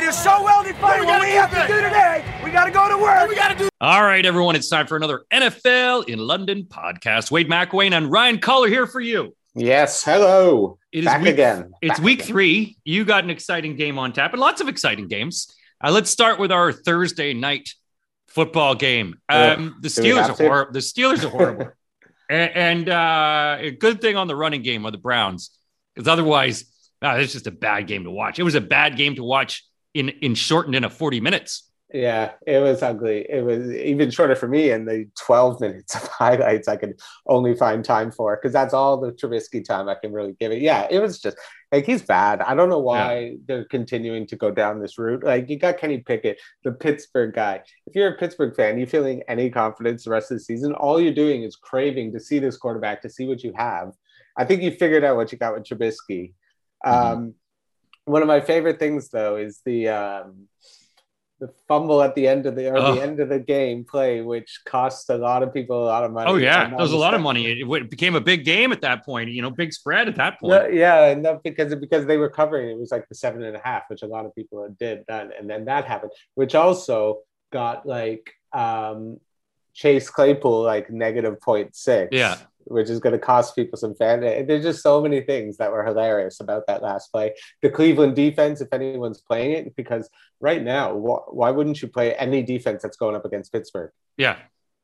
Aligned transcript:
It 0.00 0.04
is 0.04 0.18
so 0.18 0.42
well 0.42 0.64
defined. 0.64 1.04
What 1.04 1.20
we 1.20 1.28
have 1.32 1.50
to 1.50 1.66
do 1.70 1.82
today, 1.82 2.24
we 2.42 2.50
got 2.50 2.64
to 2.64 2.70
go 2.70 2.88
to 2.88 2.96
work. 2.96 3.28
We 3.28 3.34
got 3.34 3.48
to 3.48 3.54
do. 3.54 3.68
All 3.82 4.02
right, 4.02 4.24
everyone, 4.24 4.56
it's 4.56 4.70
time 4.70 4.86
for 4.86 4.96
another 4.96 5.24
NFL 5.30 6.08
in 6.08 6.18
London 6.18 6.64
podcast. 6.64 7.30
Wade 7.30 7.50
McWayne 7.50 7.92
and 7.92 8.10
Ryan 8.10 8.38
Collar 8.38 8.68
here 8.68 8.86
for 8.86 9.02
you. 9.02 9.36
Yes, 9.54 10.02
hello. 10.02 10.78
It 10.90 11.00
is 11.00 11.04
Back 11.04 11.20
week, 11.20 11.34
again. 11.34 11.72
It's 11.82 11.98
Back 11.98 12.04
week 12.04 12.20
again. 12.20 12.28
three. 12.28 12.78
You 12.82 13.04
got 13.04 13.24
an 13.24 13.30
exciting 13.30 13.76
game 13.76 13.98
on 13.98 14.14
tap 14.14 14.32
and 14.32 14.40
lots 14.40 14.62
of 14.62 14.68
exciting 14.68 15.06
games. 15.06 15.54
Uh, 15.84 15.90
let's 15.90 16.08
start 16.08 16.38
with 16.38 16.50
our 16.50 16.72
Thursday 16.72 17.34
night 17.34 17.68
football 18.28 18.74
game. 18.74 19.16
Um, 19.28 19.76
the 19.82 19.88
Steelers 19.88 20.30
are 20.30 20.36
to? 20.36 20.46
horrible. 20.46 20.72
The 20.72 20.78
Steelers 20.78 21.22
are 21.24 21.28
horrible. 21.28 21.68
and 22.30 22.56
and 22.56 22.88
uh, 22.88 23.58
a 23.60 23.70
good 23.72 24.00
thing 24.00 24.16
on 24.16 24.28
the 24.28 24.34
running 24.34 24.62
game 24.62 24.86
of 24.86 24.92
the 24.92 24.98
Browns, 24.98 25.50
because 25.94 26.08
otherwise, 26.08 26.64
uh, 27.02 27.16
it's 27.18 27.34
just 27.34 27.46
a 27.46 27.50
bad 27.52 27.86
game 27.86 28.04
to 28.04 28.10
watch. 28.10 28.38
It 28.38 28.44
was 28.44 28.54
a 28.54 28.62
bad 28.62 28.96
game 28.96 29.16
to 29.16 29.22
watch 29.22 29.66
in 29.94 30.08
in 30.08 30.34
shortened 30.34 30.74
in 30.74 30.84
a 30.84 30.90
forty 30.90 31.20
minutes. 31.20 31.70
Yeah, 31.92 32.32
it 32.46 32.60
was 32.60 32.82
ugly. 32.82 33.26
It 33.28 33.44
was 33.44 33.68
even 33.72 34.10
shorter 34.10 34.36
for 34.36 34.46
me 34.46 34.70
in 34.70 34.84
the 34.84 35.08
12 35.18 35.60
minutes 35.60 35.96
of 35.96 36.06
highlights 36.08 36.68
I 36.68 36.76
could 36.76 37.00
only 37.26 37.56
find 37.56 37.84
time 37.84 38.12
for 38.12 38.36
because 38.36 38.52
that's 38.52 38.74
all 38.74 39.00
the 39.00 39.10
Trubisky 39.10 39.64
time 39.64 39.88
I 39.88 39.96
can 39.96 40.12
really 40.12 40.36
give 40.38 40.52
it. 40.52 40.62
Yeah, 40.62 40.86
it 40.88 41.00
was 41.00 41.20
just 41.20 41.36
like 41.72 41.86
he's 41.86 42.02
bad. 42.02 42.42
I 42.42 42.54
don't 42.54 42.68
know 42.68 42.78
why 42.78 43.36
they're 43.46 43.64
continuing 43.64 44.26
to 44.28 44.36
go 44.36 44.52
down 44.52 44.80
this 44.80 44.98
route. 44.98 45.24
Like 45.24 45.50
you 45.50 45.58
got 45.58 45.78
Kenny 45.78 45.98
Pickett, 45.98 46.40
the 46.62 46.72
Pittsburgh 46.72 47.34
guy. 47.34 47.62
If 47.86 47.96
you're 47.96 48.14
a 48.14 48.18
Pittsburgh 48.18 48.54
fan, 48.54 48.78
you 48.78 48.86
feeling 48.86 49.22
any 49.26 49.50
confidence 49.50 50.04
the 50.04 50.10
rest 50.10 50.30
of 50.30 50.38
the 50.38 50.44
season, 50.44 50.72
all 50.74 51.00
you're 51.00 51.12
doing 51.12 51.42
is 51.42 51.56
craving 51.56 52.12
to 52.12 52.20
see 52.20 52.38
this 52.38 52.56
quarterback, 52.56 53.02
to 53.02 53.10
see 53.10 53.26
what 53.26 53.42
you 53.42 53.52
have. 53.56 53.92
I 54.36 54.44
think 54.44 54.62
you 54.62 54.70
figured 54.70 55.04
out 55.04 55.16
what 55.16 55.32
you 55.32 55.38
got 55.38 55.54
with 55.54 55.64
Trubisky. 55.64 56.34
Um, 56.84 57.34
one 58.04 58.22
of 58.22 58.28
my 58.28 58.40
favorite 58.40 58.78
things 58.78 59.08
though 59.10 59.36
is 59.36 59.60
the 59.64 59.88
um, 59.88 60.48
the 61.38 61.48
fumble 61.68 62.02
at 62.02 62.14
the 62.14 62.28
end 62.28 62.44
of 62.46 62.54
the 62.54 62.68
or 62.70 62.76
Oh. 62.76 62.94
the 62.96 63.02
end 63.02 63.18
of 63.20 63.28
the 63.30 63.38
game 63.38 63.84
play, 63.84 64.20
which 64.20 64.60
cost 64.66 65.08
a 65.08 65.16
lot 65.16 65.42
of 65.42 65.54
people 65.54 65.84
a 65.84 65.86
lot 65.86 66.04
of 66.04 66.12
money. 66.12 66.30
Oh 66.30 66.36
yeah, 66.36 66.68
there 66.68 66.76
was 66.78 66.92
a 66.92 66.96
lot 66.98 67.14
of 67.14 67.20
money. 67.30 67.46
It, 67.62 67.66
it 67.70 67.90
became 67.90 68.14
a 68.14 68.20
big 68.20 68.44
game 68.44 68.72
at 68.72 68.82
that 68.82 69.04
point. 69.06 69.30
You 69.30 69.40
know, 69.42 69.50
big 69.50 69.72
spread 69.72 70.06
at 70.08 70.16
that 70.16 70.38
point. 70.38 70.50
No, 70.64 70.68
yeah, 70.68 71.06
and 71.06 71.24
that 71.24 71.42
because 71.42 71.74
because 71.76 72.04
they 72.06 72.18
were 72.18 72.28
covering 72.30 72.68
it 72.70 72.78
was 72.78 72.90
like 72.92 73.08
the 73.08 73.14
seven 73.14 73.42
and 73.42 73.56
a 73.56 73.60
half, 73.64 73.84
which 73.88 74.02
a 74.02 74.06
lot 74.06 74.26
of 74.26 74.34
people 74.34 74.68
did 74.78 75.04
then, 75.08 75.30
and 75.38 75.48
then 75.48 75.64
that 75.66 75.86
happened, 75.86 76.12
which 76.34 76.54
also 76.54 77.20
got 77.52 77.86
like 77.86 78.32
um 78.52 79.18
Chase 79.72 80.10
Claypool 80.10 80.62
like 80.62 80.90
negative 80.90 81.38
0.6. 81.40 82.08
Yeah. 82.12 82.36
Which 82.64 82.90
is 82.90 83.00
going 83.00 83.14
to 83.14 83.18
cost 83.18 83.56
people 83.56 83.76
some 83.78 83.94
fan. 83.94 84.20
There's 84.20 84.62
just 84.62 84.82
so 84.82 85.00
many 85.00 85.22
things 85.22 85.56
that 85.56 85.72
were 85.72 85.84
hilarious 85.84 86.40
about 86.40 86.66
that 86.66 86.82
last 86.82 87.10
play. 87.10 87.34
The 87.62 87.70
Cleveland 87.70 88.14
defense, 88.14 88.60
if 88.60 88.68
anyone's 88.72 89.20
playing 89.20 89.52
it, 89.52 89.74
because 89.76 90.08
right 90.40 90.62
now, 90.62 90.94
wh- 90.94 91.34
why 91.34 91.50
wouldn't 91.50 91.80
you 91.82 91.88
play 91.88 92.14
any 92.14 92.42
defense 92.42 92.82
that's 92.82 92.96
going 92.98 93.16
up 93.16 93.24
against 93.24 93.50
Pittsburgh? 93.52 93.90
Yeah, 94.18 94.36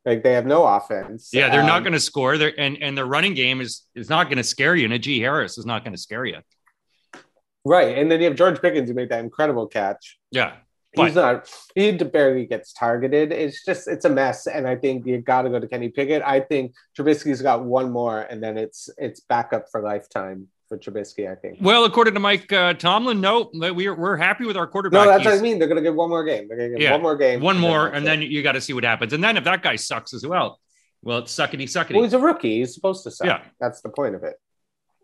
Like 0.05 0.23
they 0.23 0.33
have 0.33 0.45
no 0.45 0.65
offense. 0.65 1.29
yeah, 1.31 1.49
they're 1.49 1.63
not 1.63 1.77
Um, 1.77 1.83
going 1.83 1.93
to 1.93 1.99
score. 1.99 2.37
They're, 2.37 2.59
and 2.59 2.77
and 2.81 2.97
their 2.97 3.05
running 3.05 3.35
game 3.35 3.61
is 3.61 3.83
is 3.93 4.09
not 4.09 4.25
going 4.25 4.37
to 4.37 4.43
scare 4.43 4.75
you. 4.75 4.85
And 4.85 4.93
Najee 4.93 5.19
Harris 5.19 5.57
is 5.57 5.65
not 5.65 5.83
going 5.83 5.93
to 5.93 6.01
scare 6.01 6.25
you. 6.25 6.39
right. 7.63 7.97
And 7.97 8.09
then 8.11 8.19
you 8.21 8.27
have 8.27 8.35
George 8.35 8.61
Pickens 8.61 8.89
who 8.89 8.95
made 8.95 9.09
that 9.09 9.19
incredible 9.19 9.67
catch. 9.67 10.17
Yeah, 10.31 10.53
He's 10.95 11.15
not. 11.15 11.51
He 11.75 11.91
barely 11.91 12.45
gets 12.45 12.73
targeted. 12.73 13.31
It's 13.31 13.63
just 13.63 13.87
it's 13.87 14.05
a 14.05 14.09
mess, 14.09 14.47
and 14.47 14.67
I 14.67 14.75
think 14.75 15.05
you 15.05 15.19
got 15.19 15.43
to 15.43 15.49
go 15.49 15.59
to 15.59 15.67
Kenny 15.67 15.89
Pickett. 15.89 16.23
I 16.25 16.39
think 16.39 16.73
Trubisky's 16.97 17.41
got 17.41 17.63
one 17.63 17.91
more, 17.91 18.21
and 18.21 18.41
then 18.41 18.57
it's 18.57 18.89
it's 18.97 19.19
back 19.19 19.53
up 19.53 19.65
for 19.71 19.81
lifetime 19.81 20.47
for 20.67 20.77
Trubisky. 20.77 21.31
I 21.31 21.35
think. 21.35 21.57
Well, 21.61 21.85
according 21.85 22.13
to 22.15 22.19
Mike 22.19 22.51
uh, 22.51 22.73
Tomlin, 22.73 23.21
no, 23.21 23.49
we're 23.53 23.95
we're 23.95 24.15
happy 24.17 24.45
with 24.45 24.57
our 24.57 24.65
quarterback. 24.65 25.05
No, 25.05 25.11
that's 25.11 25.25
what 25.25 25.35
I 25.35 25.41
mean. 25.41 25.59
They're 25.59 25.67
gonna 25.67 25.81
give 25.81 25.95
one 25.95 26.09
more 26.09 26.23
game. 26.23 26.47
They're 26.47 26.57
gonna 26.57 26.69
give 26.69 26.79
Yeah, 26.79 26.93
one 26.93 27.01
more 27.01 27.17
game, 27.17 27.41
One 27.41 27.59
more, 27.59 27.85
that's 27.85 27.97
and 27.97 28.07
then 28.07 28.21
you 28.21 28.41
got 28.41 28.53
to 28.53 28.61
see 28.61 28.73
what 28.73 28.83
happens. 28.83 29.13
And 29.13 29.23
then 29.23 29.37
if 29.37 29.43
that 29.43 29.61
guy 29.61 29.75
sucks 29.75 30.13
as 30.13 30.25
well, 30.25 30.59
well, 31.03 31.19
it's 31.19 31.35
suckety 31.35 31.63
suckety. 31.63 31.93
well, 31.93 32.03
he's 32.03 32.13
a 32.13 32.19
rookie. 32.19 32.59
He's 32.59 32.73
supposed 32.73 33.03
to 33.03 33.11
suck. 33.11 33.27
Yeah. 33.27 33.41
that's 33.59 33.81
the 33.81 33.89
point 33.89 34.15
of 34.15 34.23
it. 34.23 34.35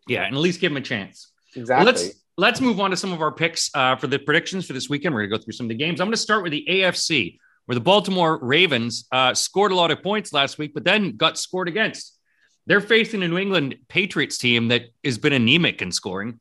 yeah, 0.08 0.24
and 0.24 0.36
at 0.36 0.42
least 0.42 0.60
give 0.60 0.72
him 0.72 0.78
a 0.78 0.82
chance. 0.82 1.32
Exactly. 1.56 1.86
Let's 1.86 2.23
let's 2.38 2.62
move 2.62 2.80
on 2.80 2.92
to 2.92 2.98
some 2.98 3.14
of 3.14 3.22
our 3.22 3.32
picks 3.32 3.70
uh, 3.76 3.96
for 3.96 4.08
the 4.08 4.20
predictions 4.20 4.66
for 4.66 4.74
this 4.74 4.90
weekend. 4.90 5.14
We're 5.14 5.22
going 5.22 5.32
to 5.32 5.38
go 5.38 5.44
through 5.44 5.54
some 5.54 5.66
of 5.66 5.70
the 5.70 5.76
games. 5.76 6.02
I'm 6.02 6.08
going 6.08 6.14
to 6.14 6.18
start 6.18 6.44
with 6.44 6.52
the 6.52 6.66
AFC, 6.70 7.38
where 7.66 7.76
the 7.76 7.82
Baltimore 7.82 8.40
Ravens 8.42 9.08
uh, 9.12 9.34
scored 9.34 9.72
a 9.72 9.76
lot 9.76 9.92
of 9.92 10.02
points 10.02 10.34
last 10.34 10.58
week, 10.58 10.74
but 10.74 10.84
then 10.84 11.16
got 11.16 11.38
scored 11.38 11.68
against. 11.68 12.18
They're 12.66 12.82
facing 12.82 13.24
a 13.24 13.28
New 13.28 13.38
England 13.38 13.76
Patriots 13.90 14.38
team 14.38 14.70
that 14.70 14.84
has 15.04 15.18
been 15.18 15.34
anemic 15.34 15.82
in 15.82 15.92
scoring. 15.92 16.40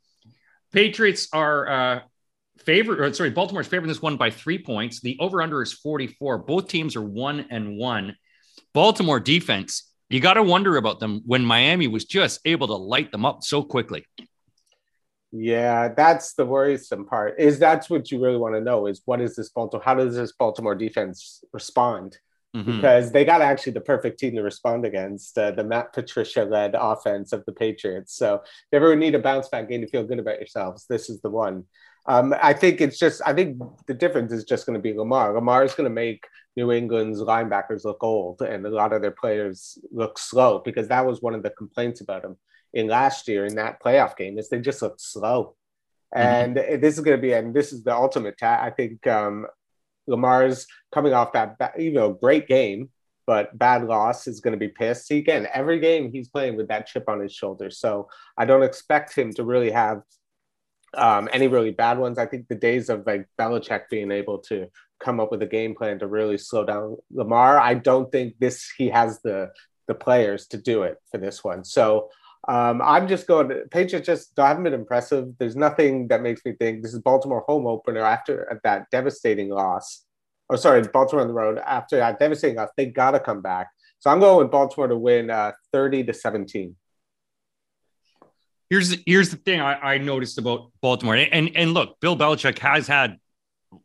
Patriots 0.73 1.29
are 1.33 1.69
uh, 1.69 2.01
favorite, 2.59 3.15
sorry, 3.17 3.31
Baltimore's 3.31 3.67
favored 3.67 3.85
in 3.85 3.89
this 3.89 4.01
one 4.01 4.17
by 4.17 4.31
three 4.31 4.59
points. 4.59 5.01
The 5.01 5.19
over 5.21 5.43
under 5.43 5.63
is 5.63 5.73
44. 5.73 6.39
Both 6.39 6.69
teams 6.69 6.97
are 6.97 7.03
one 7.03 7.47
and 7.51 7.77
one. 7.77 8.17
Baltimore 8.73 9.21
defense, 9.21 9.91
you 10.09 10.21
got 10.21 10.35
to 10.35 10.43
wonder 10.43 10.77
about 10.77 11.01
them 11.01 11.23
when 11.27 11.45
Miami 11.45 11.89
was 11.89 12.05
just 12.05 12.41
able 12.45 12.69
to 12.69 12.75
light 12.75 13.11
them 13.11 13.27
up 13.27 13.43
so 13.43 13.63
quickly. 13.63 14.07
Yeah, 15.33 15.89
that's 15.89 16.35
the 16.35 16.45
worrisome 16.45 17.07
part. 17.07 17.39
Is 17.39 17.59
that's 17.59 17.89
what 17.89 18.11
you 18.11 18.23
really 18.23 18.37
want 18.37 18.55
to 18.55 18.61
know? 18.61 18.87
Is 18.87 19.01
what 19.07 19.21
is 19.21 19.35
this 19.35 19.49
Baltimore? 19.49 19.83
How 19.83 19.95
does 19.95 20.15
this 20.15 20.33
Baltimore 20.33 20.75
defense 20.75 21.43
respond? 21.53 22.19
Mhm. 22.55 22.67
because 22.67 23.13
they 23.13 23.25
got 23.25 23.41
actually 23.41 23.73
the 23.73 23.81
perfect 23.81 24.19
team 24.19 24.35
to 24.35 24.43
respond 24.43 24.85
against 24.85 25.39
uh, 25.39 25.53
the 25.53 25.65
Matt 25.65 25.95
Patricia 25.95 26.45
led 26.45 26.75
offense 26.79 27.33
of 27.33 27.43
the 27.47 27.53
Patriots. 27.53 28.15
So 28.15 28.35
if 28.35 28.43
you 28.73 28.77
ever 28.77 28.95
need 28.95 29.15
a 29.15 29.19
bounce 29.19 29.49
back 29.49 29.71
game 29.71 29.81
to 29.81 29.87
feel 29.87 30.05
good 30.05 30.19
about 30.19 30.37
yourselves, 30.39 30.85
this 30.87 31.09
is 31.09 31.23
the 31.23 31.31
one. 31.31 31.65
Um, 32.05 32.35
I 32.43 32.53
think 32.53 32.83
it's 32.83 32.99
just, 32.99 33.23
I 33.25 33.33
think 33.33 33.57
the 33.87 33.95
difference 33.95 34.33
is 34.33 34.45
just 34.45 34.67
going 34.67 34.75
to 34.75 34.83
be 34.83 34.93
Lamar. 34.93 35.33
Lamar 35.33 35.65
is 35.65 35.73
going 35.75 35.89
to 35.89 35.95
make 35.95 36.27
New 36.55 36.73
England's 36.73 37.21
linebackers 37.21 37.87
look 37.87 38.05
old 38.05 38.43
and 38.43 38.67
a 38.67 38.69
lot 38.69 38.93
of 38.93 39.01
their 39.01 39.13
players 39.13 39.79
look 39.91 40.19
slow 40.19 40.59
because 40.63 40.89
that 40.89 41.07
was 41.07 41.23
one 41.23 41.35
of 41.35 41.43
the 41.43 41.51
complaints 41.51 42.03
about 42.03 42.21
them 42.21 42.37
in 42.75 42.87
last 42.89 43.29
year 43.29 43.45
in 43.45 43.57
that 43.57 43.83
playoff 43.83 44.17
game 44.17 44.39
is 44.39 44.49
they 44.49 44.61
just 44.61 44.83
look 44.83 44.97
slow. 44.99 45.55
And 46.15 46.57
this 46.57 46.99
is 46.99 47.01
going 47.01 47.17
to 47.17 47.23
be, 47.23 47.33
and 47.33 47.55
this 47.55 47.73
is 47.73 47.85
the 47.85 47.95
ultimate. 47.95 48.37
Ta- 48.39 48.61
I 48.63 48.71
think 48.71 49.07
um, 49.07 49.47
Lamar's 50.07 50.67
coming 50.93 51.15
off 51.15 51.33
that 51.33 51.57
you 51.79 51.93
know 51.93 52.13
great 52.13 52.47
game, 52.47 52.91
but 53.27 53.57
bad 53.57 53.85
loss 53.85 54.27
is 54.27 54.41
going 54.41 54.53
to 54.53 54.59
be 54.59 54.69
pissed. 54.69 55.09
He, 55.09 55.19
again, 55.19 55.49
every 55.55 55.81
game 55.81 56.13
he's 56.13 56.29
playing 56.29 56.57
with 56.57 56.69
that 56.69 56.87
chip 56.87 57.09
on 57.09 57.21
his 57.21 57.33
shoulder, 57.33 57.71
so 57.71 58.09
I 58.37 58.45
don't 58.45 58.63
expect 58.63 59.17
him 59.17 59.33
to 59.35 59.45
really 59.45 59.71
have 59.71 60.03
um, 60.95 61.31
any 61.33 61.49
really 61.49 61.71
bad 61.71 61.99
ones. 61.99 62.19
I 62.19 62.27
think 62.27 62.47
the 62.47 62.57
days 62.57 62.91
of 62.91 63.07
like 63.07 63.27
Belichick 63.39 63.89
being 63.91 64.13
able 64.13 64.39
to 64.41 64.67
come 65.01 65.19
up 65.19 65.31
with 65.31 65.41
a 65.41 65.47
game 65.47 65.75
plan 65.75 65.99
to 66.01 66.07
really 66.07 66.37
slow 66.37 66.67
down 66.67 66.99
Lamar, 67.11 67.59
I 67.59 67.73
don't 67.73 68.13
think 68.13 68.35
this 68.39 68.71
he 68.77 68.91
has 68.91 69.23
the 69.23 69.51
the 69.89 69.95
players 69.95 70.47
to 70.49 70.59
do 70.59 70.83
it 70.83 70.99
for 71.11 71.17
this 71.17 71.43
one. 71.43 71.65
So. 71.65 72.11
Um, 72.49 72.83
I'm 72.83 73.07
just 73.07 73.27
going. 73.27 73.51
Patriots 73.71 74.07
just 74.07 74.33
haven't 74.37 74.65
been 74.65 74.75
impressive. 74.75 75.33
There's 75.39 75.57
nothing 75.57 76.09
that 76.09 76.23
makes 76.23 76.45
me 76.45 76.53
think 76.53 76.83
this 76.83 76.93
is 76.93 77.01
Baltimore 77.01 77.45
home 77.47 77.67
opener 77.67 78.01
after 78.01 78.61
that 78.65 78.87
devastating 78.91 79.49
loss 79.49 80.05
or 80.53 80.59
sorry, 80.59 80.83
Baltimore 80.83 81.23
on 81.23 81.29
the 81.29 81.35
road 81.35 81.59
after 81.59 81.97
that 81.97 82.19
devastating 82.19 82.57
loss, 82.57 82.69
they 82.77 82.87
got 82.87 83.13
to 83.13 83.21
come 83.21 83.41
back. 83.41 83.71
So 84.01 84.11
I'm 84.11 84.21
going 84.21 84.39
with 84.39 84.51
Baltimore 84.51 84.87
to 84.87 84.99
win 84.99 85.31
uh, 85.31 85.53
30 85.73 86.05
to 86.05 86.15
17. 86.15 86.77
Here's 88.69 88.97
here's 89.07 89.31
the 89.31 89.37
thing 89.37 89.61
I, 89.61 89.95
I 89.95 89.99
noticed 89.99 90.39
about 90.39 90.73
Baltimore, 90.81 91.15
and 91.15 91.51
and 91.55 91.75
look, 91.75 92.01
Bill 92.01 92.17
Belichick 92.17 92.59
has 92.61 92.87
had 92.87 93.19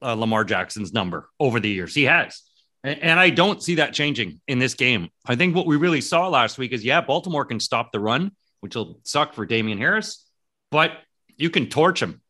uh, 0.01 0.13
Lamar 0.13 0.45
Jackson's 0.45 0.93
number 0.93 1.29
over 1.41 1.59
the 1.59 1.67
years. 1.69 1.93
He 1.93 2.03
has, 2.03 2.41
and, 2.85 2.99
and 3.01 3.19
I 3.19 3.29
don't 3.29 3.61
see 3.61 3.75
that 3.75 3.93
changing 3.93 4.39
in 4.47 4.59
this 4.59 4.75
game. 4.75 5.09
I 5.25 5.35
think 5.35 5.57
what 5.57 5.67
we 5.67 5.75
really 5.75 5.99
saw 5.99 6.29
last 6.29 6.57
week 6.57 6.71
is 6.71 6.85
yeah, 6.85 7.01
Baltimore 7.01 7.43
can 7.43 7.59
stop 7.59 7.91
the 7.91 7.99
run, 7.99 8.31
which 8.61 8.75
will 8.75 8.99
suck 9.03 9.33
for 9.33 9.45
Damien 9.45 9.77
Harris, 9.77 10.25
but 10.71 10.91
you 11.37 11.49
can 11.49 11.67
torch 11.67 12.01
him, 12.01 12.21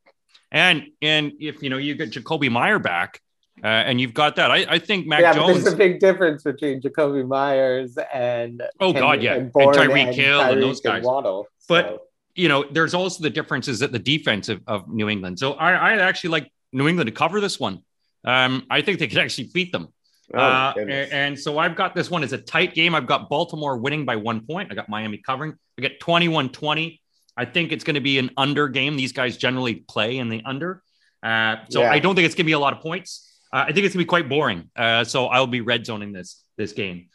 and 0.52 0.84
and 1.02 1.34
if 1.40 1.62
you 1.64 1.70
know 1.70 1.78
you 1.78 1.96
get 1.96 2.12
Jakobi 2.12 2.52
Meyer 2.52 2.80
back, 2.80 3.22
uh, 3.64 3.68
and 3.68 4.00
you've 4.00 4.14
got 4.14 4.36
that, 4.36 4.52
I, 4.52 4.66
I 4.70 4.80
think 4.80 5.08
Mac 5.08 5.22
yeah, 5.22 5.34
Jones. 5.34 5.64
there's 5.64 5.74
a 5.74 5.78
big 5.78 6.00
difference 6.00 6.44
between 6.44 6.82
Jakobi 6.82 7.28
Meyers 7.28 7.98
and 8.14 8.62
Oh, 8.80 8.94
God, 8.94 9.24
yeah. 9.24 9.36
And 9.36 9.52
Bourne 9.52 9.74
Tyreek 9.74 10.14
Hill 10.14 10.40
and 10.42 10.62
those 10.62 10.82
guys. 10.82 11.04
Waddle. 11.04 11.48
But- 11.68 12.04
you 12.36 12.48
know, 12.48 12.64
there's 12.70 12.94
also 12.94 13.24
the 13.24 13.32
differences 13.32 13.82
at 13.82 13.92
the 13.92 13.98
defense 13.98 14.48
of, 14.48 14.62
of 14.68 14.88
New 14.88 15.10
England. 15.10 15.40
So 15.40 15.54
I, 15.54 15.72
I 15.72 15.98
actually 15.98 16.30
like 16.30 16.52
New 16.72 16.88
England 16.88 17.08
to 17.08 17.12
cover 17.12 17.42
this 17.42 17.60
one. 17.60 17.84
Um, 18.24 18.68
I 18.70 18.82
think 18.82 19.00
they 19.00 19.08
could 19.08 19.18
actually 19.18 19.50
beat 19.56 19.72
them. 19.72 19.88
Oh, 20.34 20.40
uh, 20.40 20.74
and, 20.78 20.92
and 20.92 21.40
so 21.40 21.58
I've 21.58 21.76
got 21.76 21.96
this 21.96 22.10
one 22.10 22.24
as 22.24 22.34
a 22.34 22.38
tight 22.38 22.74
game. 22.74 22.96
I've 22.96 23.08
got 23.08 23.30
Baltimore 23.30 23.78
winning 23.78 24.06
by 24.06 24.16
one 24.16 24.46
point. 24.46 24.72
I 24.72 24.76
got 24.76 24.90
Miami 24.90 25.18
covering. 25.18 25.56
I 25.78 25.82
get 25.82 26.00
21 26.00 26.50
20. 26.50 27.02
I 27.36 27.46
think 27.46 27.72
it's 27.72 27.84
going 27.84 27.96
to 27.96 28.02
be 28.02 28.18
an 28.18 28.32
under 28.36 28.68
game. 28.68 28.98
These 28.98 29.12
guys 29.12 29.38
generally 29.38 29.76
play 29.76 30.18
in 30.18 30.30
the 30.30 30.42
under. 30.44 30.82
Uh, 31.22 31.58
so 31.70 31.82
Yeah. 31.82 31.92
I 31.92 32.00
don't 32.00 32.16
think 32.16 32.26
it's 32.26 32.36
going 32.36 32.46
to 32.46 32.50
be 32.50 32.54
a 32.54 32.60
lot 32.60 32.74
of 32.74 32.82
points. 32.82 33.40
Uh, 33.54 33.66
I 33.68 33.72
think 33.72 33.86
it's 33.86 33.94
going 33.94 34.04
to 34.04 34.06
be 34.06 34.06
quite 34.06 34.28
boring. 34.28 34.70
Uh, 34.76 35.04
so 35.04 35.28
I'll 35.28 35.48
be 35.48 35.62
red 35.62 35.86
zoning 35.86 36.12
this 36.12 36.44
this 36.58 36.74
game. 36.74 37.10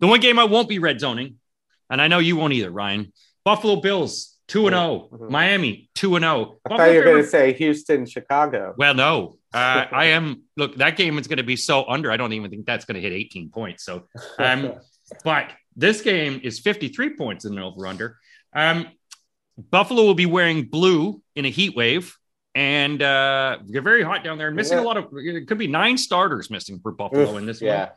The 0.00 0.06
one 0.06 0.20
game 0.20 0.38
I 0.38 0.44
won't 0.44 0.68
be 0.68 0.78
red 0.78 0.98
zoning, 0.98 1.36
and 1.90 2.00
I 2.00 2.08
know 2.08 2.18
you 2.18 2.36
won't 2.36 2.54
either, 2.54 2.70
Ryan. 2.70 3.12
Buffalo 3.44 3.76
Bills 3.76 4.29
two 4.50 4.66
and 4.66 4.74
zero. 4.74 5.08
Mm-hmm. 5.12 5.32
Miami 5.32 5.90
two 5.94 6.16
and 6.16 6.24
zero. 6.24 6.56
I 6.66 6.76
thought 6.76 6.90
you 6.90 6.98
were 6.98 7.04
going 7.04 7.22
to 7.22 7.28
say 7.28 7.52
Houston, 7.54 8.04
Chicago. 8.04 8.74
Well, 8.76 8.94
no, 8.94 9.38
uh, 9.54 9.86
I 9.92 10.06
am. 10.06 10.42
Look, 10.56 10.76
that 10.76 10.96
game 10.96 11.18
is 11.18 11.26
going 11.26 11.38
to 11.38 11.44
be 11.44 11.56
so 11.56 11.84
under. 11.88 12.10
I 12.10 12.16
don't 12.16 12.32
even 12.32 12.50
think 12.50 12.66
that's 12.66 12.84
going 12.84 12.96
to 12.96 13.00
hit 13.00 13.12
18 13.12 13.50
points. 13.50 13.84
So, 13.84 14.04
um, 14.38 14.74
but 15.24 15.52
this 15.76 16.02
game 16.02 16.40
is 16.42 16.58
53 16.58 17.16
points 17.16 17.44
in 17.44 17.54
the 17.54 17.62
over 17.62 17.86
under. 17.86 18.18
Um, 18.52 18.88
Buffalo 19.56 20.02
will 20.02 20.14
be 20.14 20.26
wearing 20.26 20.64
blue 20.64 21.22
in 21.36 21.44
a 21.44 21.50
heat 21.50 21.76
wave, 21.76 22.16
and 22.54 23.00
uh, 23.00 23.58
they're 23.66 23.82
very 23.82 24.02
hot 24.02 24.24
down 24.24 24.36
there 24.36 24.50
missing 24.50 24.78
yeah. 24.78 24.84
a 24.84 24.86
lot 24.86 24.96
of. 24.96 25.06
It 25.14 25.46
could 25.46 25.58
be 25.58 25.68
nine 25.68 25.96
starters 25.96 26.50
missing 26.50 26.80
for 26.82 26.92
Buffalo 26.92 27.32
Oof, 27.32 27.38
in 27.38 27.46
this 27.46 27.62
yeah. 27.62 27.78
one. 27.78 27.88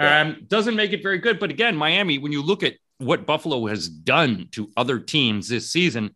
Yeah. 0.00 0.20
Um, 0.20 0.44
doesn't 0.46 0.76
make 0.76 0.92
it 0.92 1.02
very 1.02 1.18
good. 1.18 1.40
But 1.40 1.50
again, 1.50 1.76
Miami, 1.76 2.18
when 2.18 2.30
you 2.30 2.40
look 2.40 2.62
at 2.62 2.74
what 2.98 3.26
Buffalo 3.26 3.66
has 3.66 3.88
done 3.88 4.48
to 4.52 4.70
other 4.76 4.98
teams 4.98 5.48
this 5.48 5.70
season, 5.70 6.14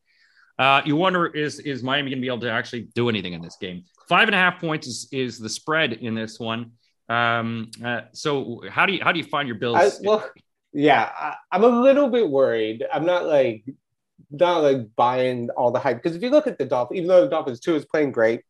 uh, 0.58 0.82
you 0.84 0.96
wonder 0.96 1.26
is 1.26 1.58
is 1.60 1.82
Miami 1.82 2.10
going 2.10 2.18
to 2.18 2.22
be 2.22 2.28
able 2.28 2.40
to 2.40 2.50
actually 2.50 2.88
do 2.94 3.08
anything 3.08 3.32
in 3.32 3.40
this 3.40 3.56
game? 3.60 3.84
Five 4.08 4.28
and 4.28 4.34
a 4.34 4.38
half 4.38 4.60
points 4.60 4.86
is, 4.86 5.08
is 5.10 5.38
the 5.38 5.48
spread 5.48 5.94
in 5.94 6.14
this 6.14 6.38
one. 6.38 6.72
Um, 7.08 7.70
uh, 7.84 8.02
so 8.12 8.62
how 8.68 8.86
do 8.86 8.92
you 8.92 9.02
how 9.02 9.12
do 9.12 9.18
you 9.18 9.24
find 9.24 9.48
your 9.48 9.58
Bills? 9.58 9.76
I, 9.76 9.90
well, 10.06 10.28
yeah, 10.72 11.10
I, 11.16 11.34
I'm 11.50 11.64
a 11.64 11.68
little 11.68 12.08
bit 12.08 12.28
worried. 12.28 12.84
I'm 12.92 13.06
not 13.06 13.26
like 13.26 13.64
not 14.30 14.62
like 14.62 14.94
buying 14.96 15.50
all 15.50 15.70
the 15.70 15.78
hype 15.78 16.02
because 16.02 16.16
if 16.16 16.22
you 16.22 16.30
look 16.30 16.46
at 16.46 16.58
the 16.58 16.64
Dolphins, 16.64 16.98
even 16.98 17.08
though 17.08 17.22
the 17.22 17.30
Dolphins 17.30 17.60
too 17.60 17.74
is 17.74 17.84
playing 17.84 18.12
great, 18.12 18.42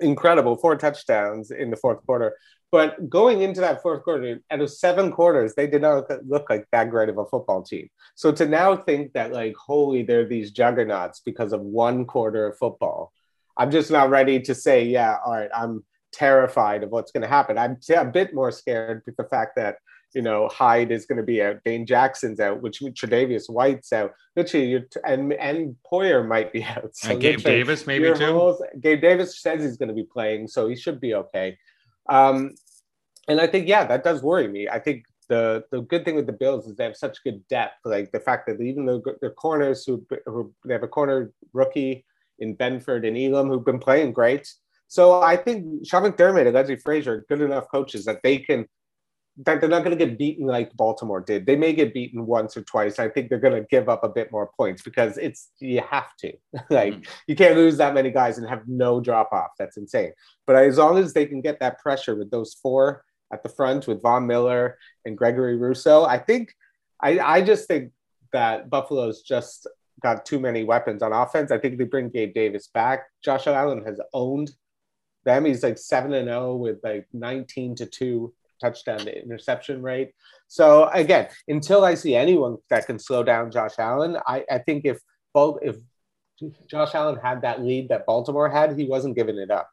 incredible, 0.00 0.56
four 0.56 0.76
touchdowns 0.76 1.50
in 1.50 1.70
the 1.70 1.76
fourth 1.76 2.04
quarter. 2.04 2.36
But 2.72 3.10
going 3.10 3.42
into 3.42 3.60
that 3.60 3.82
fourth 3.82 4.04
quarter, 4.04 4.40
out 4.50 4.60
of 4.60 4.70
seven 4.70 5.10
quarters, 5.10 5.54
they 5.54 5.66
did 5.66 5.82
not 5.82 6.04
look 6.28 6.48
like 6.48 6.66
that 6.70 6.90
great 6.90 7.08
of 7.08 7.18
a 7.18 7.26
football 7.26 7.62
team. 7.62 7.88
So 8.14 8.30
to 8.30 8.46
now 8.46 8.76
think 8.76 9.12
that 9.14 9.32
like, 9.32 9.56
holy, 9.56 10.02
they're 10.02 10.26
these 10.26 10.52
juggernauts 10.52 11.20
because 11.24 11.52
of 11.52 11.62
one 11.62 12.04
quarter 12.04 12.46
of 12.46 12.58
football, 12.58 13.12
I'm 13.56 13.72
just 13.72 13.90
not 13.90 14.10
ready 14.10 14.40
to 14.40 14.54
say, 14.54 14.84
yeah, 14.84 15.16
all 15.24 15.32
right, 15.32 15.50
I'm 15.54 15.84
terrified 16.12 16.82
of 16.84 16.90
what's 16.90 17.12
going 17.12 17.22
to 17.22 17.28
happen. 17.28 17.58
I'm 17.58 17.78
a 17.94 18.04
bit 18.04 18.34
more 18.34 18.50
scared 18.50 19.02
with 19.04 19.16
the 19.16 19.24
fact 19.24 19.56
that 19.56 19.76
you 20.14 20.22
know 20.22 20.48
Hyde 20.48 20.90
is 20.90 21.06
going 21.06 21.18
to 21.18 21.24
be 21.24 21.42
out, 21.42 21.62
Dane 21.64 21.86
Jackson's 21.86 22.40
out, 22.40 22.62
which 22.62 22.80
Tre'Davious 22.80 23.48
White's 23.48 23.92
out, 23.92 24.12
literally, 24.36 24.84
and 25.04 25.32
and 25.34 25.76
Poyer 25.90 26.26
might 26.26 26.52
be 26.52 26.62
out. 26.76 26.90
So 26.94 27.12
and 27.12 27.20
Gabe 27.20 27.40
Davis 27.40 27.86
maybe 27.86 28.12
too. 28.14 28.58
Gabe 28.80 29.00
Davis 29.00 29.40
says 29.40 29.62
he's 29.62 29.76
going 29.76 29.88
to 29.88 29.94
be 29.94 30.04
playing, 30.04 30.48
so 30.48 30.68
he 30.68 30.76
should 30.76 31.00
be 31.00 31.14
okay. 31.14 31.56
Um, 32.10 32.54
and 33.28 33.40
I 33.40 33.46
think, 33.46 33.68
yeah, 33.68 33.84
that 33.84 34.04
does 34.04 34.22
worry 34.22 34.48
me. 34.48 34.68
I 34.68 34.78
think 34.78 35.04
the 35.28 35.64
the 35.70 35.82
good 35.82 36.04
thing 36.04 36.16
with 36.16 36.26
the 36.26 36.32
Bills 36.32 36.66
is 36.66 36.76
they 36.76 36.84
have 36.84 36.96
such 36.96 37.22
good 37.22 37.46
depth. 37.48 37.76
Like 37.84 38.10
the 38.12 38.20
fact 38.20 38.46
that 38.48 38.60
even 38.60 38.84
though 38.84 39.00
the 39.22 39.30
corners 39.30 39.84
who, 39.86 40.04
who 40.26 40.52
they 40.66 40.74
have 40.74 40.82
a 40.82 40.88
corner 40.88 41.32
rookie 41.52 42.04
in 42.40 42.56
Benford 42.56 43.06
and 43.06 43.16
Elam 43.16 43.48
who've 43.48 43.64
been 43.64 43.78
playing 43.78 44.12
great. 44.12 44.52
So 44.88 45.22
I 45.22 45.36
think 45.36 45.86
Sean 45.86 46.02
McDermott 46.02 46.46
and 46.46 46.54
Leslie 46.54 46.76
Frazier 46.76 47.12
are 47.14 47.24
good 47.28 47.40
enough 47.40 47.70
coaches 47.70 48.04
that 48.06 48.20
they 48.24 48.38
can 48.38 48.66
that 49.46 49.60
they're 49.60 49.70
not 49.70 49.84
going 49.84 49.96
to 49.96 50.04
get 50.04 50.18
beaten 50.18 50.46
like 50.46 50.76
Baltimore 50.76 51.20
did. 51.20 51.46
They 51.46 51.56
may 51.56 51.72
get 51.72 51.94
beaten 51.94 52.26
once 52.26 52.56
or 52.56 52.62
twice. 52.62 52.98
I 52.98 53.08
think 53.08 53.28
they're 53.28 53.38
going 53.38 53.60
to 53.60 53.66
give 53.70 53.88
up 53.88 54.04
a 54.04 54.08
bit 54.08 54.30
more 54.30 54.50
points 54.56 54.82
because 54.82 55.16
it's 55.16 55.50
you 55.60 55.82
have 55.88 56.14
to. 56.18 56.32
like 56.70 56.94
mm. 56.94 57.06
you 57.26 57.34
can't 57.34 57.56
lose 57.56 57.78
that 57.78 57.94
many 57.94 58.10
guys 58.10 58.38
and 58.38 58.48
have 58.48 58.68
no 58.68 59.00
drop 59.00 59.32
off. 59.32 59.50
That's 59.58 59.76
insane. 59.76 60.12
But 60.46 60.56
as 60.56 60.78
long 60.78 60.98
as 60.98 61.14
they 61.14 61.26
can 61.26 61.40
get 61.40 61.60
that 61.60 61.78
pressure 61.78 62.14
with 62.14 62.30
those 62.30 62.54
four 62.54 63.04
at 63.32 63.42
the 63.42 63.48
front 63.48 63.86
with 63.86 64.02
Von 64.02 64.26
Miller 64.26 64.76
and 65.04 65.16
Gregory 65.16 65.56
Rousseau, 65.56 66.04
I 66.04 66.18
think 66.18 66.52
I, 67.00 67.18
I 67.18 67.42
just 67.42 67.66
think 67.66 67.92
that 68.32 68.68
Buffalo's 68.68 69.22
just 69.22 69.66
got 70.02 70.26
too 70.26 70.38
many 70.38 70.64
weapons 70.64 71.02
on 71.02 71.12
offense. 71.12 71.50
I 71.50 71.58
think 71.58 71.78
they 71.78 71.84
bring 71.84 72.10
Gabe 72.10 72.34
Davis 72.34 72.68
back. 72.68 73.06
Josh 73.24 73.46
Allen 73.46 73.84
has 73.84 74.00
owned 74.12 74.50
them. 75.24 75.46
He's 75.46 75.62
like 75.62 75.78
seven 75.78 76.12
and 76.12 76.28
zero 76.28 76.52
oh 76.52 76.56
with 76.56 76.78
like 76.82 77.06
nineteen 77.12 77.74
to 77.76 77.86
two 77.86 78.34
touchdown 78.60 78.98
to 78.98 79.22
interception 79.22 79.82
rate. 79.82 80.12
So 80.48 80.88
again, 80.88 81.28
until 81.48 81.84
I 81.84 81.94
see 81.94 82.14
anyone 82.14 82.58
that 82.68 82.86
can 82.86 82.98
slow 82.98 83.22
down 83.22 83.50
Josh 83.50 83.74
Allen, 83.78 84.16
I, 84.26 84.44
I 84.50 84.58
think 84.58 84.84
if 84.84 84.98
both 85.32 85.58
if 85.62 85.76
Josh 86.68 86.94
Allen 86.94 87.18
had 87.22 87.42
that 87.42 87.62
lead 87.62 87.88
that 87.90 88.06
Baltimore 88.06 88.48
had, 88.48 88.78
he 88.78 88.86
wasn't 88.86 89.16
giving 89.16 89.36
it 89.36 89.50
up. 89.50 89.70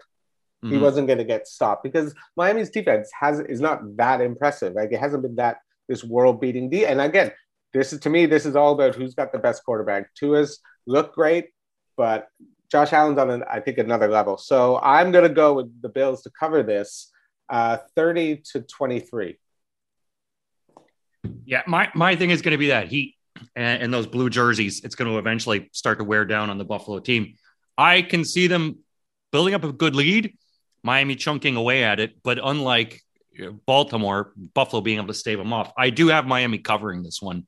Mm-hmm. 0.64 0.76
He 0.76 0.80
wasn't 0.80 1.08
going 1.08 1.20
to 1.20 1.24
get 1.24 1.48
stopped 1.48 1.84
because 1.84 2.14
Miami's 2.36 2.70
defense 2.70 3.10
has 3.20 3.40
is 3.40 3.62
not 3.62 3.96
that 3.98 4.22
impressive. 4.22 4.74
Like 4.74 4.92
it 4.92 5.00
hasn't 5.00 5.24
been 5.24 5.36
that 5.36 5.58
this 5.88 6.04
world 6.04 6.42
beating 6.42 6.70
D. 6.70 6.86
And 6.86 7.00
again, 7.00 7.32
this 7.74 7.94
is 7.94 8.00
to 8.02 8.10
me, 8.10 8.26
this 8.26 8.46
is 8.46 8.56
all 8.56 8.74
about 8.74 8.96
who's 8.96 9.14
got 9.14 9.32
the 9.32 9.40
best 9.40 9.64
quarterback. 9.64 10.14
Tua's 10.16 10.60
look 10.86 11.14
great, 11.14 11.50
but 11.96 12.28
Josh 12.72 12.92
Allen's 12.92 13.18
on, 13.18 13.30
an, 13.30 13.44
I 13.50 13.60
think, 13.60 13.78
another 13.78 14.08
level. 14.08 14.38
So 14.38 14.80
I'm 14.80 15.12
going 15.12 15.28
to 15.28 15.34
go 15.34 15.54
with 15.54 15.82
the 15.82 15.90
Bills 15.90 16.24
to 16.24 16.32
cover 16.38 16.64
this 16.64 17.12
uh, 17.50 17.78
30 17.96 18.44
to 18.52 18.62
23. 18.62 19.38
Yeah, 21.46 21.64
my, 21.68 21.90
my 21.94 22.16
thing 22.16 22.30
is 22.30 22.42
going 22.42 22.52
to 22.52 22.58
be 22.58 22.68
that 22.68 22.88
heat 22.88 23.16
and, 23.56 23.84
and 23.84 23.94
those 23.94 24.08
blue 24.08 24.30
jerseys. 24.30 24.84
It's 24.84 24.96
going 24.96 25.12
to 25.12 25.18
eventually 25.18 25.70
start 25.74 26.00
to 26.00 26.04
wear 26.04 26.26
down 26.26 26.50
on 26.50 26.58
the 26.58 26.66
Buffalo 26.66 27.00
team. 27.00 27.36
I 27.78 28.02
can 28.02 28.26
see 28.26 28.48
them 28.48 28.80
building 29.32 29.54
up 29.54 29.64
a 29.64 29.72
good 29.72 29.96
lead, 29.96 30.36
Miami 30.84 31.16
chunking 31.16 31.56
away 31.56 31.84
at 31.84 32.00
it, 32.00 32.22
but 32.24 32.40
unlike 32.42 33.02
Baltimore, 33.66 34.34
Buffalo 34.54 34.82
being 34.82 34.98
able 34.98 35.08
to 35.08 35.14
stave 35.14 35.38
them 35.38 35.54
off. 35.54 35.72
I 35.78 35.90
do 35.90 36.08
have 36.08 36.26
Miami 36.26 36.58
covering 36.58 37.04
this 37.04 37.22
one 37.22 37.46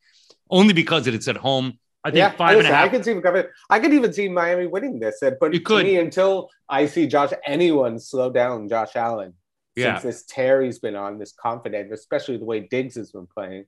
only 0.49 0.73
because 0.73 1.07
it's 1.07 1.27
at 1.27 1.37
home. 1.37 1.79
I 2.03 2.11
think 2.11 2.19
yeah, 2.19 2.31
five 2.31 2.55
listen, 2.55 2.67
and 2.67 2.73
a 2.73 2.77
half. 2.77 2.85
I 2.85 2.89
can 2.89 3.03
see 3.03 3.19
cover. 3.19 3.51
I 3.69 3.79
could 3.79 3.93
even 3.93 4.13
see 4.13 4.29
Miami 4.29 4.67
winning 4.67 4.99
this, 4.99 5.21
but 5.39 5.53
you 5.53 5.59
could. 5.59 5.85
me, 5.85 5.97
until 5.97 6.49
I 6.67 6.85
see 6.85 7.07
Josh, 7.07 7.31
anyone 7.45 7.99
slow 7.99 8.31
down 8.31 8.69
Josh 8.69 8.95
Allen, 8.95 9.33
yeah. 9.75 9.99
since 9.99 10.03
this 10.03 10.25
Terry's 10.27 10.79
been 10.79 10.95
on, 10.95 11.19
this 11.19 11.33
confident, 11.33 11.91
especially 11.91 12.37
the 12.37 12.45
way 12.45 12.61
Diggs 12.61 12.95
has 12.95 13.11
been 13.11 13.27
playing. 13.27 13.65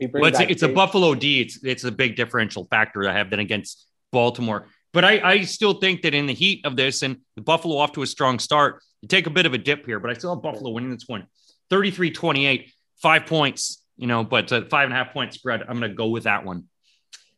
But 0.00 0.34
it's, 0.34 0.40
it's 0.40 0.62
a 0.62 0.68
Buffalo 0.68 1.14
D. 1.14 1.40
It's 1.40 1.62
it's 1.62 1.84
a 1.84 1.92
big 1.92 2.16
differential 2.16 2.64
factor 2.64 3.08
I 3.08 3.12
have 3.12 3.30
been 3.30 3.38
against 3.38 3.86
Baltimore. 4.10 4.66
But 4.92 5.04
I, 5.04 5.20
I 5.22 5.40
still 5.42 5.74
think 5.74 6.02
that 6.02 6.14
in 6.14 6.26
the 6.26 6.34
heat 6.34 6.66
of 6.66 6.76
this 6.76 7.02
and 7.02 7.18
the 7.36 7.42
Buffalo 7.42 7.76
off 7.76 7.92
to 7.92 8.02
a 8.02 8.06
strong 8.06 8.38
start, 8.38 8.82
you 9.00 9.08
take 9.08 9.26
a 9.26 9.30
bit 9.30 9.46
of 9.46 9.54
a 9.54 9.58
dip 9.58 9.86
here, 9.86 10.00
but 10.00 10.10
I 10.10 10.14
still 10.14 10.34
have 10.34 10.42
Buffalo 10.42 10.70
winning 10.70 10.90
this 10.90 11.04
one 11.06 11.26
33 11.70 12.10
28, 12.10 12.72
five 13.00 13.26
points, 13.26 13.82
you 13.96 14.06
know, 14.06 14.24
but 14.24 14.50
five 14.50 14.84
and 14.84 14.92
a 14.92 14.96
half 14.96 15.12
point 15.12 15.32
spread. 15.34 15.62
I'm 15.62 15.78
going 15.78 15.90
to 15.90 15.96
go 15.96 16.08
with 16.08 16.24
that 16.24 16.44
one. 16.44 16.64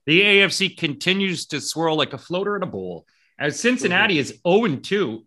The 0.07 0.21
AFC 0.21 0.77
continues 0.77 1.47
to 1.47 1.61
swirl 1.61 1.97
like 1.97 2.13
a 2.13 2.19
floater 2.19 2.57
in 2.57 2.63
a 2.63 2.67
bowl 2.67 3.07
as 3.39 3.59
Cincinnati 3.59 4.15
mm-hmm. 4.15 4.21
is 4.21 4.41
0 4.47 4.77
2 4.77 5.27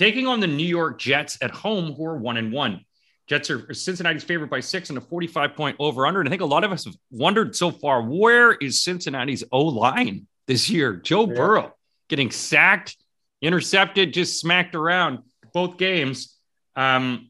taking 0.00 0.26
on 0.26 0.40
the 0.40 0.46
New 0.46 0.66
York 0.66 0.98
Jets 0.98 1.36
at 1.42 1.50
home, 1.50 1.92
who 1.92 2.06
are 2.06 2.16
one 2.16 2.38
and 2.38 2.50
one. 2.50 2.86
Jets 3.28 3.50
are 3.50 3.72
Cincinnati's 3.74 4.24
favored 4.24 4.48
by 4.48 4.60
six 4.60 4.88
and 4.88 4.96
a 4.96 5.00
45 5.02 5.54
point 5.54 5.76
over 5.78 6.06
under. 6.06 6.20
And 6.20 6.28
I 6.28 6.30
think 6.30 6.40
a 6.40 6.46
lot 6.46 6.64
of 6.64 6.72
us 6.72 6.86
have 6.86 6.94
wondered 7.10 7.54
so 7.54 7.70
far 7.70 8.02
where 8.02 8.52
is 8.52 8.82
Cincinnati's 8.82 9.44
O 9.52 9.60
line 9.60 10.26
this 10.46 10.70
year? 10.70 10.94
Joe 10.94 11.28
yeah. 11.28 11.34
Burrow 11.34 11.74
getting 12.08 12.30
sacked, 12.30 12.96
intercepted, 13.42 14.14
just 14.14 14.40
smacked 14.40 14.74
around 14.74 15.18
both 15.52 15.76
games. 15.76 16.34
Um, 16.74 17.28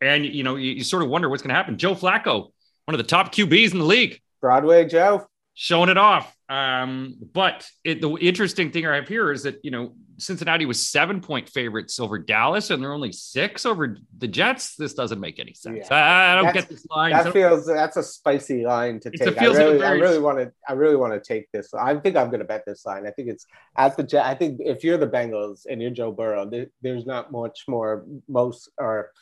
and 0.00 0.24
you 0.24 0.44
know, 0.44 0.56
you, 0.56 0.72
you 0.72 0.84
sort 0.84 1.02
of 1.02 1.10
wonder 1.10 1.28
what's 1.28 1.42
going 1.42 1.50
to 1.50 1.56
happen. 1.56 1.76
Joe 1.76 1.94
Flacco, 1.94 2.52
one 2.86 2.94
of 2.94 2.98
the 2.98 3.04
top 3.04 3.34
QBs 3.34 3.72
in 3.72 3.80
the 3.80 3.84
league, 3.84 4.18
Broadway 4.40 4.86
Joe, 4.86 5.26
showing 5.52 5.90
it 5.90 5.98
off. 5.98 6.34
Um, 6.48 7.16
but 7.34 7.68
it, 7.84 8.00
the 8.00 8.14
interesting 8.14 8.70
thing 8.70 8.86
I 8.86 8.96
have 8.96 9.08
here 9.08 9.30
is 9.30 9.42
that 9.42 9.62
you 9.62 9.70
know 9.70 9.92
Cincinnati 10.18 10.66
was 10.66 10.84
seven 10.84 11.20
point 11.20 11.48
favorites 11.48 12.00
over 12.00 12.18
Dallas, 12.18 12.70
and 12.70 12.82
they're 12.82 12.92
only 12.92 13.12
six 13.12 13.64
over 13.64 13.96
the 14.18 14.28
Jets. 14.28 14.74
This 14.76 14.94
doesn't 14.94 15.20
make 15.20 15.38
any 15.38 15.54
sense. 15.54 15.86
Yeah. 15.90 15.96
I, 15.96 16.32
I, 16.32 16.34
don't 16.34 16.44
that's, 16.46 16.56
get 16.56 16.68
this 16.68 16.86
line. 16.90 17.12
That 17.12 17.32
feels 17.32 17.66
that's 17.66 17.96
a 17.96 18.02
spicy 18.02 18.64
line 18.64 19.00
to 19.00 19.10
take. 19.10 19.40
I 19.40 19.46
really, 19.46 19.84
I 19.84 19.92
really 19.92 20.18
want 20.18 20.38
to. 20.38 20.52
I 20.68 20.72
really 20.72 20.96
want 20.96 21.12
to 21.12 21.20
take 21.20 21.50
this. 21.52 21.72
I 21.72 21.94
think 21.96 22.16
I'm 22.16 22.28
going 22.28 22.40
to 22.40 22.44
bet 22.44 22.64
this 22.66 22.84
line. 22.84 23.06
I 23.06 23.10
think 23.10 23.28
it's 23.28 23.46
at 23.76 23.96
the 23.96 24.02
Jet. 24.02 24.26
I 24.26 24.34
think 24.34 24.60
if 24.60 24.82
you're 24.82 24.98
the 24.98 25.06
Bengals 25.06 25.66
and 25.70 25.80
you're 25.80 25.90
Joe 25.90 26.12
Burrow, 26.12 26.48
there, 26.48 26.66
there's 26.82 27.06
not 27.06 27.30
much 27.30 27.64
more 27.68 28.04
most 28.28 28.70
or 28.78 29.12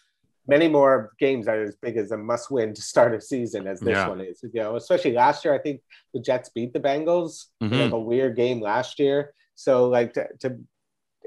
many 0.48 0.68
more 0.68 1.12
games 1.18 1.46
that 1.46 1.56
are 1.56 1.64
as 1.64 1.76
big 1.76 1.96
as 1.96 2.10
a 2.12 2.16
must 2.16 2.50
win 2.50 2.72
to 2.72 2.80
start 2.82 3.14
a 3.14 3.20
season 3.20 3.66
as 3.66 3.80
this 3.80 3.96
yeah. 3.96 4.08
one 4.08 4.20
is. 4.20 4.40
You 4.42 4.60
know, 4.60 4.76
especially 4.76 5.12
last 5.12 5.44
year, 5.44 5.54
I 5.54 5.58
think 5.58 5.82
the 6.14 6.20
Jets 6.20 6.48
beat 6.48 6.72
the 6.72 6.80
Bengals 6.80 7.46
mm-hmm. 7.62 7.74
like 7.74 7.92
a 7.92 7.98
weird 7.98 8.36
game 8.36 8.60
last 8.60 8.98
year. 8.98 9.34
So 9.56 9.88
like 9.88 10.12
to, 10.14 10.28
to 10.40 10.58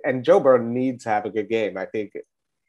and 0.05 0.23
Joe 0.23 0.39
Burrow 0.39 0.63
needs 0.63 1.03
to 1.03 1.09
have 1.09 1.25
a 1.25 1.29
good 1.29 1.49
game. 1.49 1.77
I 1.77 1.85
think 1.85 2.13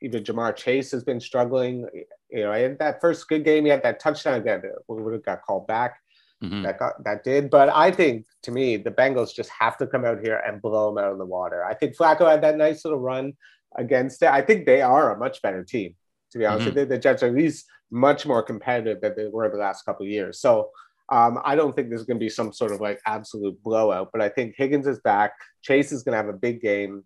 even 0.02 0.24
Ja'Marr 0.24 0.56
Chase 0.56 0.90
has 0.92 1.04
been 1.04 1.20
struggling. 1.20 1.86
You 2.30 2.44
know, 2.44 2.52
in 2.52 2.76
that 2.78 3.00
first 3.00 3.28
good 3.28 3.44
game, 3.44 3.64
he 3.64 3.70
had 3.70 3.82
that 3.82 4.00
touchdown 4.00 4.40
again. 4.40 4.62
Would 4.88 5.12
have 5.12 5.24
got 5.24 5.42
called 5.42 5.66
back. 5.66 5.98
Mm-hmm. 6.42 6.62
That 6.62 6.78
got 6.78 7.04
that 7.04 7.22
did, 7.22 7.50
but 7.50 7.68
I 7.68 7.90
think 7.90 8.24
to 8.44 8.50
me 8.50 8.78
the 8.78 8.90
Bengals 8.90 9.34
just 9.34 9.50
have 9.50 9.76
to 9.76 9.86
come 9.86 10.06
out 10.06 10.20
here 10.20 10.42
and 10.46 10.62
blow 10.62 10.88
them 10.88 11.04
out 11.04 11.12
of 11.12 11.18
the 11.18 11.26
water. 11.26 11.62
I 11.64 11.74
think 11.74 11.96
Flacco 11.96 12.30
had 12.30 12.42
that 12.42 12.56
nice 12.56 12.82
little 12.84 12.98
run 12.98 13.34
against 13.76 14.22
it. 14.22 14.30
I 14.30 14.40
think 14.40 14.64
they 14.64 14.80
are 14.80 15.14
a 15.14 15.18
much 15.18 15.42
better 15.42 15.62
team. 15.62 15.94
To 16.32 16.38
be 16.38 16.46
honest 16.46 16.66
mm-hmm. 16.66 16.76
with 16.76 16.78
you, 16.78 16.96
the 16.96 16.98
Jets 16.98 17.22
are 17.22 17.26
at 17.26 17.34
least 17.34 17.66
much 17.90 18.24
more 18.24 18.42
competitive 18.42 19.02
than 19.02 19.14
they 19.16 19.26
were 19.26 19.50
the 19.50 19.58
last 19.58 19.84
couple 19.84 20.06
of 20.06 20.12
years. 20.12 20.40
So 20.40 20.70
Um, 21.10 21.40
I 21.44 21.56
don't 21.56 21.74
think 21.74 21.88
there's 21.88 22.06
going 22.06 22.20
to 22.20 22.24
be 22.24 22.30
some 22.30 22.52
sort 22.52 22.72
of 22.72 22.80
like 22.80 23.00
absolute 23.04 23.60
blowout, 23.64 24.10
but 24.12 24.22
I 24.22 24.28
think 24.28 24.54
Higgins 24.56 24.86
is 24.86 25.00
back. 25.00 25.32
Chase 25.60 25.90
is 25.90 26.04
going 26.04 26.12
to 26.12 26.22
have 26.22 26.34
a 26.34 26.38
big 26.38 26.60
game, 26.60 27.02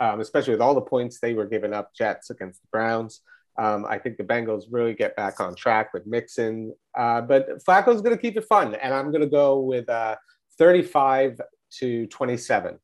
um, 0.00 0.20
especially 0.20 0.52
with 0.52 0.60
all 0.60 0.74
the 0.74 0.80
points 0.80 1.18
they 1.18 1.34
were 1.34 1.46
giving 1.46 1.72
up 1.72 1.94
Jets 1.94 2.30
against 2.30 2.60
the 2.62 2.68
Browns. 2.70 3.20
Um, 3.58 3.84
I 3.88 3.98
think 3.98 4.16
the 4.16 4.24
Bengals 4.24 4.64
really 4.70 4.94
get 4.94 5.16
back 5.16 5.40
on 5.40 5.56
track 5.56 5.92
with 5.92 6.06
Mixon, 6.06 6.74
uh, 6.96 7.20
but 7.20 7.64
Flacco's 7.64 8.00
going 8.02 8.16
to 8.16 8.20
keep 8.20 8.36
it 8.36 8.44
fun, 8.44 8.76
and 8.76 8.94
I'm 8.94 9.10
going 9.10 9.22
to 9.22 9.28
go 9.28 9.60
with 9.60 9.88
uh, 9.88 10.14
35 10.58 11.40
to 11.78 12.06
27. 12.06 12.78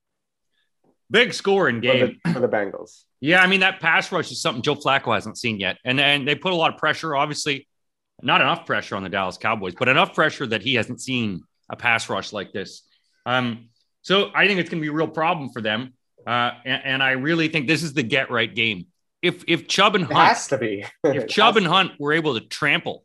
Big 1.11 1.33
scoring 1.33 1.81
game 1.81 2.19
for 2.25 2.29
the, 2.29 2.35
for 2.35 2.41
the, 2.41 2.49
Bengals. 2.49 3.05
Yeah, 3.21 3.41
I 3.41 3.47
mean 3.47 3.61
that 3.61 3.79
pass 3.79 4.11
rush 4.11 4.33
is 4.33 4.41
something 4.41 4.63
Joe 4.63 4.75
Flacco 4.75 5.15
hasn't 5.15 5.39
seen 5.39 5.61
yet, 5.61 5.77
and 5.85 6.01
and 6.01 6.27
they 6.27 6.35
put 6.35 6.53
a 6.53 6.57
lot 6.57 6.73
of 6.73 6.79
pressure. 6.79 7.15
Obviously, 7.15 7.69
not 8.23 8.41
enough 8.41 8.67
pressure 8.67 8.97
on 8.97 9.03
the 9.03 9.09
Dallas 9.09 9.37
Cowboys, 9.37 9.75
but 9.79 9.89
enough 9.89 10.15
pressure 10.15 10.47
that 10.47 10.63
he 10.63 10.75
hasn't 10.75 11.01
seen 11.01 11.43
a 11.71 11.77
pass 11.77 12.09
rush 12.09 12.33
like 12.33 12.53
this. 12.53 12.83
Um, 13.27 13.69
so 14.03 14.31
I 14.35 14.47
think 14.47 14.61
it's 14.61 14.71
going 14.71 14.83
to 14.83 14.85
be 14.85 14.89
a 14.89 14.97
real 14.97 15.09
problem 15.09 15.51
for 15.51 15.61
them, 15.61 15.95
uh, 16.27 16.51
and, 16.65 16.83
and 16.85 17.03
I 17.03 17.13
really 17.13 17.49
think 17.49 17.67
this 17.67 17.83
is 17.83 17.93
the 17.95 18.03
get 18.03 18.31
right 18.31 18.53
game 18.53 18.87
if 19.25 19.43
if 19.49 19.67
Chubb 19.67 19.95
and 19.95 20.05
Hunt 20.05 20.19
it 20.19 20.29
has 20.29 20.49
to 20.49 20.59
be 20.59 20.85
if 21.05 21.27
Chubb 21.27 21.57
and 21.57 21.67
Hunt 21.67 21.93
were 21.99 22.13
able 22.13 22.39
to 22.39 22.47
trample, 22.47 23.05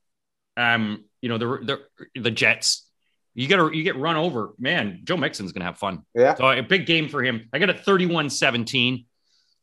um, 0.58 1.06
you 1.22 1.30
know 1.30 1.38
the 1.38 1.80
the 2.14 2.20
the 2.20 2.30
Jets, 2.30 2.86
you 3.34 3.48
get 3.48 3.60
a, 3.60 3.70
you 3.74 3.84
get 3.84 3.96
run 3.96 4.18
over, 4.18 4.54
man. 4.60 5.00
Joe 5.06 5.16
Mixon's 5.16 5.54
gonna 5.54 5.66
have 5.66 5.78
fun. 5.78 6.04
Yeah. 6.14 6.36
So 6.36 6.50
a 6.50 6.62
big 6.62 6.86
game 6.86 7.08
for 7.08 7.24
him. 7.24 7.48
I 7.54 7.60
got 7.60 7.70
a 7.70 7.74
31-17. 7.74 9.06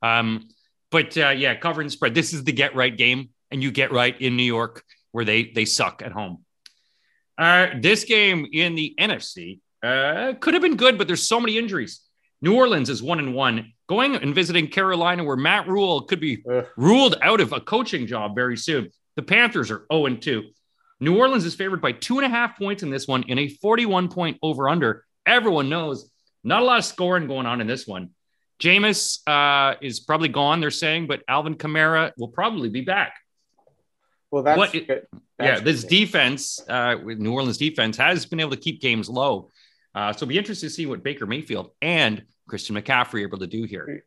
Um, 0.02 0.48
but 0.90 1.16
uh, 1.18 1.28
yeah, 1.28 1.54
cover 1.56 1.82
and 1.82 1.92
spread. 1.92 2.14
This 2.14 2.32
is 2.32 2.42
the 2.42 2.52
get 2.52 2.74
right 2.74 2.96
game, 2.96 3.28
and 3.50 3.62
you 3.62 3.70
get 3.70 3.92
right 3.92 4.18
in 4.18 4.36
New 4.36 4.42
York 4.42 4.82
where 5.12 5.26
they 5.26 5.52
they 5.54 5.66
suck 5.66 6.00
at 6.02 6.12
home. 6.12 6.42
Uh, 7.36 7.66
this 7.78 8.04
game 8.04 8.46
in 8.50 8.76
the 8.76 8.94
NFC 8.98 9.60
uh, 9.82 10.32
could 10.40 10.54
have 10.54 10.62
been 10.62 10.76
good, 10.76 10.96
but 10.96 11.06
there's 11.06 11.28
so 11.28 11.38
many 11.38 11.58
injuries. 11.58 12.00
New 12.42 12.54
Orleans 12.54 12.90
is 12.90 13.02
one 13.02 13.18
and 13.18 13.34
one. 13.34 13.72
Going 13.88 14.16
and 14.16 14.34
visiting 14.34 14.68
Carolina, 14.68 15.22
where 15.22 15.36
Matt 15.36 15.68
Rhule 15.68 16.02
could 16.02 16.20
be 16.20 16.42
Ugh. 16.50 16.66
ruled 16.76 17.16
out 17.22 17.40
of 17.40 17.52
a 17.52 17.60
coaching 17.60 18.06
job 18.06 18.34
very 18.34 18.56
soon. 18.56 18.90
The 19.14 19.22
Panthers 19.22 19.70
are 19.70 19.86
0 19.92 20.06
and 20.06 20.20
2. 20.20 20.42
New 21.00 21.16
Orleans 21.16 21.44
is 21.44 21.54
favored 21.54 21.80
by 21.80 21.92
two 21.92 22.18
and 22.18 22.26
a 22.26 22.28
half 22.28 22.58
points 22.58 22.82
in 22.82 22.90
this 22.90 23.06
one 23.06 23.24
in 23.24 23.38
a 23.38 23.48
41 23.48 24.08
point 24.08 24.38
over 24.42 24.68
under. 24.68 25.04
Everyone 25.26 25.68
knows 25.68 26.10
not 26.42 26.62
a 26.62 26.64
lot 26.64 26.78
of 26.78 26.84
scoring 26.84 27.26
going 27.26 27.46
on 27.46 27.60
in 27.60 27.66
this 27.66 27.86
one. 27.86 28.10
Jameis 28.60 29.20
uh, 29.26 29.76
is 29.82 30.00
probably 30.00 30.28
gone, 30.28 30.60
they're 30.60 30.70
saying, 30.70 31.06
but 31.06 31.22
Alvin 31.28 31.56
Kamara 31.56 32.12
will 32.16 32.28
probably 32.28 32.70
be 32.70 32.80
back. 32.80 33.14
Well, 34.30 34.42
that's, 34.42 34.58
what, 34.58 34.72
that's 34.72 35.06
yeah. 35.38 35.60
This 35.60 35.84
defense, 35.84 36.60
uh, 36.68 36.96
with 37.02 37.18
New 37.18 37.32
Orleans 37.32 37.58
defense, 37.58 37.96
has 37.98 38.26
been 38.26 38.40
able 38.40 38.50
to 38.50 38.56
keep 38.56 38.80
games 38.80 39.08
low. 39.08 39.50
Uh, 39.96 40.12
so 40.12 40.18
it'll 40.18 40.28
be 40.28 40.36
interesting 40.36 40.68
to 40.68 40.74
see 40.74 40.84
what 40.84 41.02
Baker 41.02 41.24
Mayfield 41.24 41.70
and 41.80 42.22
Christian 42.46 42.76
McCaffrey 42.76 43.14
are 43.14 43.18
able 43.20 43.38
to 43.38 43.46
do 43.46 43.64
here. 43.64 44.04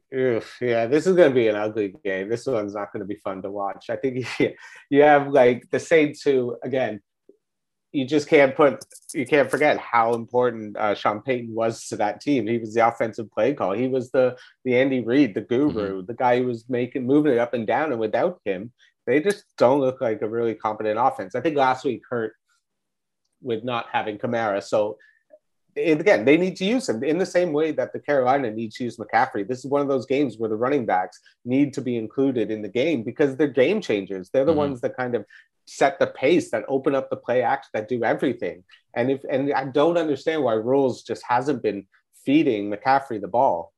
Yeah, 0.61 0.85
this 0.85 1.07
is 1.07 1.15
going 1.15 1.29
to 1.29 1.35
be 1.35 1.47
an 1.47 1.55
ugly 1.55 1.95
game. 2.05 2.29
This 2.29 2.45
one's 2.45 2.75
not 2.75 2.93
going 2.93 3.01
to 3.01 3.07
be 3.07 3.15
fun 3.15 3.41
to 3.41 3.49
watch. 3.49 3.89
I 3.89 3.95
think 3.95 4.25
you 4.91 5.01
have 5.01 5.29
like 5.29 5.67
the 5.71 5.79
Saints 5.79 6.21
who, 6.21 6.57
again, 6.63 7.01
you 7.91 8.05
just 8.05 8.27
can't 8.27 8.55
put, 8.55 8.85
you 9.15 9.25
can't 9.25 9.49
forget 9.49 9.79
how 9.79 10.13
important 10.13 10.77
uh, 10.77 10.93
Sean 10.93 11.21
Payton 11.23 11.55
was 11.55 11.87
to 11.87 11.95
that 11.95 12.21
team. 12.21 12.45
He 12.45 12.59
was 12.59 12.75
the 12.75 12.87
offensive 12.87 13.31
play 13.31 13.55
call. 13.55 13.71
He 13.71 13.87
was 13.87 14.11
the 14.11 14.37
the 14.63 14.77
Andy 14.77 15.01
Reid, 15.01 15.33
the 15.33 15.41
guru, 15.41 15.97
mm-hmm. 15.97 16.05
the 16.05 16.13
guy 16.13 16.37
who 16.37 16.45
was 16.45 16.69
making 16.69 17.07
moving 17.07 17.33
it 17.33 17.39
up 17.39 17.55
and 17.55 17.65
down. 17.65 17.91
And 17.91 17.99
without 17.99 18.39
him, 18.45 18.71
they 19.07 19.21
just 19.21 19.43
don't 19.57 19.81
look 19.81 20.01
like 20.01 20.21
a 20.21 20.29
really 20.29 20.53
competent 20.53 20.99
offense. 20.99 21.33
I 21.33 21.41
think 21.41 21.57
last 21.57 21.83
week 21.83 22.03
hurt 22.07 22.33
with 23.41 23.63
not 23.63 23.87
having 23.91 24.19
Kamara. 24.19 24.61
So 24.61 24.99
again, 25.75 26.25
they 26.25 26.37
need 26.37 26.55
to 26.57 26.65
use 26.65 26.87
him 26.87 27.03
in 27.03 27.17
the 27.17 27.25
same 27.25 27.53
way 27.53 27.71
that 27.71 27.93
the 27.93 27.99
Carolina 27.99 28.51
needs 28.51 28.75
to 28.77 28.83
use 28.83 28.97
McCaffrey. 28.97 29.47
This 29.47 29.59
is 29.59 29.65
one 29.65 29.81
of 29.81 29.87
those 29.87 30.05
games 30.05 30.37
where 30.37 30.49
the 30.49 30.55
running 30.55 30.85
backs 30.85 31.19
need 31.45 31.73
to 31.73 31.81
be 31.81 31.97
included 31.97 32.51
in 32.51 32.61
the 32.61 32.69
game 32.69 33.03
because 33.03 33.35
they're 33.35 33.47
game 33.47 33.81
changers. 33.81 34.29
They're 34.29 34.45
the 34.45 34.51
mm-hmm. 34.51 34.59
ones 34.59 34.81
that 34.81 34.97
kind 34.97 35.15
of 35.15 35.25
set 35.65 35.99
the 35.99 36.07
pace, 36.07 36.51
that 36.51 36.65
open 36.67 36.95
up 36.95 37.09
the 37.09 37.15
play 37.15 37.43
action, 37.43 37.69
that 37.73 37.87
do 37.87 38.03
everything. 38.03 38.63
And 38.95 39.11
if 39.11 39.21
and 39.29 39.53
I 39.53 39.65
don't 39.65 39.97
understand 39.97 40.43
why 40.43 40.53
Rules 40.53 41.03
just 41.03 41.23
hasn't 41.27 41.61
been 41.61 41.85
feeding 42.25 42.71
McCaffrey 42.71 43.21
the 43.21 43.27
ball. 43.27 43.73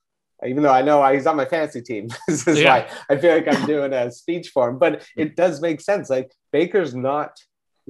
Even 0.46 0.64
though 0.64 0.74
I 0.74 0.82
know 0.82 1.06
he's 1.12 1.28
on 1.28 1.36
my 1.36 1.46
fantasy 1.46 1.82
team, 1.82 2.10
this 2.28 2.48
is 2.48 2.60
yeah. 2.60 2.70
why 2.70 2.90
I 3.10 3.18
feel 3.18 3.36
like 3.36 3.48
I'm 3.48 3.68
doing 3.68 3.94
a 3.94 4.12
speech 4.12 4.50
for 4.50 4.70
him. 4.70 4.80
But 4.80 5.08
it 5.16 5.36
does 5.36 5.62
make 5.62 5.82
sense. 5.82 6.10
Like 6.10 6.32
Baker's 6.52 6.96
not 6.96 7.38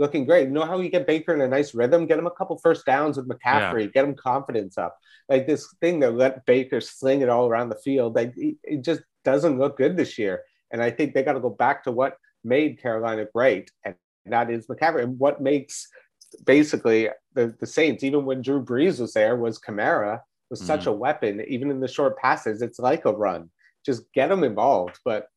looking 0.02 0.26
great. 0.26 0.48
You 0.48 0.54
know 0.54 0.66
how 0.66 0.80
you 0.80 0.90
get 0.90 1.08
Baker 1.08 1.34
in 1.34 1.42
a 1.42 1.48
nice 1.48 1.74
rhythm? 1.74 2.08
Get 2.08 2.20
him 2.20 2.28
a 2.28 2.32
couple 2.32 2.58
first 2.58 2.86
downs 2.86 3.16
with 3.16 3.30
McCaffrey, 3.30 3.84
yeah. 3.84 3.92
get 3.94 4.04
him 4.06 4.16
confidence 4.16 4.78
up. 4.78 4.98
Like 5.30 5.48
this 5.48 5.74
thing 5.80 6.00
that 6.02 6.16
let 6.16 6.46
Baker 6.46 6.82
sling 6.82 7.22
it 7.22 7.30
all 7.30 7.48
around 7.48 7.70
the 7.70 7.76
field, 7.76 8.16
like 8.16 8.34
it 8.36 8.84
just 8.84 9.02
doesn't 9.24 9.60
look 9.60 9.78
good 9.78 9.96
this 9.96 10.18
year. 10.18 10.42
And 10.72 10.82
I 10.82 10.90
think 10.90 11.14
they 11.14 11.24
got 11.24 11.34
to 11.34 11.40
go 11.40 11.50
back 11.50 11.84
to 11.84 11.92
what 11.92 12.18
made 12.44 12.82
Carolina 12.82 13.28
great, 13.34 13.72
and 13.86 13.96
that 14.26 14.50
is 14.50 14.68
McCaffrey. 14.68 15.04
And 15.04 15.20
what 15.20 15.42
makes 15.42 15.88
basically 16.46 17.10
the, 17.34 17.56
the 17.60 17.68
Saints, 17.68 18.04
even 18.04 18.26
when 18.26 18.42
Drew 18.42 18.64
Brees 18.64 19.00
was 19.00 19.14
there, 19.14 19.36
was 19.36 19.60
Kamara 19.60 20.22
was 20.50 20.60
mm-hmm. 20.60 20.68
such 20.68 20.86
a 20.88 20.92
weapon. 20.92 21.44
Even 21.48 21.70
in 21.70 21.80
the 21.80 21.88
short 21.88 22.18
passes, 22.18 22.62
it's 22.62 22.80
like 22.80 23.06
a 23.06 23.14
run. 23.14 23.50
Just 23.86 24.12
get 24.14 24.30
them 24.30 24.44
involved. 24.44 25.00
But 25.06 25.28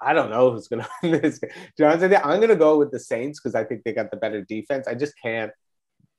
I 0.00 0.12
don't 0.12 0.30
know 0.30 0.50
who's 0.50 0.68
to 0.68 0.88
win 1.02 1.20
this. 1.20 1.40
I'm 1.80 1.98
going 1.98 2.48
to 2.48 2.56
go 2.56 2.78
with 2.78 2.90
the 2.90 3.00
Saints 3.00 3.40
because 3.40 3.54
I 3.54 3.64
think 3.64 3.82
they 3.84 3.92
got 3.92 4.10
the 4.10 4.16
better 4.16 4.42
defense. 4.42 4.86
I 4.86 4.94
just 4.94 5.14
can't 5.20 5.52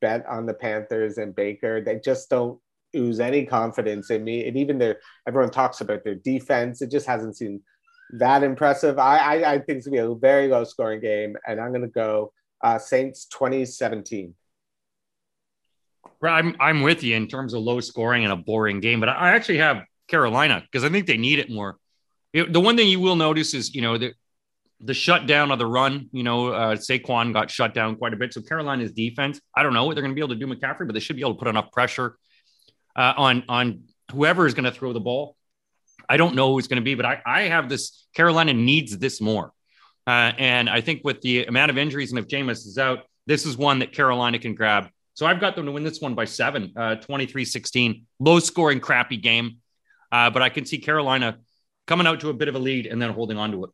bet 0.01 0.25
on 0.27 0.46
the 0.46 0.53
Panthers 0.53 1.17
and 1.17 1.36
Baker. 1.36 1.82
They 1.82 2.00
just 2.00 2.29
don't 2.29 2.60
ooze 2.96 3.20
any 3.20 3.46
confidence 3.46 4.10
in 4.10 4.24
me. 4.24 4.48
And 4.48 4.58
even 4.58 4.77
their 4.77 5.00
everyone 5.27 5.51
talks 5.51 5.82
about 5.82 6.03
their 6.03 6.15
defense. 6.15 6.82
It 6.82 6.91
just 6.91 7.08
hasn't 7.08 7.38
seemed 7.38 7.62
that 8.13 8.44
impressive. 8.44 9.00
I 9.00 9.17
I, 9.17 9.53
I 9.53 9.60
think 9.60 9.77
it's 9.77 9.88
gonna 9.88 9.98
be 9.98 10.12
a 10.12 10.15
very 10.15 10.48
low 10.48 10.63
scoring 10.63 11.01
game, 11.01 11.36
and 11.48 11.60
I'm 11.60 11.72
gonna 11.72 11.88
go 11.88 12.32
uh, 12.63 12.77
Saints 12.77 13.25
2017. 13.25 14.34
I'm 16.22 16.55
I'm 16.60 16.82
with 16.82 17.03
you 17.03 17.15
in 17.15 17.27
terms 17.27 17.53
of 17.53 17.62
low 17.62 17.79
scoring 17.82 18.24
and 18.24 18.34
a 18.34 18.38
boring 18.38 18.79
game, 18.79 19.00
but 19.00 19.10
I 19.10 19.32
actually 19.36 19.58
have 19.58 19.84
Carolina 20.08 20.62
because 20.62 20.84
I 20.84 20.89
think 20.89 21.08
they 21.08 21.17
need 21.17 21.39
it 21.39 21.50
more 21.50 21.77
it, 22.36 22.51
the 22.51 22.60
one 22.60 22.75
thing 22.75 22.89
you 22.89 23.00
will 23.00 23.15
notice 23.15 23.54
is, 23.54 23.74
you 23.74 23.82
know, 23.82 23.98
the 23.98 24.13
the 24.82 24.94
shutdown 24.94 25.51
of 25.51 25.58
the 25.58 25.65
run. 25.65 26.10
You 26.12 26.24
know, 26.24 26.50
uh, 26.50 26.75
Saquon 26.75 27.32
got 27.32 27.50
shut 27.50 27.74
down 27.74 27.96
quite 27.96 28.13
a 28.13 28.18
bit. 28.18 28.34
So 28.34 28.42
Carolina's 28.42 28.92
defense, 28.92 29.39
I 29.56 29.63
don't 29.63 29.74
know 29.74 29.86
what 29.86 29.96
they're 29.96 30.04
going 30.04 30.12
to 30.12 30.15
be 30.15 30.22
able 30.22 30.36
to 30.36 30.39
do 30.39 30.48
McCaffrey, 30.48 30.86
but 30.86 30.94
they 30.94 31.00
should 31.00 31.15
be 31.15 31.22
able 31.22 31.36
to 31.36 31.39
put 31.39 31.48
enough 31.48 31.72
pressure 31.72 32.18
uh, 32.96 33.13
on 33.15 33.44
on 33.48 33.84
whoever 34.12 34.46
is 34.46 34.54
going 34.54 34.65
to 34.65 34.72
throw 34.72 34.92
the 34.92 35.00
ball. 35.00 35.38
I 36.10 36.18
don't 36.18 36.36
know 36.36 36.51
who 36.51 36.60
it's 36.60 36.68
going 36.68 36.82
to 36.82 36.84
be, 36.84 36.94
but 36.94 37.06
I, 37.06 37.22
I 37.25 37.42
have 37.44 37.70
this. 37.70 38.06
Carolina 38.13 38.54
needs 38.54 38.98
this 38.98 39.22
more, 39.22 39.54
uh, 40.06 40.34
and 40.38 40.70
I 40.70 40.82
think 40.82 41.01
with 41.06 41.22
the 41.22 41.46
amount 41.46 41.72
of 41.72 41.77
injuries 41.77 42.12
and 42.12 42.20
if 42.20 42.27
Jameis 42.27 42.68
is 42.68 42.77
out, 42.77 43.00
this 43.27 43.46
is 43.46 43.56
one 43.56 43.80
that 43.80 43.94
Carolina 43.94 44.39
can 44.39 44.56
grab. 44.56 44.89
So 45.13 45.25
I've 45.25 45.39
got 45.39 45.56
them 45.56 45.65
to 45.68 45.72
win 45.72 45.86
this 45.86 46.01
one 46.01 46.13
by 46.13 46.25
seven, 46.25 46.74
uh, 46.75 46.98
23-16. 46.98 48.04
Low 48.20 48.39
scoring, 48.39 48.82
crappy 48.82 49.15
game, 49.15 49.60
uh, 50.12 50.30
but 50.30 50.42
I 50.42 50.50
can 50.50 50.65
see 50.65 50.77
Carolina 50.77 51.38
coming 51.88 52.08
out 52.08 52.22
to 52.22 52.30
a 52.30 52.34
bit 52.34 52.48
of 52.48 52.56
a 52.56 52.60
lead 52.60 52.86
and 52.88 53.01
then 53.01 53.12
holding 53.12 53.38
on 53.38 53.51
to 53.51 53.65
it. 53.65 53.70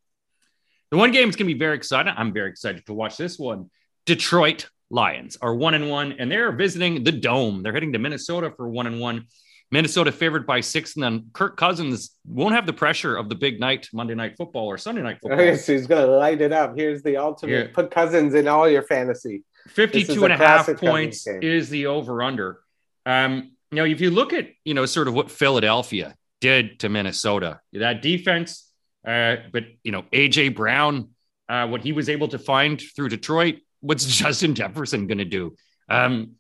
The 0.92 0.98
one 0.98 1.12
game 1.12 1.30
is 1.30 1.36
going 1.36 1.48
to 1.48 1.54
be 1.54 1.60
very 1.60 1.76
exciting. 1.76 2.14
I'm 2.16 2.34
very 2.34 2.50
excited 2.50 2.86
to 2.86 2.94
watch 2.94 3.18
this 3.18 3.40
one. 3.40 3.70
Detroit 4.06 4.70
Lions 4.90 5.38
are 5.42 5.56
one 5.56 5.74
and 5.74 5.90
one, 5.90 6.14
and 6.14 6.30
they're 6.30 6.52
visiting 6.52 7.04
the 7.04 7.14
Dome. 7.14 7.64
They're 7.64 7.74
heading 7.74 7.94
to 7.94 8.00
Minnesota 8.00 8.52
for 8.56 8.68
one 8.68 8.88
and 8.88 9.00
one. 9.00 9.28
Minnesota 9.72 10.12
favored 10.12 10.46
by 10.46 10.60
six, 10.60 10.96
and 10.96 11.04
then 11.04 11.28
Kirk 11.32 11.56
Cousins 11.56 12.18
won't 12.26 12.54
have 12.54 12.66
the 12.66 12.74
pressure 12.74 13.16
of 13.16 13.30
the 13.30 13.36
big 13.36 13.58
night, 13.62 13.88
Monday 13.94 14.16
night 14.16 14.36
football 14.36 14.66
or 14.66 14.78
Sunday 14.78 15.02
night 15.02 15.20
football. 15.22 15.40
Okay, 15.40 15.56
so 15.56 15.72
he's 15.72 15.88
going 15.88 16.06
to 16.06 16.12
light 16.12 16.42
it 16.42 16.52
up. 16.52 16.76
Here's 16.76 17.02
the 17.04 17.16
ultimate. 17.16 17.74
Put 17.74 17.90
Cousins 17.90 18.34
in 18.34 18.50
all 18.50 18.70
your 18.70 18.84
fantasy. 18.84 19.44
52 19.70 20.26
and 20.26 20.34
a 20.34 20.38
half 20.38 20.68
points 20.76 21.26
is 21.26 21.70
the 21.70 21.86
over 21.86 22.22
under. 22.22 22.60
Um, 23.06 23.52
you 23.72 23.78
know, 23.78 23.86
if 23.86 24.02
you 24.02 24.12
look 24.12 24.34
at, 24.34 24.50
you 24.66 24.74
know, 24.74 24.86
sort 24.86 25.08
of 25.08 25.14
what 25.14 25.32
Philadelphia 25.32 26.16
did 26.42 26.80
to 26.82 26.90
Minnesota. 26.90 27.62
That 27.72 28.02
defense, 28.02 28.70
uh, 29.08 29.38
but 29.54 29.64
you 29.84 29.92
know, 29.92 30.04
AJ 30.12 30.56
Brown, 30.56 31.10
uh, 31.48 31.68
what 31.68 31.82
he 31.82 31.94
was 31.94 32.10
able 32.10 32.28
to 32.30 32.40
find 32.40 32.82
through 32.96 33.10
Detroit, 33.10 33.60
what's 33.80 34.06
Justin 34.18 34.56
Jefferson 34.56 35.08
going 35.08 35.20
to 35.20 35.26
do? 35.26 35.56
Um, 35.90 36.34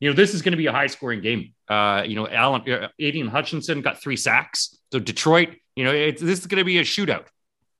you 0.00 0.08
know, 0.08 0.14
this 0.14 0.32
is 0.32 0.42
going 0.42 0.52
to 0.52 0.58
be 0.58 0.66
a 0.66 0.72
high 0.72 0.86
scoring 0.86 1.20
game. 1.20 1.54
Uh, 1.68 2.04
you 2.06 2.14
know, 2.14 2.28
Alan, 2.28 2.70
uh, 2.70 2.88
Aidan 2.98 3.28
Hutchinson 3.28 3.82
got 3.82 4.00
three 4.00 4.16
sacks. 4.16 4.78
So 4.92 4.98
Detroit, 4.98 5.56
you 5.74 5.84
know, 5.84 5.92
this 5.92 6.22
is 6.22 6.46
going 6.46 6.60
to 6.60 6.64
be 6.64 6.78
a 6.78 6.82
shootout. 6.82 7.26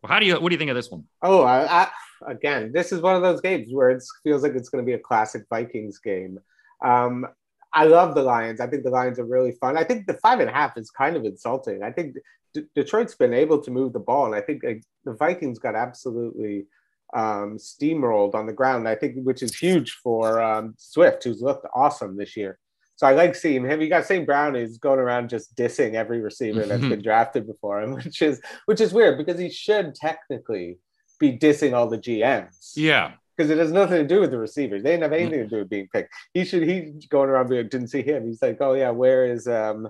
Well, 0.02 0.12
how 0.12 0.18
do 0.18 0.26
you, 0.26 0.35
what 0.40 0.49
do 0.49 0.54
you 0.54 0.58
think 0.58 0.70
of 0.70 0.76
this 0.76 0.90
one? 0.90 1.04
Oh, 1.23 1.42
I, 1.42 1.82
I, 1.82 1.88
again, 2.26 2.73
this 2.73 2.92
is 2.92 3.00
one 3.00 3.14
of 3.14 3.23
those 3.23 3.40
games 3.40 3.68
where 3.73 3.90
it 3.90 4.02
feels 4.25 4.42
like 4.42 4.52
it's 4.54 4.68
going 4.68 4.85
to 4.85 4.87
be 4.87 4.94
a 4.94 4.99
classic 4.99 5.44
Vikings 5.49 5.99
game. 5.99 6.38
Um, 6.85 7.26
I 7.72 7.84
love 7.84 8.14
the 8.14 8.22
Lions. 8.22 8.60
I 8.60 8.66
think 8.66 8.84
the 8.84 8.90
Lions 8.90 9.18
are 9.18 9.26
really 9.26 9.52
fun. 9.52 9.76
I 9.76 9.84
think 9.84 10.06
the 10.06 10.14
five 10.14 10.40
and 10.40 10.48
a 10.48 10.52
half 10.52 10.76
is 10.76 10.90
kind 10.90 11.16
of 11.16 11.25
insulting. 11.25 11.82
I 11.82 11.92
think 11.92 12.16
D- 12.54 12.64
Detroit's 12.75 13.14
been 13.14 13.34
able 13.34 13.60
to 13.62 13.70
move 13.70 13.92
the 13.92 13.98
ball, 13.98 14.26
and 14.26 14.34
I 14.34 14.40
think 14.40 14.62
like, 14.64 14.82
the 15.04 15.14
Vikings 15.14 15.58
got 15.58 15.75
absolutely 15.75 16.66
um, 17.14 17.58
steamrolled 17.58 18.34
on 18.34 18.46
the 18.46 18.52
ground. 18.52 18.88
I 18.88 18.94
think 18.94 19.16
which 19.22 19.42
is 19.42 19.54
huge 19.54 19.98
for 20.02 20.40
um, 20.42 20.75
Swift, 20.78 21.25
who's 21.25 21.42
looked 21.42 21.66
awesome 21.75 22.16
this 22.16 22.37
year. 22.37 22.58
So 22.96 23.06
I 23.06 23.12
like 23.12 23.37
seeing 23.37 23.64
him. 23.64 23.80
You 23.80 23.88
got 23.88 24.06
St. 24.06 24.26
Brown 24.26 24.56
is 24.56 24.78
going 24.78 24.98
around 24.98 25.30
just 25.30 25.54
dissing 25.54 25.94
every 25.94 26.20
receiver 26.20 26.66
that's 26.66 26.84
been 26.84 27.00
drafted 27.02 27.46
before 27.46 27.80
him, 27.80 27.92
which 27.94 28.22
is 28.22 28.40
which 28.66 28.80
is 28.80 28.92
weird 28.92 29.18
because 29.18 29.38
he 29.38 29.50
should 29.50 29.94
technically 29.94 30.78
be 31.20 31.38
dissing 31.38 31.75
all 31.75 31.88
the 31.88 31.98
GMs. 31.98 32.72
Yeah. 32.75 33.12
Because 33.38 33.50
it 33.50 33.59
has 33.59 33.71
nothing 33.71 33.99
to 33.99 34.14
do 34.14 34.21
with 34.21 34.33
the 34.33 34.38
receivers. 34.38 34.83
They 34.83 34.90
didn't 34.90 35.04
have 35.04 35.12
anything 35.12 35.38
to 35.38 35.47
do 35.47 35.59
with 35.59 35.71
being 35.71 35.88
picked. 35.92 36.12
He 36.35 36.45
should 36.45 36.64
he's 36.64 37.07
going 37.07 37.30
around 37.30 37.49
being 37.49 37.68
didn't 37.68 37.88
see 37.88 38.02
him. 38.02 38.26
He's 38.26 38.42
like, 38.42 38.59
oh 38.61 38.75
yeah, 38.75 38.90
where 38.90 39.25
is 39.25 39.47
um 39.47 39.88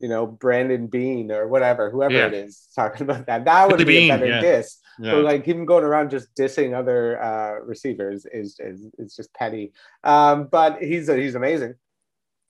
you 0.00 0.08
know, 0.08 0.26
Brandon 0.26 0.86
Bean 0.86 1.30
or 1.30 1.46
whatever, 1.46 1.90
whoever 1.90 2.14
yeah. 2.14 2.26
it 2.26 2.34
is, 2.34 2.68
talking 2.74 3.02
about 3.02 3.26
that. 3.26 3.44
That 3.44 3.68
would 3.68 3.78
be 3.78 3.84
Bean, 3.84 4.10
a 4.10 4.14
better 4.14 4.26
yeah. 4.26 4.40
diss. 4.40 4.78
Yeah. 4.98 5.12
But 5.12 5.24
like 5.24 5.44
him 5.44 5.66
going 5.66 5.84
around 5.84 6.10
just 6.10 6.34
dissing 6.34 6.74
other 6.74 7.22
uh, 7.22 7.60
receivers 7.64 8.26
is, 8.30 8.58
is 8.60 8.88
is 8.98 9.14
just 9.14 9.32
petty. 9.34 9.72
Um, 10.04 10.48
but 10.50 10.82
he's 10.82 11.08
he's 11.08 11.34
amazing. 11.34 11.74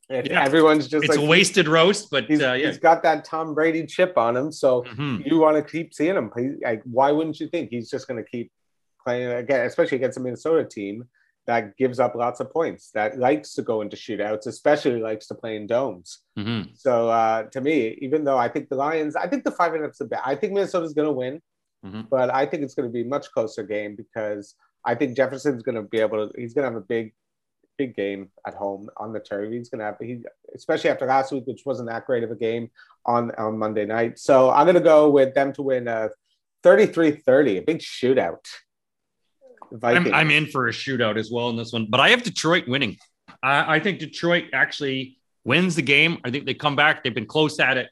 Yeah. 0.09 0.45
Everyone's 0.45 0.89
just 0.89 1.05
it's 1.05 1.17
like, 1.17 1.25
a 1.25 1.29
wasted 1.29 1.69
roast, 1.69 2.09
but 2.11 2.25
he's, 2.25 2.43
uh, 2.43 2.55
yeah. 2.55 2.67
he's 2.67 2.79
got 2.79 3.05
that 3.05 3.25
Tom 3.25 3.55
Brady 3.55 3.87
chip 3.87 4.19
on 4.19 4.37
him. 4.37 4.51
So 4.51 4.83
mm-hmm. 4.83 5.23
you 5.25 5.39
want 5.39 5.57
to 5.57 5.63
keep 5.63 5.95
seeing 5.95 6.17
him. 6.17 6.33
Like, 6.65 6.83
why 6.85 7.13
wouldn't 7.13 7.39
you 7.39 7.47
think 7.49 7.71
he's 7.71 7.89
just 7.89 8.09
going 8.09 8.23
to 8.23 8.29
keep 8.29 8.51
playing 9.05 9.31
again, 9.31 9.67
especially 9.67 9.97
against 9.97 10.19
a 10.19 10.21
Minnesota 10.21 10.65
team 10.65 11.05
that 11.47 11.77
gives 11.77 11.99
up 11.99 12.15
lots 12.15 12.41
of 12.41 12.53
points, 12.53 12.91
that 12.93 13.19
likes 13.19 13.55
to 13.55 13.63
go 13.63 13.81
into 13.81 13.97
shootouts, 13.97 14.47
especially 14.47 15.01
likes 15.01 15.27
to 15.29 15.35
play 15.35 15.57
in 15.57 15.67
domes. 15.67 16.21
Mm-hmm. 16.39 16.71
So 16.75 17.09
uh, 17.09 17.45
to 17.45 17.61
me, 17.61 17.99
even 18.01 18.25
though 18.25 18.39
I 18.39 18.49
think 18.49 18.69
the 18.69 18.77
Lions, 18.77 19.17
I 19.17 19.27
think 19.27 19.45
the 19.45 19.51
five 19.51 19.75
and 19.75 19.85
up's 19.85 20.01
a 20.01 20.05
bit. 20.05 20.21
I 20.25 20.35
think 20.35 20.53
Minnesota's 20.53 20.95
going 20.95 21.09
to 21.09 21.13
win, 21.13 21.41
mm-hmm. 21.85 22.03
but 22.11 22.33
I 22.33 22.47
think 22.47 22.63
it's 22.63 22.75
going 22.75 22.89
to 22.89 22.93
be 22.93 23.03
a 23.03 23.07
much 23.07 23.31
closer 23.33 23.63
game 23.63 23.97
because 23.97 24.55
I 24.85 24.95
think 24.95 25.17
Jefferson's 25.17 25.63
going 25.63 25.77
to 25.77 25.83
be 25.83 25.99
able 25.99 26.29
to. 26.29 26.41
He's 26.41 26.55
going 26.55 26.65
to 26.65 26.73
have 26.73 26.83
a 26.83 26.87
big 26.87 27.15
big 27.81 27.97
game 27.97 28.29
at 28.47 28.55
home 28.55 28.91
on 28.99 29.11
the 29.13 29.21
turf. 29.21 29.51
He's 29.51 29.71
going 29.71 29.79
to 29.79 29.87
have, 29.87 29.97
he, 30.01 30.21
especially 30.55 30.91
after 30.91 31.07
last 31.07 31.33
week, 31.33 31.47
which 31.47 31.63
wasn't 31.65 31.89
that 31.89 32.05
great 32.05 32.23
of 32.23 32.31
a 32.31 32.37
game 32.37 32.71
on, 33.07 33.31
on 33.39 33.59
Monday 33.59 33.87
night. 33.87 34.19
So 34.19 34.51
I'm 34.51 34.67
going 34.67 34.75
to 34.75 34.83
go 34.83 35.09
with 35.09 35.35
them 35.35 35.55
to 35.55 35.63
win 35.63 35.89
a 35.89 36.11
33 36.63 37.13
30, 37.13 37.57
a 37.57 37.63
big 37.63 37.79
shootout. 37.79 38.47
I'm, 39.83 40.13
I'm, 40.13 40.31
in 40.31 40.47
for 40.47 40.69
a 40.69 40.73
shootout 40.73 41.17
as 41.17 41.31
well 41.31 41.51
in 41.51 41.57
this 41.57 41.73
one, 41.73 41.87
but 41.89 42.01
I 42.01 42.11
have 42.11 42.23
Detroit 42.23 42.69
winning. 42.69 42.97
I, 43.43 43.77
I, 43.77 43.81
think 43.81 43.99
Detroit 43.99 44.47
actually 44.53 45.19
wins 45.45 45.77
the 45.77 45.83
game. 45.83 46.19
I 46.25 46.31
think 46.31 46.47
they 46.47 46.55
come 46.55 46.77
back. 46.77 47.03
They've 47.03 47.15
been 47.15 47.27
close 47.27 47.59
at 47.61 47.77
it. 47.77 47.89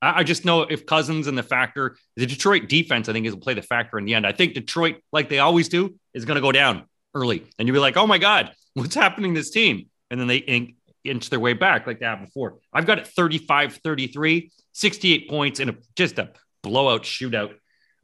I, 0.00 0.20
I 0.20 0.22
just 0.22 0.44
know 0.44 0.62
if 0.62 0.86
Cousins 0.86 1.26
and 1.26 1.36
the 1.36 1.42
factor, 1.42 1.96
the 2.16 2.26
Detroit 2.26 2.68
defense, 2.68 3.08
I 3.08 3.12
think, 3.12 3.26
is 3.26 3.34
will 3.34 3.40
play 3.40 3.54
the 3.54 3.62
factor 3.62 3.98
in 3.98 4.04
the 4.04 4.14
end. 4.14 4.26
I 4.26 4.32
think 4.32 4.54
Detroit, 4.54 4.96
like 5.12 5.28
they 5.28 5.38
always 5.38 5.68
do, 5.68 5.94
is 6.14 6.24
going 6.24 6.36
to 6.36 6.42
go 6.42 6.52
down 6.52 6.84
early, 7.14 7.44
and 7.58 7.66
you'll 7.66 7.74
be 7.74 7.80
like, 7.80 7.96
"Oh 7.96 8.06
my 8.06 8.18
god, 8.18 8.52
what's 8.74 8.94
happening 8.94 9.34
to 9.34 9.40
this 9.40 9.50
team? 9.50 9.86
And 10.10 10.18
then 10.18 10.26
they 10.26 10.38
in, 10.38 10.74
inch 11.04 11.30
their 11.30 11.40
way 11.40 11.52
back 11.52 11.86
like 11.86 12.00
they 12.00 12.06
have 12.06 12.20
before. 12.20 12.58
I've 12.72 12.86
got 12.86 12.98
it 12.98 13.06
35 13.06 13.76
33, 13.76 14.50
68 14.72 15.28
points 15.28 15.60
in 15.60 15.70
a, 15.70 15.74
just 15.96 16.18
a 16.18 16.30
blowout 16.62 17.02
shootout. 17.02 17.54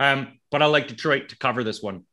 Um, 0.01 0.39
but 0.51 0.63
I 0.63 0.67
like 0.67 0.89
Detroit 0.89 1.31
to 1.31 1.39
cover 1.39 1.65
this 1.65 1.83
one. 1.83 2.05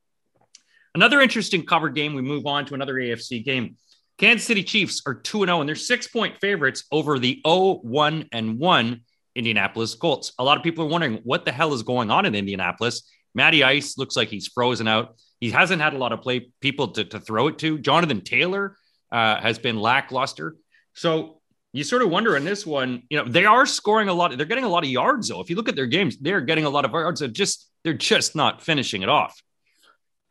Another 0.94 1.22
interesting 1.22 1.66
cover 1.66 1.90
game. 1.90 2.14
We 2.14 2.22
move 2.22 2.46
on 2.46 2.66
to 2.66 2.74
another 2.74 2.96
AFC 2.96 3.44
game. 3.44 3.78
Kansas 4.18 4.46
City 4.46 4.64
Chiefs 4.64 5.02
are 5.06 5.16
2 5.16 5.46
0, 5.46 5.60
and 5.62 5.68
they're 5.68 5.76
six 5.76 6.08
point 6.08 6.38
favorites 6.40 6.84
over 6.92 7.18
the 7.18 7.42
0 7.46 7.80
1 7.84 8.30
and 8.32 8.60
1 8.60 9.02
Indianapolis 9.36 9.96
Colts. 9.96 10.34
A 10.38 10.44
lot 10.44 10.58
of 10.58 10.64
people 10.64 10.86
are 10.86 10.90
wondering 10.90 11.22
what 11.24 11.46
the 11.46 11.52
hell 11.52 11.74
is 11.74 11.84
going 11.84 12.12
on 12.12 12.26
in 12.26 12.36
Indianapolis. 12.36 13.10
Matty 13.34 13.64
Ice 13.64 13.98
looks 13.98 14.16
like 14.16 14.28
he's 14.28 14.48
frozen 14.48 14.88
out. 14.88 15.16
He 15.40 15.50
hasn't 15.50 15.82
had 15.82 15.94
a 15.94 15.98
lot 15.98 16.12
of 16.12 16.22
play 16.22 16.52
people 16.60 16.90
to, 16.90 17.06
to 17.06 17.20
throw 17.20 17.48
it 17.48 17.58
to. 17.60 17.80
Jonathan 17.80 18.22
Taylor 18.22 18.78
uh, 19.12 19.40
has 19.40 19.58
been 19.58 19.80
lackluster. 19.80 20.56
So 20.94 21.42
you 21.74 21.84
sort 21.84 22.02
of 22.02 22.10
wonder 22.10 22.36
in 22.36 22.44
this 22.44 22.66
one, 22.66 23.04
you 23.10 23.18
know, 23.18 23.26
they 23.26 23.46
are 23.46 23.66
scoring 23.66 24.10
a 24.10 24.14
lot. 24.14 24.36
They're 24.36 24.46
getting 24.46 24.66
a 24.66 24.70
lot 24.70 24.84
of 24.84 24.90
yards 24.90 25.30
though. 25.30 25.40
If 25.40 25.50
you 25.50 25.56
look 25.56 25.70
at 25.70 25.76
their 25.76 25.86
games, 25.86 26.18
they're 26.18 26.42
getting 26.42 26.66
a 26.66 26.70
lot 26.70 26.86
of 26.86 26.92
yards. 26.92 27.22
They're 27.22 27.30
just 27.30 27.70
they're 27.84 27.94
just 27.94 28.36
not 28.36 28.62
finishing 28.62 29.02
it 29.02 29.10
off. 29.10 29.42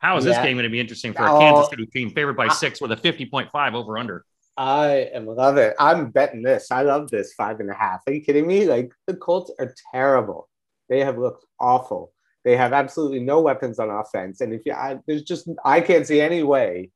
How 0.01 0.17
is 0.17 0.25
yeah. 0.25 0.31
this 0.31 0.43
game 0.43 0.55
going 0.55 0.63
to 0.63 0.69
be 0.69 0.79
interesting 0.79 1.13
for 1.13 1.23
a 1.23 1.33
oh, 1.33 1.39
Kansas 1.39 1.69
City 1.69 1.85
team 1.85 2.09
favored 2.09 2.35
by 2.35 2.47
six 2.47 2.81
with 2.81 2.91
a 2.91 2.95
50.5 2.95 3.73
over 3.73 3.97
under? 3.97 4.25
I 4.57 5.09
am 5.13 5.27
love 5.27 5.57
it. 5.57 5.75
I'm 5.79 6.09
betting 6.09 6.41
this. 6.41 6.71
I 6.71 6.81
love 6.81 7.09
this 7.09 7.33
five 7.33 7.59
and 7.59 7.69
a 7.69 7.73
half. 7.73 8.01
Are 8.07 8.13
you 8.13 8.21
kidding 8.21 8.47
me? 8.47 8.65
Like 8.65 8.91
the 9.07 9.15
Colts 9.15 9.51
are 9.59 9.73
terrible. 9.91 10.49
They 10.89 10.99
have 11.01 11.17
looked 11.17 11.45
awful. 11.59 12.11
They 12.43 12.57
have 12.57 12.73
absolutely 12.73 13.19
no 13.19 13.41
weapons 13.41 13.77
on 13.77 13.89
offense, 13.91 14.41
and 14.41 14.51
if 14.51 14.65
you, 14.65 14.73
I, 14.73 14.97
there's 15.05 15.21
just 15.21 15.47
I 15.63 15.79
can't 15.79 16.07
see 16.07 16.19
any 16.19 16.41
way 16.41 16.89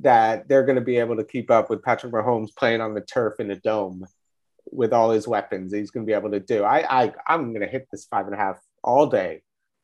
that 0.00 0.48
they're 0.48 0.64
going 0.64 0.74
to 0.74 0.82
be 0.82 0.98
able 0.98 1.16
to 1.16 1.24
keep 1.24 1.50
up 1.50 1.70
with 1.70 1.82
Patrick 1.82 2.12
Mahomes 2.12 2.54
playing 2.56 2.80
on 2.80 2.94
the 2.94 3.00
turf 3.00 3.34
in 3.38 3.52
a 3.52 3.56
dome 3.56 4.04
with 4.72 4.92
all 4.92 5.10
his 5.10 5.28
weapons. 5.28 5.72
He's 5.72 5.92
going 5.92 6.04
to 6.04 6.10
be 6.10 6.16
able 6.16 6.32
to 6.32 6.40
do. 6.40 6.64
I, 6.64 7.04
I 7.04 7.12
I'm 7.28 7.52
going 7.52 7.64
to 7.64 7.68
hit 7.68 7.86
this 7.92 8.06
five 8.06 8.26
and 8.26 8.34
a 8.34 8.38
half 8.38 8.58
all 8.82 9.06
day. 9.06 9.42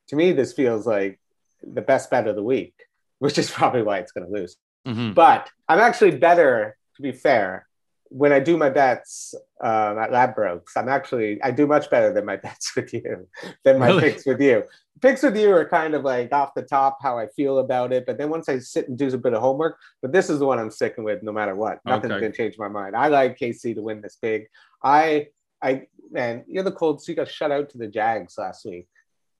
To 0.09 0.17
me, 0.17 0.33
this 0.33 0.51
feels 0.51 0.85
like 0.85 1.19
the 1.63 1.81
best 1.81 2.09
bet 2.09 2.27
of 2.27 2.35
the 2.35 2.43
week, 2.43 2.75
which 3.19 3.37
is 3.37 3.49
probably 3.49 3.83
why 3.83 3.99
it's 3.99 4.11
going 4.11 4.27
to 4.27 4.33
lose. 4.33 4.57
Mm-hmm. 4.87 5.13
But 5.13 5.49
I'm 5.67 5.79
actually 5.79 6.11
better, 6.11 6.75
to 6.95 7.01
be 7.01 7.11
fair, 7.11 7.67
when 8.11 8.33
I 8.33 8.41
do 8.41 8.57
my 8.57 8.69
bets 8.69 9.33
um, 9.63 9.97
at 9.97 10.11
Ladbrokes, 10.11 10.75
I'm 10.75 10.89
actually 10.89 11.41
I 11.41 11.51
do 11.51 11.65
much 11.65 11.89
better 11.89 12.11
than 12.11 12.25
my 12.25 12.35
bets 12.43 12.75
with 12.75 12.93
you 12.93 13.27
than 13.63 13.79
my 13.79 13.87
really? 13.87 14.01
picks 14.01 14.25
with 14.25 14.41
you. 14.41 14.63
Picks 15.01 15.23
with 15.23 15.37
you 15.37 15.51
are 15.51 15.67
kind 15.67 15.95
of 15.95 16.03
like 16.03 16.31
off 16.33 16.53
the 16.53 16.61
top 16.61 16.97
how 17.01 17.17
I 17.17 17.27
feel 17.27 17.59
about 17.59 17.93
it, 17.93 18.05
but 18.05 18.17
then 18.17 18.29
once 18.29 18.49
I 18.49 18.59
sit 18.59 18.89
and 18.89 18.97
do 18.97 19.07
a 19.07 19.17
bit 19.17 19.33
of 19.33 19.41
homework, 19.41 19.77
but 20.01 20.11
this 20.11 20.29
is 20.29 20.39
the 20.39 20.45
one 20.45 20.59
I'm 20.59 20.69
sticking 20.69 21.05
with 21.05 21.23
no 21.23 21.31
matter 21.31 21.55
what. 21.55 21.79
Nothing's 21.85 22.11
okay. 22.11 22.21
gonna 22.21 22.33
change 22.33 22.57
my 22.57 22.67
mind. 22.67 22.95
I 22.95 23.07
like 23.07 23.39
KC 23.39 23.75
to 23.75 23.81
win 23.81 24.01
this 24.01 24.17
big. 24.21 24.47
I 24.83 25.27
I 25.63 25.87
man, 26.11 26.43
you're 26.47 26.63
the 26.63 26.71
Colts. 26.71 27.07
You 27.07 27.15
got 27.15 27.29
shut 27.29 27.51
out 27.51 27.69
to 27.69 27.77
the 27.77 27.87
Jags 27.87 28.37
last 28.37 28.65
week. 28.65 28.87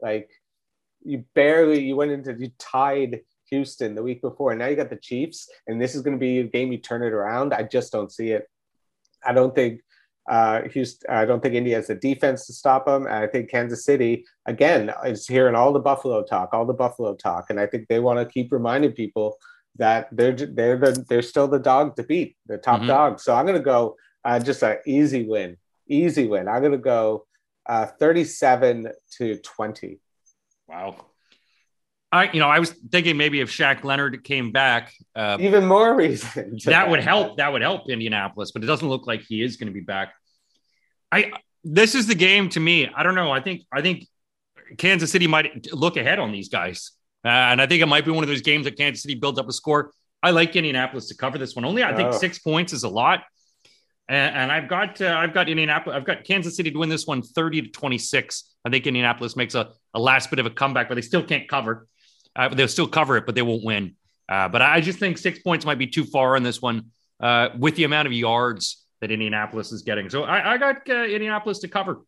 Like 0.01 0.29
you 1.03 1.25
barely 1.35 1.81
you 1.81 1.95
went 1.95 2.11
into 2.11 2.33
you 2.33 2.51
tied 2.59 3.21
Houston 3.49 3.95
the 3.95 4.03
week 4.03 4.21
before, 4.21 4.51
and 4.51 4.59
now 4.59 4.67
you 4.67 4.75
got 4.75 4.89
the 4.89 4.95
Chiefs, 4.95 5.49
and 5.67 5.81
this 5.81 5.95
is 5.95 6.01
going 6.01 6.15
to 6.15 6.19
be 6.19 6.39
a 6.39 6.43
game 6.43 6.71
you 6.71 6.77
turn 6.77 7.03
it 7.03 7.13
around. 7.13 7.53
I 7.53 7.63
just 7.63 7.91
don't 7.91 8.11
see 8.11 8.31
it. 8.31 8.47
I 9.25 9.33
don't 9.33 9.53
think 9.53 9.81
uh, 10.29 10.63
Houston. 10.69 11.11
I 11.11 11.25
don't 11.25 11.41
think 11.41 11.55
India 11.55 11.75
has 11.75 11.87
the 11.87 11.95
defense 11.95 12.47
to 12.47 12.53
stop 12.53 12.85
them. 12.85 13.05
And 13.05 13.15
I 13.15 13.27
think 13.27 13.49
Kansas 13.49 13.85
City 13.85 14.25
again 14.45 14.91
is 15.05 15.27
hearing 15.27 15.55
all 15.55 15.73
the 15.73 15.79
Buffalo 15.79 16.23
talk, 16.23 16.49
all 16.53 16.65
the 16.65 16.73
Buffalo 16.73 17.15
talk, 17.15 17.49
and 17.49 17.59
I 17.59 17.67
think 17.67 17.87
they 17.87 17.99
want 17.99 18.19
to 18.19 18.31
keep 18.31 18.51
reminding 18.51 18.93
people 18.93 19.37
that 19.77 20.09
they're 20.11 20.33
they're 20.33 20.77
the, 20.77 21.05
they're 21.09 21.21
still 21.21 21.47
the 21.47 21.59
dog 21.59 21.95
to 21.95 22.03
beat, 22.03 22.35
the 22.47 22.57
top 22.57 22.79
mm-hmm. 22.79 22.87
dog. 22.87 23.19
So 23.19 23.35
I'm 23.35 23.45
going 23.45 23.57
to 23.57 23.63
go 23.63 23.95
uh, 24.23 24.39
just 24.39 24.63
an 24.63 24.77
easy 24.85 25.27
win, 25.27 25.57
easy 25.87 26.27
win. 26.27 26.47
I'm 26.47 26.61
going 26.61 26.71
to 26.73 26.77
go 26.77 27.25
uh, 27.65 27.85
37 27.85 28.91
to 29.17 29.37
20. 29.37 29.99
Wow. 30.71 31.05
I, 32.13 32.31
you 32.31 32.39
know, 32.39 32.47
I 32.47 32.59
was 32.59 32.71
thinking 32.71 33.17
maybe 33.17 33.39
if 33.39 33.49
Shaq 33.49 33.83
Leonard 33.83 34.23
came 34.23 34.51
back, 34.51 34.93
uh, 35.15 35.37
even 35.39 35.65
more 35.65 35.95
reason 35.95 36.59
that 36.65 36.89
would 36.89 37.01
help. 37.01 37.37
That 37.37 37.53
would 37.53 37.61
help 37.61 37.89
Indianapolis, 37.89 38.51
but 38.51 38.63
it 38.63 38.67
doesn't 38.67 38.87
look 38.87 39.07
like 39.07 39.21
he 39.21 39.41
is 39.41 39.55
going 39.55 39.67
to 39.67 39.73
be 39.73 39.81
back. 39.81 40.13
I 41.11 41.31
this 41.63 41.95
is 41.95 42.07
the 42.07 42.15
game 42.15 42.49
to 42.49 42.59
me. 42.59 42.89
I 42.93 43.03
don't 43.03 43.15
know. 43.15 43.31
I 43.31 43.39
think 43.39 43.61
I 43.71 43.81
think 43.81 44.07
Kansas 44.77 45.11
City 45.11 45.27
might 45.27 45.71
look 45.71 45.95
ahead 45.95 46.19
on 46.19 46.33
these 46.33 46.49
guys, 46.49 46.91
uh, 47.23 47.29
and 47.29 47.61
I 47.61 47.67
think 47.67 47.81
it 47.81 47.85
might 47.85 48.03
be 48.03 48.11
one 48.11 48.25
of 48.25 48.29
those 48.29 48.41
games 48.41 48.65
that 48.65 48.77
Kansas 48.77 49.03
City 49.03 49.15
builds 49.15 49.39
up 49.39 49.47
a 49.47 49.53
score. 49.53 49.91
I 50.21 50.31
like 50.31 50.55
Indianapolis 50.55 51.07
to 51.07 51.15
cover 51.15 51.37
this 51.37 51.55
one. 51.55 51.63
Only 51.63 51.83
I 51.83 51.95
think 51.95 52.09
oh. 52.09 52.17
six 52.17 52.39
points 52.39 52.73
is 52.73 52.83
a 52.83 52.89
lot, 52.89 53.23
and, 54.09 54.35
and 54.35 54.51
I've 54.51 54.67
got 54.67 55.01
uh, 55.01 55.15
I've 55.17 55.33
got 55.33 55.47
Indianapolis. 55.47 55.95
I've 55.95 56.05
got 56.05 56.25
Kansas 56.25 56.57
City 56.57 56.71
to 56.71 56.77
win 56.77 56.89
this 56.89 57.07
one, 57.07 57.21
thirty 57.21 57.61
to 57.61 57.69
twenty 57.69 57.97
six. 57.97 58.53
I 58.65 58.69
think 58.69 58.85
Indianapolis 58.85 59.37
makes 59.37 59.55
a, 59.55 59.69
a 59.93 59.99
last 59.99 60.29
bit 60.29 60.39
of 60.39 60.45
a 60.45 60.49
comeback, 60.49 60.87
but 60.87 60.95
they 60.95 61.01
still 61.01 61.23
can't 61.23 61.47
cover. 61.47 61.87
Uh, 62.35 62.49
they'll 62.49 62.67
still 62.67 62.87
cover 62.87 63.17
it, 63.17 63.25
but 63.25 63.35
they 63.35 63.41
won't 63.41 63.63
win. 63.63 63.95
Uh, 64.29 64.47
but 64.47 64.61
I 64.61 64.79
just 64.79 64.99
think 64.99 65.17
six 65.17 65.39
points 65.39 65.65
might 65.65 65.77
be 65.77 65.87
too 65.87 66.05
far 66.05 66.35
on 66.35 66.43
this 66.43 66.61
one 66.61 66.91
uh, 67.19 67.49
with 67.57 67.75
the 67.75 67.83
amount 67.83 68.07
of 68.07 68.13
yards 68.13 68.85
that 69.01 69.11
Indianapolis 69.11 69.71
is 69.71 69.81
getting. 69.81 70.09
So 70.09 70.23
I, 70.23 70.53
I 70.53 70.57
got 70.57 70.89
uh, 70.89 71.03
Indianapolis 71.03 71.59
to 71.59 71.67
cover. 71.67 72.01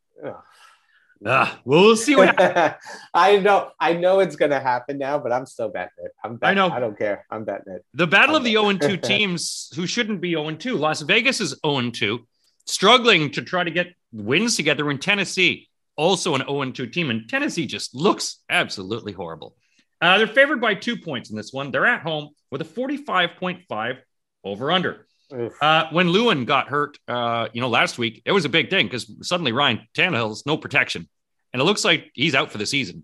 Uh, 1.25 1.49
we'll 1.63 1.95
see 1.95 2.15
what 2.15 2.35
I 3.13 3.37
know. 3.37 3.71
I 3.79 3.93
know 3.93 4.19
it's 4.19 4.35
going 4.35 4.51
to 4.51 4.59
happen 4.59 4.97
now, 4.97 5.17
but 5.17 5.31
I'm 5.31 5.45
still 5.45 5.69
betting 5.69 5.91
it. 6.03 6.11
I'm 6.23 6.35
betting, 6.35 6.57
I 6.57 6.67
know. 6.67 6.73
I 6.73 6.79
don't 6.79 6.97
care. 6.97 7.25
I'm 7.29 7.45
betting 7.45 7.73
it. 7.73 7.85
The 7.93 8.07
battle 8.07 8.35
I'm 8.35 8.41
of 8.41 8.45
the 8.45 8.51
0 8.51 8.73
2 8.73 8.97
teams 9.03 9.71
who 9.75 9.87
shouldn't 9.87 10.21
be 10.21 10.31
0 10.31 10.55
2. 10.55 10.77
Las 10.77 11.01
Vegas 11.01 11.39
is 11.39 11.55
0 11.65 11.91
2, 11.91 12.27
struggling 12.65 13.31
to 13.31 13.41
try 13.41 13.63
to 13.63 13.71
get 13.71 13.93
wins 14.11 14.55
together 14.55 14.89
in 14.91 14.99
Tennessee, 14.99 15.69
also 15.95 16.35
an 16.35 16.41
0 16.41 16.71
2 16.71 16.87
team. 16.87 17.09
And 17.09 17.27
Tennessee 17.29 17.65
just 17.65 17.95
looks 17.95 18.39
absolutely 18.49 19.11
horrible. 19.11 19.55
Uh, 20.01 20.17
they're 20.17 20.27
favored 20.27 20.59
by 20.59 20.75
two 20.75 20.97
points 20.97 21.29
in 21.29 21.37
this 21.37 21.53
one. 21.53 21.71
They're 21.71 21.85
at 21.85 22.01
home 22.01 22.29
with 22.51 22.61
a 22.61 22.65
45.5 22.65 23.97
over 24.43 24.71
under. 24.71 25.07
Uh, 25.61 25.85
when 25.91 26.07
Lewan 26.07 26.45
got 26.45 26.67
hurt, 26.67 26.97
uh, 27.07 27.47
you 27.53 27.61
know, 27.61 27.69
last 27.69 27.97
week, 27.97 28.21
it 28.25 28.31
was 28.31 28.45
a 28.45 28.49
big 28.49 28.69
thing 28.69 28.85
because 28.85 29.11
suddenly 29.21 29.51
Ryan 29.51 29.87
Tannehill's 29.95 30.45
no 30.45 30.57
protection. 30.57 31.07
And 31.53 31.61
it 31.61 31.65
looks 31.65 31.85
like 31.85 32.11
he's 32.13 32.35
out 32.35 32.51
for 32.51 32.57
the 32.57 32.65
season. 32.65 33.03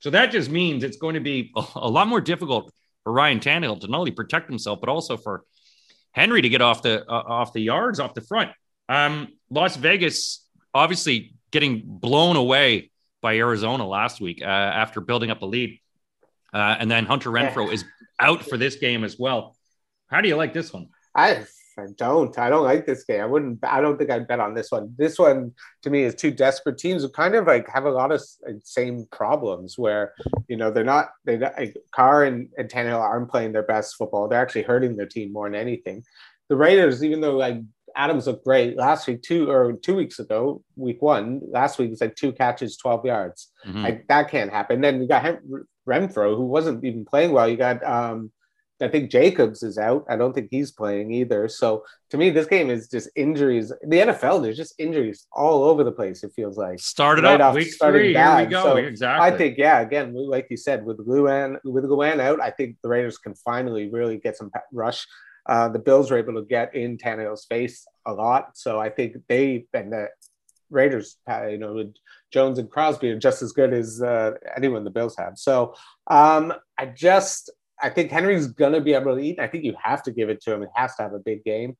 So 0.00 0.10
that 0.10 0.30
just 0.30 0.50
means 0.50 0.84
it's 0.84 0.98
going 0.98 1.14
to 1.14 1.20
be 1.20 1.52
a, 1.56 1.64
a 1.76 1.90
lot 1.90 2.06
more 2.06 2.20
difficult 2.20 2.72
for 3.04 3.12
Ryan 3.12 3.40
Tannehill 3.40 3.80
to 3.80 3.88
not 3.88 3.98
only 3.98 4.10
protect 4.10 4.48
himself, 4.48 4.80
but 4.80 4.88
also 4.88 5.16
for 5.16 5.44
Henry 6.12 6.42
to 6.42 6.48
get 6.48 6.62
off 6.62 6.82
the 6.82 7.04
uh, 7.04 7.22
off 7.26 7.52
the 7.52 7.60
yards, 7.60 8.00
off 8.00 8.14
the 8.14 8.20
front. 8.20 8.50
Um, 8.88 9.28
Las 9.50 9.76
Vegas 9.76 10.46
obviously 10.72 11.35
getting 11.56 11.80
blown 11.86 12.36
away 12.36 12.90
by 13.22 13.38
Arizona 13.38 13.86
last 13.86 14.20
week 14.20 14.42
uh, 14.42 14.44
after 14.44 15.00
building 15.00 15.30
up 15.30 15.40
a 15.40 15.46
lead, 15.46 15.80
uh, 16.52 16.76
and 16.78 16.90
then 16.90 17.06
Hunter 17.06 17.30
Renfrow 17.30 17.72
is 17.72 17.82
out 18.20 18.44
for 18.44 18.58
this 18.58 18.76
game 18.76 19.04
as 19.04 19.18
well. 19.18 19.56
How 20.08 20.20
do 20.20 20.28
you 20.28 20.36
like 20.36 20.52
this 20.52 20.70
one? 20.70 20.88
I 21.14 21.46
I 21.78 21.86
don't. 21.96 22.38
I 22.38 22.50
don't 22.50 22.64
like 22.64 22.84
this 22.84 23.04
game. 23.04 23.22
I 23.22 23.24
wouldn't. 23.24 23.58
I 23.62 23.80
don't 23.80 23.96
think 23.96 24.10
I'd 24.10 24.28
bet 24.28 24.38
on 24.38 24.52
this 24.52 24.70
one. 24.70 24.94
This 24.98 25.18
one 25.18 25.54
to 25.80 25.88
me 25.88 26.02
is 26.02 26.14
two 26.14 26.30
desperate 26.30 26.76
teams 26.76 27.02
who 27.02 27.08
kind 27.08 27.34
of 27.34 27.46
like 27.46 27.66
have 27.70 27.86
a 27.86 27.90
lot 27.90 28.12
of 28.12 28.22
same 28.62 29.06
problems 29.10 29.78
where 29.78 30.12
you 30.48 30.58
know 30.58 30.70
they're 30.70 30.84
not. 30.84 31.08
They 31.24 31.38
like, 31.38 31.74
Carr 31.94 32.24
and, 32.24 32.50
and 32.58 32.68
Tannehill 32.68 33.00
aren't 33.00 33.30
playing 33.30 33.52
their 33.52 33.62
best 33.62 33.96
football. 33.96 34.28
They're 34.28 34.40
actually 34.42 34.64
hurting 34.64 34.96
their 34.96 35.06
team 35.06 35.32
more 35.32 35.48
than 35.48 35.58
anything. 35.58 36.04
The 36.50 36.56
Raiders, 36.56 37.02
even 37.02 37.22
though 37.22 37.36
like 37.36 37.62
Adams 37.96 38.26
looked 38.26 38.44
great 38.44 38.76
last 38.76 39.06
week, 39.06 39.22
two 39.22 39.50
or 39.50 39.72
two 39.72 39.94
weeks 39.94 40.18
ago, 40.18 40.62
week 40.76 41.00
one. 41.00 41.40
Last 41.50 41.78
week 41.78 41.90
was 41.90 42.00
like 42.00 42.14
two 42.14 42.32
catches, 42.32 42.76
twelve 42.76 43.04
yards. 43.04 43.50
Mm-hmm. 43.66 43.82
Like 43.82 44.06
that 44.08 44.30
can't 44.30 44.50
happen. 44.50 44.80
Then 44.80 45.00
you 45.00 45.08
got 45.08 45.38
Renfrow, 45.88 46.36
who 46.36 46.44
wasn't 46.44 46.84
even 46.84 47.04
playing 47.04 47.32
well. 47.32 47.48
You 47.48 47.56
got 47.56 47.82
um, 47.84 48.30
I 48.80 48.88
think 48.88 49.10
Jacobs 49.10 49.62
is 49.62 49.78
out. 49.78 50.04
I 50.08 50.16
don't 50.16 50.34
think 50.34 50.48
he's 50.50 50.70
playing 50.70 51.10
either. 51.10 51.48
So 51.48 51.84
to 52.10 52.18
me, 52.18 52.28
this 52.28 52.46
game 52.46 52.68
is 52.68 52.88
just 52.88 53.08
injuries. 53.16 53.72
The 53.82 53.96
NFL, 53.96 54.42
there's 54.42 54.58
just 54.58 54.74
injuries 54.78 55.26
all 55.32 55.64
over 55.64 55.82
the 55.82 55.92
place. 55.92 56.22
It 56.22 56.32
feels 56.36 56.58
like 56.58 56.78
started 56.78 57.24
right 57.24 57.40
off 57.40 57.54
week 57.54 57.72
three. 57.80 58.12
Bad. 58.12 58.38
Here 58.38 58.46
we 58.46 58.50
go. 58.50 58.62
So 58.62 58.76
exactly. 58.76 59.26
I 59.26 59.36
think 59.36 59.56
yeah. 59.56 59.80
Again, 59.80 60.14
like 60.14 60.48
you 60.50 60.58
said, 60.58 60.84
with 60.84 60.98
Lewan 60.98 61.58
with 61.64 61.84
Lewan 61.84 62.20
out, 62.20 62.40
I 62.40 62.50
think 62.50 62.76
the 62.82 62.88
Raiders 62.88 63.16
can 63.16 63.34
finally 63.34 63.88
really 63.90 64.18
get 64.18 64.36
some 64.36 64.50
rush. 64.72 65.06
Uh, 65.48 65.68
the 65.68 65.78
Bills 65.78 66.10
were 66.10 66.18
able 66.18 66.34
to 66.34 66.42
get 66.42 66.74
in 66.74 66.98
Tannehill's 66.98 67.44
face 67.44 67.86
a 68.06 68.12
lot, 68.12 68.56
so 68.56 68.80
I 68.80 68.90
think 68.90 69.16
they 69.28 69.66
and 69.72 69.92
the 69.92 70.08
Raiders, 70.70 71.16
uh, 71.30 71.46
you 71.46 71.58
know, 71.58 71.74
with 71.74 71.94
Jones 72.32 72.58
and 72.58 72.70
Crosby 72.70 73.10
are 73.10 73.18
just 73.18 73.42
as 73.42 73.52
good 73.52 73.72
as 73.72 74.02
uh, 74.02 74.32
anyone 74.56 74.84
the 74.84 74.90
Bills 74.90 75.16
have. 75.16 75.38
So 75.38 75.74
um, 76.08 76.52
I 76.78 76.86
just 76.86 77.50
I 77.80 77.90
think 77.90 78.10
Henry's 78.10 78.48
gonna 78.48 78.80
be 78.80 78.94
able 78.94 79.14
to 79.14 79.22
eat. 79.22 79.38
I 79.38 79.46
think 79.46 79.64
you 79.64 79.74
have 79.82 80.02
to 80.04 80.12
give 80.12 80.28
it 80.28 80.40
to 80.42 80.52
him. 80.52 80.62
It 80.62 80.70
has 80.74 80.94
to 80.96 81.02
have 81.02 81.12
a 81.12 81.18
big 81.18 81.44
game. 81.44 81.76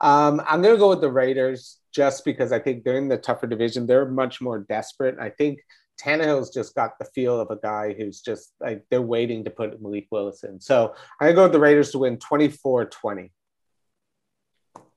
Um, 0.00 0.42
I'm 0.46 0.62
gonna 0.62 0.76
go 0.76 0.90
with 0.90 1.00
the 1.00 1.10
Raiders 1.10 1.78
just 1.92 2.24
because 2.24 2.52
I 2.52 2.58
think 2.58 2.84
they're 2.84 2.98
in 2.98 3.08
the 3.08 3.16
tougher 3.16 3.46
division. 3.46 3.86
They're 3.86 4.10
much 4.10 4.40
more 4.40 4.58
desperate. 4.58 5.16
I 5.20 5.30
think 5.30 5.60
Tannehill's 6.00 6.50
just 6.50 6.74
got 6.74 6.98
the 6.98 7.04
feel 7.06 7.40
of 7.40 7.50
a 7.50 7.56
guy 7.56 7.94
who's 7.96 8.20
just 8.20 8.52
like 8.60 8.84
they're 8.90 9.02
waiting 9.02 9.44
to 9.44 9.50
put 9.50 9.80
Malik 9.80 10.06
Willis 10.10 10.44
in. 10.44 10.60
So 10.60 10.94
I'm 11.20 11.28
gonna 11.28 11.34
go 11.34 11.42
with 11.44 11.52
the 11.52 11.60
Raiders 11.60 11.90
to 11.92 11.98
win 11.98 12.18
24-20. 12.18 13.30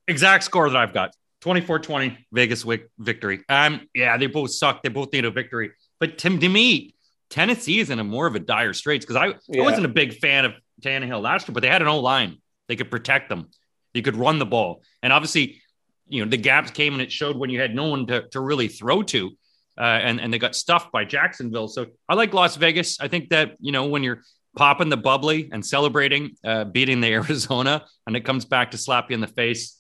Exact 0.08 0.44
score 0.44 0.70
that 0.70 0.78
I've 0.78 0.94
got. 0.94 1.14
24-20 1.42 2.18
Vegas 2.32 2.66
victory. 2.98 3.42
Um, 3.48 3.88
yeah, 3.96 4.18
they 4.18 4.28
both 4.28 4.52
suck. 4.52 4.84
They 4.84 4.90
both 4.90 5.14
need 5.14 5.26
a 5.26 5.32
victory. 5.32 5.72
But 6.00 6.18
to, 6.20 6.38
to 6.38 6.50
me, 6.50 6.96
Tennessee 7.30 7.80
is 7.80 7.90
in 7.90 8.00
a 8.00 8.04
more 8.04 8.28
of 8.28 8.36
a 8.36 8.40
dire 8.40 8.74
straits 8.74 9.06
because 9.06 9.16
I, 9.16 9.28
yeah. 9.48 9.62
I 9.62 9.64
wasn't 9.64 9.86
a 9.86 9.90
big 9.90 10.16
fan 10.16 10.46
of 10.46 10.54
Tannehill 10.82 11.22
last 11.22 11.48
year, 11.48 11.54
but 11.54 11.62
they 11.62 11.70
had 11.70 11.82
an 11.82 11.88
O 11.88 12.00
line. 12.00 12.38
They 12.68 12.76
could 12.76 12.92
protect 12.92 13.30
them. 13.30 13.50
They 13.94 14.02
could 14.02 14.16
run 14.16 14.40
the 14.40 14.46
ball. 14.46 14.84
And 15.02 15.14
obviously, 15.14 15.62
you 16.08 16.24
know, 16.24 16.30
the 16.30 16.38
gaps 16.38 16.72
came 16.72 16.94
and 16.94 17.02
it 17.02 17.12
showed 17.12 17.38
when 17.38 17.50
you 17.50 17.60
had 17.60 17.74
no 17.74 17.88
one 17.88 18.08
to, 18.08 18.28
to 18.30 18.40
really 18.40 18.68
throw 18.68 19.04
to. 19.04 19.32
Uh, 19.80 19.84
and, 19.84 20.20
and 20.20 20.34
they 20.34 20.40
got 20.40 20.56
stuffed 20.56 20.92
by 20.92 21.06
Jacksonville. 21.06 21.70
So 21.70 21.86
I 22.10 22.16
like 22.16 22.34
Las 22.34 22.58
Vegas. 22.58 23.00
I 23.00 23.08
think 23.08 23.30
that, 23.30 23.56
you 23.62 23.72
know, 23.72 23.86
when 23.86 24.04
you're 24.04 24.22
popping 24.58 24.90
the 24.90 24.98
bubbly 24.98 25.50
and 25.54 25.66
celebrating 25.66 26.36
uh, 26.44 26.66
beating 26.66 27.00
the 27.00 27.08
Arizona 27.14 27.86
and 28.06 28.16
it 28.16 28.26
comes 28.26 28.44
back 28.46 28.72
to 28.72 28.78
slap 28.78 29.10
you 29.10 29.14
in 29.14 29.22
the 29.22 29.28
face, 29.28 29.80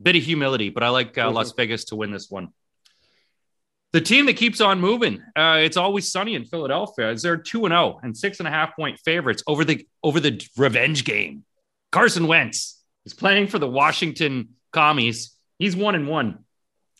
bit 0.00 0.16
of 0.16 0.22
humility, 0.22 0.70
but 0.70 0.82
I 0.82 0.88
like 0.90 1.16
uh, 1.18 1.26
mm-hmm. 1.26 1.36
Las 1.36 1.52
Vegas 1.52 1.86
to 1.86 1.96
win 1.96 2.10
this 2.10 2.30
one. 2.30 2.48
The 3.92 4.00
team 4.00 4.26
that 4.26 4.36
keeps 4.36 4.60
on 4.60 4.80
moving, 4.80 5.20
uh, 5.34 5.58
it's 5.60 5.76
always 5.76 6.12
sunny 6.12 6.36
in 6.36 6.44
Philadelphia. 6.44 7.10
Is 7.10 7.22
they're 7.22 7.36
two 7.36 7.64
and 7.64 7.72
zero 7.72 7.96
oh 7.96 8.00
and 8.04 8.16
six 8.16 8.38
and 8.38 8.46
a 8.46 8.50
half 8.50 8.76
point 8.76 9.00
favorites 9.04 9.42
over 9.48 9.64
the 9.64 9.84
over 10.04 10.20
the 10.20 10.40
revenge 10.56 11.04
game. 11.04 11.44
Carson 11.90 12.28
Wentz 12.28 12.80
is 13.04 13.14
playing 13.14 13.48
for 13.48 13.58
the 13.58 13.66
Washington 13.66 14.50
Commies. 14.72 15.36
He's 15.58 15.74
one 15.74 15.96
and 15.96 16.06
one, 16.06 16.44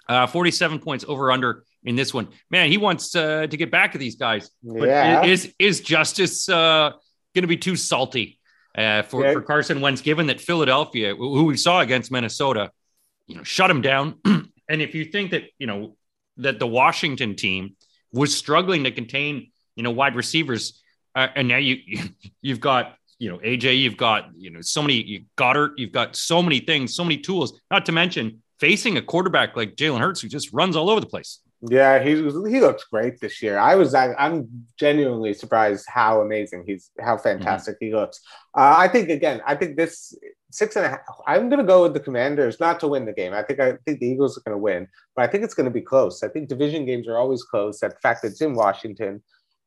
uh, 0.09 0.27
forty 0.27 0.51
seven 0.51 0.81
points 0.81 1.05
over 1.07 1.31
under 1.31 1.63
in 1.85 1.97
this 1.97 2.13
one. 2.13 2.29
Man, 2.51 2.71
he 2.71 2.79
wants 2.79 3.15
uh, 3.15 3.47
to 3.47 3.57
get 3.57 3.71
back 3.71 3.93
to 3.93 3.99
these 3.99 4.17
guys. 4.17 4.51
But 4.63 4.89
yeah. 4.89 5.25
is 5.25 5.53
is 5.59 5.81
justice 5.81 6.49
uh, 6.49 6.91
going 7.35 7.43
to 7.43 7.49
be 7.49 7.57
too 7.57 7.77
salty 7.77 8.39
uh, 8.77 9.03
for 9.03 9.25
yeah. 9.25 9.33
for 9.33 9.43
Carson 9.43 9.81
Wentz, 9.81 10.01
given 10.01 10.27
that 10.29 10.41
Philadelphia, 10.41 11.15
who 11.15 11.45
we 11.45 11.57
saw 11.57 11.81
against 11.81 12.11
Minnesota, 12.11 12.71
you 13.27 13.37
know, 13.37 13.43
shut 13.43 13.71
him 13.71 13.81
down. 13.83 14.17
and 14.25 14.51
if 14.69 14.95
you 14.95 15.05
think 15.05 15.33
that 15.33 15.45
you 15.59 15.67
know 15.67 15.97
that 16.37 16.59
the 16.59 16.67
Washington 16.67 17.37
team 17.37 17.77
was 18.13 18.37
struggling 18.37 18.85
to 18.85 18.91
contain, 18.91 19.51
you 19.77 19.83
know, 19.83 19.91
wide 19.91 20.17
receivers. 20.17 20.83
Uh, 21.15 21.29
and 21.35 21.49
now 21.49 21.57
you 21.57 21.79
you've 22.43 22.61
got 22.61 22.97
you 23.19 23.31
know 23.31 23.39
AJ, 23.39 23.79
you've 23.79 23.97
got 23.97 24.31
you 24.37 24.51
know 24.51 24.61
so 24.61 24.83
many 24.83 25.03
you 25.03 25.25
Goedert, 25.37 25.73
you've 25.77 25.93
got 25.93 26.17
so 26.17 26.43
many 26.43 26.61
things, 26.61 26.95
so 26.95 27.05
many 27.05 27.19
tools. 27.19 27.59
Not 27.71 27.87
to 27.87 27.93
mention 27.93 28.43
facing 28.59 28.97
a 28.97 29.03
quarterback 29.03 29.57
like 29.57 29.75
Jalen 29.75 30.01
Hurts 30.01 30.21
who 30.21 30.29
just 30.29 30.53
runs 30.53 30.77
all 30.77 30.91
over 30.91 31.01
the 31.01 31.07
place. 31.07 31.41
Yeah, 31.63 32.03
he 32.03 32.15
he 32.15 32.61
looks 32.61 32.85
great 32.85 33.21
this 33.21 33.43
year. 33.43 33.59
I 33.59 33.75
was 33.75 33.95
I, 33.95 34.15
am 34.19 34.49
genuinely 34.79 35.35
surprised 35.35 35.85
how 35.89 36.23
amazing 36.23 36.65
he's 36.67 36.91
how 36.99 37.19
fantastic 37.19 37.77
mm-hmm. 37.77 37.87
he 37.87 37.95
looks. 37.95 38.21
Uh, 38.57 38.75
I 38.79 38.89
think 38.89 39.11
again, 39.11 39.43
I 39.47 39.55
think 39.57 39.77
this 39.77 40.17
six 40.51 40.77
and 40.77 40.87
a 40.87 40.89
half. 40.91 41.01
I'm 41.27 41.51
going 41.51 41.61
to 41.61 41.67
go 41.67 41.83
with 41.83 41.93
the 41.93 42.01
Commanders 42.01 42.61
not 42.61 42.81
to 42.81 42.89
win 42.89 43.05
the 43.05 43.13
game. 43.13 43.35
I 43.35 43.43
think 43.43 43.61
I 43.61 43.73
think 43.85 44.01
the 44.01 44.07
Eagles 44.07 44.39
are 44.39 44.43
going 44.43 44.57
to 44.57 44.63
win, 44.63 44.89
but 45.15 45.23
I 45.23 45.29
think 45.29 45.45
it's 45.45 45.53
going 45.53 45.69
to 45.69 45.71
be 45.71 45.83
close. 45.83 46.23
I 46.23 46.29
think 46.29 46.49
division 46.49 46.87
games 46.87 47.07
are 47.07 47.19
always 47.19 47.43
close. 47.43 47.81
That 47.81 48.01
fact 48.01 48.23
that 48.23 48.29
it's 48.29 48.41
in 48.41 48.55
Washington, 48.55 49.23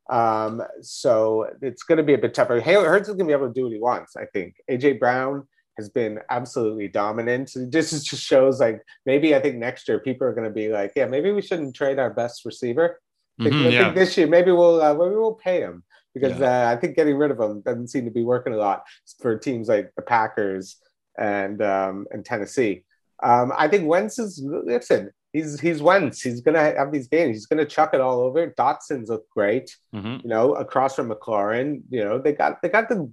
um, 0.10 0.64
so 0.82 1.48
it's 1.62 1.84
going 1.84 2.00
to 2.00 2.04
be 2.04 2.16
a 2.16 2.18
bit 2.18 2.34
tougher. 2.34 2.60
Hurts 2.60 3.08
is 3.08 3.16
going 3.16 3.28
to 3.28 3.32
be 3.32 3.34
able 3.34 3.50
to 3.50 3.54
do 3.54 3.64
what 3.66 3.74
he 3.74 3.80
wants. 3.80 4.16
I 4.16 4.26
think 4.34 4.56
AJ 4.70 5.00
Brown 5.00 5.48
has 5.78 5.90
been 5.90 6.20
absolutely 6.30 6.88
dominant. 6.88 7.52
This 7.56 8.04
just 8.04 8.24
shows 8.24 8.60
like 8.60 8.82
maybe 9.06 9.36
I 9.36 9.40
think 9.40 9.56
next 9.56 9.88
year 9.88 10.00
people 10.00 10.28
are 10.28 10.34
going 10.34 10.48
to 10.48 10.54
be 10.54 10.70
like, 10.70 10.94
yeah, 10.96 11.06
maybe 11.06 11.32
we 11.32 11.42
shouldn't 11.42 11.76
trade 11.76 12.00
our 12.00 12.10
best 12.10 12.46
receiver. 12.46 13.00
Mm-hmm, 13.42 13.66
I 13.66 13.70
yeah. 13.70 13.84
think 13.84 13.96
this 13.96 14.18
year 14.18 14.28
maybe 14.28 14.52
we'll 14.52 14.82
uh, 14.82 14.94
maybe 14.94 15.16
we'll 15.16 15.34
pay 15.34 15.62
him 15.62 15.84
because 16.14 16.40
yeah. 16.40 16.70
uh, 16.70 16.72
I 16.72 16.76
think 16.76 16.96
getting 16.96 17.18
rid 17.18 17.32
of 17.32 17.40
him 17.40 17.62
doesn't 17.62 17.88
seem 17.88 18.06
to 18.06 18.12
be 18.12 18.24
working 18.24 18.54
a 18.54 18.58
lot 18.58 18.84
for 19.20 19.38
teams 19.38 19.68
like 19.68 19.92
the 19.96 20.04
Packers 20.04 20.78
and 21.18 21.62
um, 21.62 22.06
and 22.12 22.24
Tennessee. 22.24 22.84
Um, 23.22 23.52
I 23.58 23.68
think 23.68 23.88
Wentz 23.88 24.20
is 24.20 24.42
listen. 24.44 25.12
He's 25.32 25.60
he's 25.60 25.82
Wentz. 25.82 26.22
He's 26.22 26.42
gonna 26.42 26.60
have 26.60 26.92
these 26.92 27.08
games. 27.08 27.36
He's 27.36 27.48
gonna 27.48 27.66
chuck 27.66 27.96
it 27.96 28.02
all 28.02 28.20
over. 28.20 28.54
Dotson's 28.56 29.10
look 29.10 29.28
great. 29.32 29.76
Mm-hmm. 29.96 30.28
You 30.28 30.30
know, 30.30 30.54
across 30.54 30.96
from 30.96 31.10
McLaurin. 31.10 31.82
You 31.90 32.04
know, 32.04 32.20
they 32.20 32.34
got 32.34 32.62
they 32.62 32.70
got 32.70 32.90
the 32.90 33.12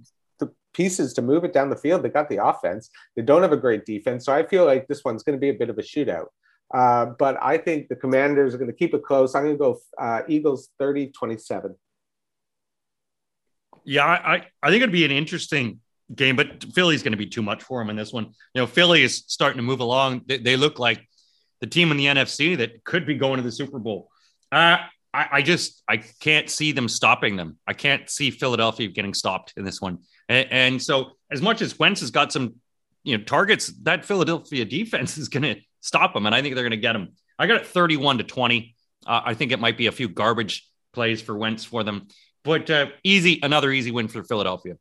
pieces 0.73 1.13
to 1.13 1.21
move 1.21 1.43
it 1.43 1.53
down 1.53 1.69
the 1.69 1.75
field. 1.75 2.03
They 2.03 2.09
got 2.09 2.29
the 2.29 2.43
offense. 2.43 2.89
They 3.15 3.21
don't 3.21 3.41
have 3.41 3.51
a 3.51 3.57
great 3.57 3.85
defense. 3.85 4.25
So 4.25 4.33
I 4.33 4.45
feel 4.45 4.65
like 4.65 4.87
this 4.87 5.03
one's 5.03 5.23
going 5.23 5.37
to 5.37 5.41
be 5.41 5.49
a 5.49 5.53
bit 5.53 5.69
of 5.69 5.77
a 5.77 5.81
shootout. 5.81 6.27
Uh, 6.73 7.07
but 7.19 7.37
I 7.41 7.57
think 7.57 7.89
the 7.89 7.95
Commanders 7.95 8.53
are 8.53 8.57
going 8.57 8.69
to 8.69 8.75
keep 8.75 8.93
it 8.93 9.03
close. 9.03 9.35
I'm 9.35 9.43
going 9.43 9.55
to 9.55 9.59
go 9.59 9.79
uh, 9.99 10.21
Eagles 10.27 10.69
30 10.79 11.07
27. 11.07 11.75
Yeah, 13.83 14.05
I, 14.05 14.45
I 14.61 14.69
think 14.69 14.83
it'd 14.83 14.91
be 14.91 15.05
an 15.05 15.11
interesting 15.11 15.79
game, 16.13 16.35
but 16.35 16.63
Philly's 16.73 17.03
going 17.03 17.13
to 17.13 17.17
be 17.17 17.25
too 17.25 17.41
much 17.41 17.63
for 17.63 17.79
them 17.79 17.89
in 17.89 17.95
this 17.95 18.13
one. 18.13 18.25
You 18.53 18.61
know, 18.61 18.67
Philly 18.67 19.03
is 19.03 19.23
starting 19.27 19.57
to 19.57 19.63
move 19.63 19.79
along. 19.79 20.21
They, 20.27 20.37
they 20.37 20.55
look 20.55 20.79
like 20.79 21.07
the 21.61 21.67
team 21.67 21.91
in 21.91 21.97
the 21.97 22.05
NFC 22.05 22.57
that 22.57 22.83
could 22.83 23.05
be 23.05 23.15
going 23.15 23.37
to 23.37 23.43
the 23.43 23.51
Super 23.51 23.79
Bowl. 23.79 24.09
Uh, 24.51 24.77
I, 25.13 25.27
I, 25.31 25.41
just 25.41 25.83
I 25.87 25.97
can't 25.97 26.49
see 26.49 26.71
them 26.71 26.87
stopping 26.87 27.35
them. 27.35 27.57
I 27.67 27.73
can't 27.73 28.09
see 28.09 28.31
Philadelphia 28.31 28.87
getting 28.87 29.13
stopped 29.13 29.53
in 29.57 29.65
this 29.65 29.81
one. 29.81 29.99
And, 30.31 30.47
and 30.51 30.81
so, 30.81 31.11
as 31.29 31.41
much 31.41 31.61
as 31.61 31.77
Wentz 31.77 31.99
has 31.99 32.09
got 32.09 32.31
some, 32.31 32.55
you 33.03 33.17
know, 33.17 33.23
targets, 33.23 33.67
that 33.83 34.05
Philadelphia 34.05 34.63
defense 34.63 35.17
is 35.17 35.27
going 35.27 35.43
to 35.43 35.57
stop 35.81 36.13
them, 36.13 36.25
and 36.25 36.33
I 36.33 36.41
think 36.41 36.55
they're 36.55 36.63
going 36.63 36.71
to 36.71 36.77
get 36.77 36.93
them. 36.93 37.09
I 37.37 37.47
got 37.47 37.57
it 37.57 37.67
thirty-one 37.67 38.17
to 38.19 38.23
twenty. 38.23 38.75
Uh, 39.05 39.21
I 39.25 39.33
think 39.33 39.51
it 39.51 39.59
might 39.59 39.77
be 39.77 39.87
a 39.87 39.91
few 39.91 40.07
garbage 40.07 40.67
plays 40.93 41.21
for 41.21 41.35
Wentz 41.37 41.65
for 41.65 41.83
them. 41.83 42.07
But 42.43 42.69
uh, 42.69 42.87
easy, 43.03 43.39
another 43.43 43.71
easy 43.71 43.91
win 43.91 44.07
for 44.07 44.23
Philadelphia. 44.23 44.77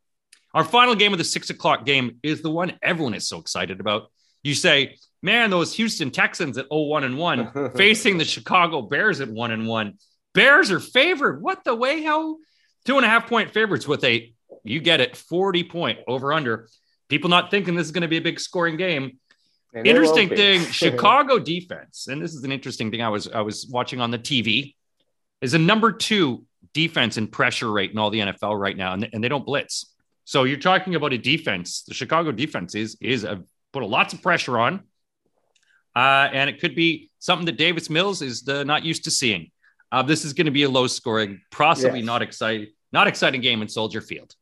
Our 0.55 0.65
final 0.65 0.95
game 0.95 1.13
of 1.13 1.19
the 1.19 1.25
six 1.25 1.51
o'clock 1.51 1.85
game 1.85 2.19
is 2.23 2.43
the 2.43 2.51
one 2.51 2.79
everyone 2.83 3.15
is 3.15 3.27
so 3.27 3.39
excited 3.39 3.81
about. 3.81 4.11
You 4.43 4.55
say, 4.55 4.97
man, 5.23 5.51
those 5.51 5.75
Houston 5.75 6.11
Texans 6.11 6.59
at 6.59 6.67
0 6.73 6.83
1 6.83 7.05
and 7.05 7.19
1 7.19 7.73
facing 7.77 8.19
the 8.19 8.25
Chicago 8.25 8.83
Bears 8.83 9.21
at 9.21 9.29
1 9.29 9.51
and 9.51 9.67
1. 9.67 9.95
Bears 10.33 10.71
are 10.71 10.81
favored. 10.81 11.43
What 11.43 11.65
the 11.65 11.75
way? 11.75 12.03
How 12.03 12.37
two 12.85 12.97
and 12.97 13.05
a 13.05 13.09
half 13.09 13.27
point 13.29 13.51
favorites 13.51 13.89
with 13.89 14.05
a, 14.05 14.33
you 14.65 14.81
get 14.81 15.01
it, 15.01 15.17
40 15.17 15.65
point 15.65 15.99
over 16.07 16.33
under. 16.33 16.69
People 17.09 17.31
not 17.31 17.51
thinking 17.51 17.75
this 17.75 17.87
is 17.87 17.93
going 17.93 18.03
to 18.03 18.09
be 18.09 18.19
a 18.19 18.23
big 18.23 18.39
scoring 18.39 18.77
game. 18.77 19.19
And 19.75 19.87
interesting 19.87 20.29
thing, 20.29 20.61
Chicago 20.71 21.39
defense, 21.39 22.09
and 22.09 22.21
this 22.21 22.35
is 22.35 22.45
an 22.45 22.53
interesting 22.53 22.91
thing 22.91 23.03
I 23.03 23.09
was 23.09 23.29
I 23.29 23.41
was 23.41 23.69
watching 23.71 24.01
on 24.01 24.11
the 24.11 24.19
TV, 24.19 24.75
is 25.41 25.55
a 25.55 25.59
number 25.59 25.93
two 25.93 26.45
defense 26.75 27.17
and 27.17 27.31
pressure 27.31 27.71
rate 27.71 27.93
in 27.93 27.99
all 27.99 28.11
the 28.11 28.21
NFL 28.21 28.59
right 28.59 28.77
now, 28.77 28.95
and, 28.95 29.09
and 29.13 29.23
they 29.23 29.29
don't 29.29 29.47
blitz. 29.47 29.95
So 30.25 30.45
you're 30.45 30.59
talking 30.59 30.95
about 30.95 31.13
a 31.13 31.19
defense. 31.19 31.83
The 31.83 31.95
Chicago 31.95 32.33
defense 32.33 32.75
is 32.75 32.97
is 33.01 33.25
a, 33.25 33.43
put 33.73 33.83
a 33.83 33.87
lots 33.87 34.13
of 34.13 34.23
pressure 34.23 34.59
on, 34.59 34.85
uh, 35.95 36.29
and 36.33 36.51
it 36.51 36.61
could 36.61 36.75
be 36.75 37.11
something 37.19 37.47
that 37.47 37.57
Davis 37.57 37.91
Mills 37.91 38.23
is 38.23 38.43
the, 38.43 38.65
not 38.65 38.85
used 38.85 39.05
to 39.05 39.11
seeing. 39.11 39.51
Uh, 39.93 40.03
this 40.03 40.25
is 40.25 40.33
going 40.33 40.47
to 40.47 40.53
be 40.53 40.63
a 40.63 40.69
low 40.69 40.87
scoring, 40.87 41.41
possibly 41.51 41.99
yes. 41.99 42.07
not 42.07 42.23
exciting, 42.23 42.69
not 42.93 43.07
exciting 43.07 43.41
game 43.41 43.63
in 43.63 43.69
Soldier 43.69 44.01
Field. 44.01 44.35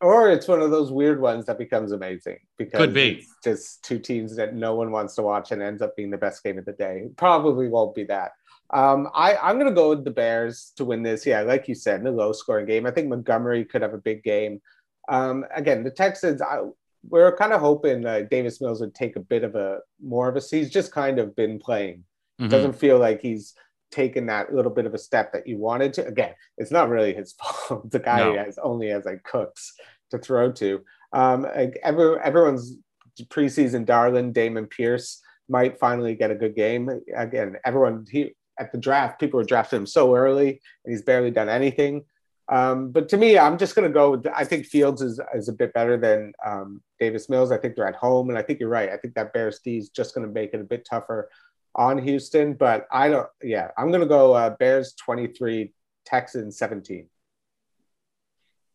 Or 0.00 0.30
it's 0.30 0.46
one 0.46 0.60
of 0.60 0.70
those 0.70 0.92
weird 0.92 1.20
ones 1.20 1.46
that 1.46 1.56
becomes 1.58 1.92
amazing 1.92 2.38
because 2.58 2.78
Could 2.78 2.92
be. 2.92 3.12
it's 3.12 3.34
just 3.42 3.82
two 3.82 3.98
teams 3.98 4.36
that 4.36 4.54
no 4.54 4.74
one 4.74 4.90
wants 4.90 5.14
to 5.14 5.22
watch 5.22 5.52
and 5.52 5.62
ends 5.62 5.80
up 5.80 5.96
being 5.96 6.10
the 6.10 6.18
best 6.18 6.44
game 6.44 6.58
of 6.58 6.66
the 6.66 6.72
day. 6.72 7.04
Probably 7.16 7.68
won't 7.68 7.94
be 7.94 8.04
that. 8.04 8.32
Um, 8.70 9.08
I, 9.14 9.36
I'm 9.36 9.56
going 9.58 9.70
to 9.70 9.74
go 9.74 9.90
with 9.90 10.04
the 10.04 10.10
Bears 10.10 10.72
to 10.76 10.84
win 10.84 11.02
this. 11.02 11.24
Yeah, 11.24 11.42
like 11.42 11.68
you 11.68 11.74
said, 11.74 12.00
in 12.00 12.06
a 12.06 12.10
low 12.10 12.32
scoring 12.32 12.66
game. 12.66 12.84
I 12.84 12.90
think 12.90 13.08
Montgomery 13.08 13.64
could 13.64 13.82
have 13.82 13.94
a 13.94 13.98
big 13.98 14.22
game. 14.22 14.60
Um, 15.08 15.44
again, 15.54 15.84
the 15.84 15.90
Texans, 15.90 16.42
I, 16.42 16.62
we're 17.08 17.34
kind 17.36 17.52
of 17.52 17.60
hoping 17.60 18.02
that 18.02 18.28
Davis 18.28 18.60
Mills 18.60 18.80
would 18.80 18.94
take 18.94 19.16
a 19.16 19.20
bit 19.20 19.44
of 19.44 19.54
a 19.54 19.78
more 20.02 20.28
of 20.28 20.36
a. 20.36 20.40
He's 20.40 20.70
just 20.70 20.92
kind 20.92 21.18
of 21.18 21.36
been 21.36 21.58
playing. 21.58 22.04
Mm-hmm. 22.40 22.50
Doesn't 22.50 22.74
feel 22.74 22.98
like 22.98 23.22
he's 23.22 23.54
taken 23.90 24.26
that 24.26 24.52
little 24.52 24.70
bit 24.70 24.86
of 24.86 24.94
a 24.94 24.98
step 24.98 25.32
that 25.32 25.46
you 25.46 25.58
wanted 25.58 25.92
to. 25.94 26.06
Again, 26.06 26.34
it's 26.58 26.70
not 26.70 26.88
really 26.88 27.14
his 27.14 27.32
fault. 27.68 27.90
the 27.90 27.98
guy 27.98 28.18
no. 28.18 28.36
has 28.36 28.58
only 28.58 28.88
has 28.88 29.04
like 29.04 29.22
cooks 29.22 29.74
to 30.10 30.18
throw 30.18 30.52
to. 30.52 30.82
Um, 31.12 31.42
like 31.42 31.78
every, 31.82 32.18
everyone's 32.20 32.76
preseason 33.24 33.84
darling, 33.84 34.32
Dameon 34.32 34.68
Pierce, 34.70 35.22
might 35.48 35.78
finally 35.78 36.14
get 36.14 36.30
a 36.30 36.34
good 36.34 36.56
game. 36.56 36.90
Again, 37.16 37.56
everyone 37.64 38.04
he 38.10 38.34
at 38.58 38.72
the 38.72 38.78
draft, 38.78 39.20
people 39.20 39.38
were 39.38 39.44
drafting 39.44 39.80
him 39.80 39.86
so 39.86 40.14
early, 40.14 40.48
and 40.84 40.92
he's 40.92 41.02
barely 41.02 41.30
done 41.30 41.48
anything. 41.48 42.04
Um, 42.48 42.90
but 42.92 43.08
to 43.08 43.16
me, 43.16 43.38
I'm 43.38 43.58
just 43.58 43.74
going 43.74 43.88
to 43.88 43.92
go. 43.92 44.12
With, 44.12 44.26
I 44.34 44.44
think 44.44 44.66
Fields 44.66 45.02
is, 45.02 45.20
is 45.34 45.48
a 45.48 45.52
bit 45.52 45.72
better 45.72 45.96
than 45.96 46.32
um, 46.44 46.80
Davis 47.00 47.28
Mills. 47.28 47.50
I 47.50 47.58
think 47.58 47.74
they're 47.74 47.88
at 47.88 47.96
home, 47.96 48.28
and 48.28 48.38
I 48.38 48.42
think 48.42 48.60
you're 48.60 48.68
right. 48.68 48.90
I 48.90 48.96
think 48.96 49.14
that 49.14 49.32
Bears 49.32 49.60
D 49.64 49.78
is 49.78 49.88
just 49.88 50.14
going 50.14 50.26
to 50.26 50.32
make 50.32 50.54
it 50.54 50.60
a 50.60 50.64
bit 50.64 50.86
tougher 50.88 51.28
on 51.76 51.98
Houston. 51.98 52.54
But 52.54 52.86
I 52.90 53.08
don't. 53.08 53.28
Yeah, 53.42 53.70
I'm 53.78 53.90
going 53.90 54.00
to 54.00 54.08
go 54.08 54.32
uh, 54.32 54.50
Bears 54.50 54.94
23, 54.94 55.72
Texans 56.04 56.58
17. 56.58 57.08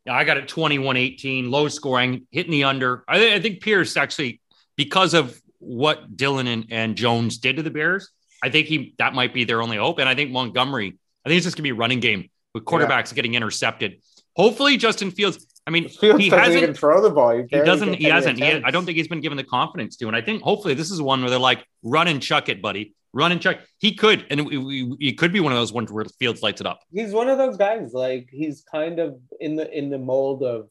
Yeah, 0.06 0.14
I 0.14 0.24
got 0.24 0.38
it 0.38 0.48
21 0.48 0.98
18, 0.98 1.52
low 1.52 1.68
scoring, 1.68 2.26
hitting 2.32 2.52
the 2.52 2.64
under. 2.64 3.04
I, 3.08 3.18
th- 3.18 3.34
I 3.34 3.42
think 3.42 3.62
Pierce 3.62 3.98
actually, 3.98 4.42
because 4.76 5.14
of 5.14 5.40
what 5.60 6.16
Dillon 6.18 6.48
and, 6.48 6.66
and 6.72 6.96
Jones 6.96 7.38
did 7.38 7.58
to 7.58 7.64
the 7.64 7.70
Bears, 7.70 8.10
I 8.44 8.50
think 8.50 8.68
he 8.68 8.96
that 8.98 9.14
might 9.14 9.34
be 9.34 9.44
their 9.44 9.62
only 9.62 9.78
hope. 9.78 10.00
And 10.00 10.10
I 10.10 10.16
think 10.16 10.32
Montgomery, 10.32 10.98
I 11.26 11.30
think 11.30 11.38
it's 11.38 11.46
just 11.46 11.56
gonna 11.56 11.64
be 11.64 11.70
a 11.70 11.76
running 11.76 12.00
game 12.00 12.30
with 12.56 12.66
quarterbacks 12.66 13.12
yeah. 13.12 13.16
getting 13.16 13.36
intercepted. 13.36 14.02
Hopefully, 14.36 14.78
Justin 14.78 15.12
Fields. 15.12 15.46
I 15.72 15.74
mean, 15.74 15.88
Fields 15.88 16.22
he 16.22 16.30
hasn't 16.30 16.62
even 16.62 16.76
throw 16.76 17.02
the 17.02 17.10
ball. 17.10 17.32
He, 17.32 17.44
he 17.44 17.64
doesn't. 17.64 17.94
He 17.94 18.04
hasn't. 18.06 18.38
He, 18.38 18.44
I 18.44 18.72
don't 18.72 18.86
think 18.86 18.98
he's 18.98 19.08
been 19.08 19.22
given 19.22 19.38
the 19.38 19.44
confidence 19.46 19.96
to. 19.98 20.08
And 20.08 20.16
I 20.16 20.22
think 20.22 20.42
hopefully 20.42 20.74
this 20.74 20.92
is 20.92 21.02
one 21.02 21.22
where 21.22 21.30
they're 21.30 21.40
like, 21.40 21.66
run 21.82 22.10
and 22.10 22.22
chuck 22.22 22.50
it, 22.50 22.62
buddy. 22.62 22.94
Run 23.14 23.32
and 23.32 23.42
chuck. 23.42 23.60
He 23.80 23.96
could, 23.96 24.26
and 24.30 24.40
he 25.00 25.14
could 25.14 25.32
be 25.32 25.40
one 25.40 25.54
of 25.54 25.58
those 25.58 25.72
ones 25.72 25.90
where 25.90 26.04
Fields 26.20 26.42
lights 26.42 26.60
it 26.60 26.68
up. 26.68 26.82
He's 26.94 27.14
one 27.14 27.30
of 27.30 27.38
those 27.38 27.56
guys. 27.56 27.94
Like 27.94 28.28
he's 28.32 28.66
kind 28.70 29.00
of 29.00 29.18
in 29.40 29.56
the 29.56 29.72
in 29.78 29.90
the 29.90 29.98
mold 29.98 30.44
of 30.44 30.68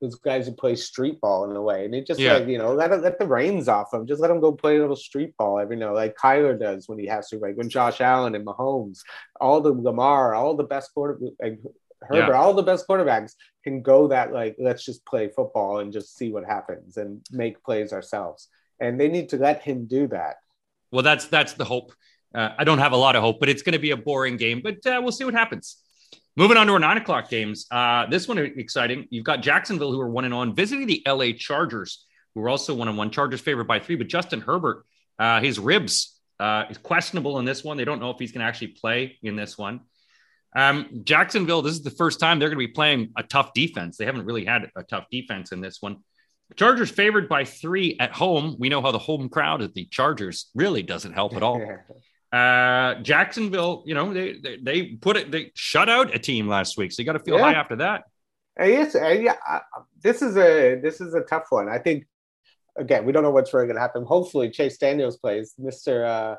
those 0.00 0.14
guys 0.16 0.46
who 0.46 0.52
play 0.52 0.76
street 0.76 1.20
ball 1.20 1.50
in 1.50 1.56
a 1.56 1.62
way. 1.62 1.84
And 1.84 1.94
it 1.94 2.06
just 2.06 2.20
yeah. 2.20 2.34
like, 2.34 2.46
you 2.46 2.58
know, 2.58 2.74
let 2.74 2.90
let 3.00 3.18
the 3.18 3.26
reins 3.26 3.68
off 3.68 3.92
him. 3.92 4.06
Just 4.06 4.20
let 4.20 4.30
him 4.30 4.40
go 4.40 4.52
play 4.52 4.76
a 4.76 4.80
little 4.80 4.96
street 4.96 5.36
ball 5.36 5.58
every 5.58 5.76
you 5.76 5.80
know, 5.80 5.92
like 5.92 6.16
Kyler 6.16 6.58
does 6.58 6.88
when 6.88 6.98
he 6.98 7.06
has 7.06 7.28
to, 7.28 7.38
like 7.38 7.56
when 7.56 7.68
Josh 7.68 8.00
Allen 8.00 8.34
and 8.34 8.46
Mahomes, 8.46 9.00
all 9.40 9.60
the 9.60 9.72
Lamar, 9.72 10.34
all 10.34 10.54
the 10.54 10.64
best 10.64 10.92
quarter 10.94 11.18
like 11.40 11.58
Herbert, 12.08 12.32
yeah. 12.32 12.38
all 12.38 12.54
the 12.54 12.62
best 12.62 12.86
quarterbacks 12.88 13.32
can 13.62 13.82
go 13.82 14.08
that 14.08 14.32
like 14.32 14.56
let's 14.58 14.84
just 14.84 15.04
play 15.06 15.28
football 15.28 15.78
and 15.78 15.92
just 15.92 16.16
see 16.16 16.30
what 16.30 16.44
happens 16.44 16.96
and 16.96 17.24
make 17.30 17.62
plays 17.62 17.92
ourselves. 17.92 18.48
And 18.80 19.00
they 19.00 19.08
need 19.08 19.28
to 19.30 19.36
let 19.36 19.62
him 19.62 19.86
do 19.86 20.06
that. 20.08 20.36
Well, 20.90 21.02
that's 21.02 21.26
that's 21.26 21.54
the 21.54 21.64
hope. 21.64 21.92
Uh, 22.34 22.50
I 22.58 22.64
don't 22.64 22.78
have 22.78 22.92
a 22.92 22.96
lot 22.96 23.16
of 23.16 23.22
hope, 23.22 23.38
but 23.40 23.48
it's 23.48 23.62
going 23.62 23.74
to 23.74 23.78
be 23.78 23.92
a 23.92 23.96
boring 23.96 24.36
game. 24.36 24.60
But 24.62 24.84
uh, 24.86 25.00
we'll 25.02 25.12
see 25.12 25.24
what 25.24 25.34
happens. 25.34 25.76
Moving 26.36 26.56
on 26.56 26.66
to 26.66 26.72
our 26.72 26.78
nine 26.80 26.96
o'clock 26.96 27.30
games. 27.30 27.66
Uh, 27.70 28.06
this 28.06 28.26
one 28.26 28.38
exciting. 28.38 29.06
You've 29.10 29.24
got 29.24 29.40
Jacksonville, 29.40 29.92
who 29.92 30.00
are 30.00 30.08
one 30.08 30.24
and 30.24 30.34
on, 30.34 30.54
visiting 30.54 30.86
the 30.86 31.02
LA 31.06 31.30
Chargers, 31.36 32.06
who 32.34 32.42
are 32.42 32.48
also 32.48 32.74
one 32.74 32.88
and 32.88 32.98
one. 32.98 33.10
Chargers 33.10 33.40
favored 33.40 33.68
by 33.68 33.78
three, 33.78 33.94
but 33.94 34.08
Justin 34.08 34.40
Herbert, 34.40 34.84
uh, 35.18 35.40
his 35.40 35.60
ribs 35.60 36.18
uh, 36.40 36.64
is 36.68 36.78
questionable 36.78 37.38
in 37.38 37.44
this 37.44 37.62
one. 37.62 37.76
They 37.76 37.84
don't 37.84 38.00
know 38.00 38.10
if 38.10 38.18
he's 38.18 38.32
going 38.32 38.40
to 38.40 38.46
actually 38.46 38.68
play 38.68 39.16
in 39.22 39.36
this 39.36 39.56
one. 39.56 39.80
Um, 40.54 41.02
Jacksonville, 41.04 41.62
this 41.62 41.72
is 41.72 41.82
the 41.82 41.90
first 41.90 42.20
time 42.20 42.38
they're 42.38 42.48
going 42.48 42.60
to 42.60 42.66
be 42.66 42.72
playing 42.72 43.12
a 43.16 43.22
tough 43.22 43.52
defense. 43.54 43.96
They 43.96 44.04
haven't 44.04 44.24
really 44.24 44.44
had 44.44 44.70
a 44.76 44.82
tough 44.84 45.06
defense 45.10 45.52
in 45.52 45.60
this 45.60 45.78
one. 45.80 45.98
Chargers 46.56 46.90
favored 46.90 47.28
by 47.28 47.44
three 47.44 47.96
at 47.98 48.12
home. 48.12 48.56
We 48.58 48.68
know 48.68 48.80
how 48.80 48.92
the 48.92 48.98
home 48.98 49.28
crowd 49.28 49.62
at 49.62 49.74
the 49.74 49.86
Chargers 49.86 50.50
really 50.54 50.82
doesn't 50.82 51.12
help 51.12 51.34
at 51.34 51.42
all. 51.42 51.60
Uh, 52.32 53.00
Jacksonville, 53.02 53.84
you 53.86 53.94
know, 53.94 54.12
they, 54.12 54.36
they, 54.42 54.56
they 54.60 54.82
put 54.86 55.16
it, 55.16 55.30
they 55.30 55.52
shut 55.54 55.88
out 55.88 56.12
a 56.12 56.18
team 56.18 56.48
last 56.48 56.76
week, 56.76 56.90
so 56.90 57.00
you 57.00 57.06
got 57.06 57.12
to 57.12 57.20
feel 57.20 57.36
yeah. 57.36 57.44
high 57.44 57.54
after 57.54 57.76
that. 57.76 58.02
Yes, 58.58 58.96
yeah. 58.96 59.36
Uh, 59.48 59.60
this 60.02 60.20
is 60.20 60.36
a 60.36 60.80
this 60.82 61.00
is 61.00 61.14
a 61.14 61.20
tough 61.20 61.44
one. 61.50 61.68
I 61.68 61.78
think 61.78 62.06
again, 62.76 63.04
we 63.04 63.12
don't 63.12 63.22
know 63.22 63.30
what's 63.30 63.54
really 63.54 63.66
going 63.66 63.76
to 63.76 63.80
happen. 63.80 64.04
Hopefully, 64.04 64.50
Chase 64.50 64.78
Daniels 64.78 65.16
plays 65.16 65.54
Mister 65.58 66.04
uh, 66.04 66.34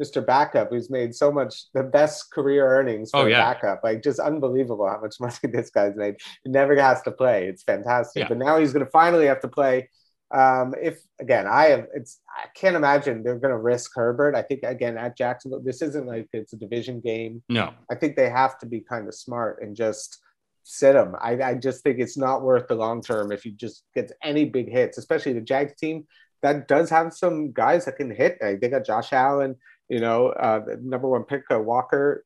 Mister 0.00 0.20
Backup, 0.20 0.70
who's 0.70 0.90
made 0.90 1.14
so 1.14 1.30
much 1.30 1.66
the 1.74 1.84
best 1.84 2.32
career 2.32 2.66
earnings 2.66 3.12
for 3.12 3.20
oh, 3.20 3.26
yeah. 3.26 3.38
backup. 3.38 3.82
Like 3.84 4.02
just 4.02 4.18
unbelievable 4.18 4.88
how 4.88 5.00
much 5.00 5.14
money 5.20 5.36
this 5.44 5.70
guy's 5.70 5.94
made. 5.94 6.16
He 6.42 6.50
never 6.50 6.74
has 6.80 7.02
to 7.02 7.12
play. 7.12 7.46
It's 7.46 7.62
fantastic. 7.62 8.22
Yeah. 8.22 8.28
But 8.28 8.38
now 8.38 8.58
he's 8.58 8.72
going 8.72 8.84
to 8.84 8.90
finally 8.90 9.26
have 9.26 9.40
to 9.42 9.48
play 9.48 9.88
um, 10.32 10.74
if 10.80 11.00
again, 11.20 11.46
I 11.46 11.66
have 11.66 11.86
it's 11.92 12.20
I 12.28 12.46
can't 12.54 12.76
imagine 12.76 13.22
they're 13.22 13.38
going 13.38 13.52
to 13.52 13.58
risk 13.58 13.90
Herbert. 13.94 14.36
I 14.36 14.42
think 14.42 14.60
again 14.62 14.96
at 14.96 15.16
Jacksonville, 15.16 15.60
this 15.60 15.82
isn't 15.82 16.06
like 16.06 16.28
it's 16.32 16.52
a 16.52 16.56
division 16.56 17.00
game. 17.00 17.42
No, 17.48 17.72
I 17.90 17.96
think 17.96 18.14
they 18.14 18.30
have 18.30 18.58
to 18.60 18.66
be 18.66 18.80
kind 18.80 19.08
of 19.08 19.14
smart 19.14 19.60
and 19.60 19.74
just 19.74 20.18
sit 20.62 20.94
him. 20.94 21.16
I, 21.20 21.42
I 21.42 21.54
just 21.54 21.82
think 21.82 21.98
it's 21.98 22.16
not 22.16 22.42
worth 22.42 22.68
the 22.68 22.76
long 22.76 23.02
term 23.02 23.32
if 23.32 23.42
he 23.42 23.50
just 23.50 23.84
gets 23.94 24.12
any 24.22 24.44
big 24.44 24.70
hits, 24.70 24.98
especially 24.98 25.32
the 25.32 25.40
Jags 25.40 25.74
team 25.74 26.06
that 26.42 26.68
does 26.68 26.90
have 26.90 27.12
some 27.12 27.52
guys 27.52 27.84
that 27.84 27.96
can 27.96 28.10
hit. 28.10 28.38
Like 28.40 28.60
they 28.60 28.68
got 28.68 28.86
Josh 28.86 29.12
Allen, 29.12 29.56
you 29.90 29.98
know, 29.98 30.28
uh, 30.28 30.60
the 30.60 30.76
number 30.76 31.08
one 31.08 31.24
pick, 31.24 31.42
uh, 31.50 31.58
Walker. 31.58 32.24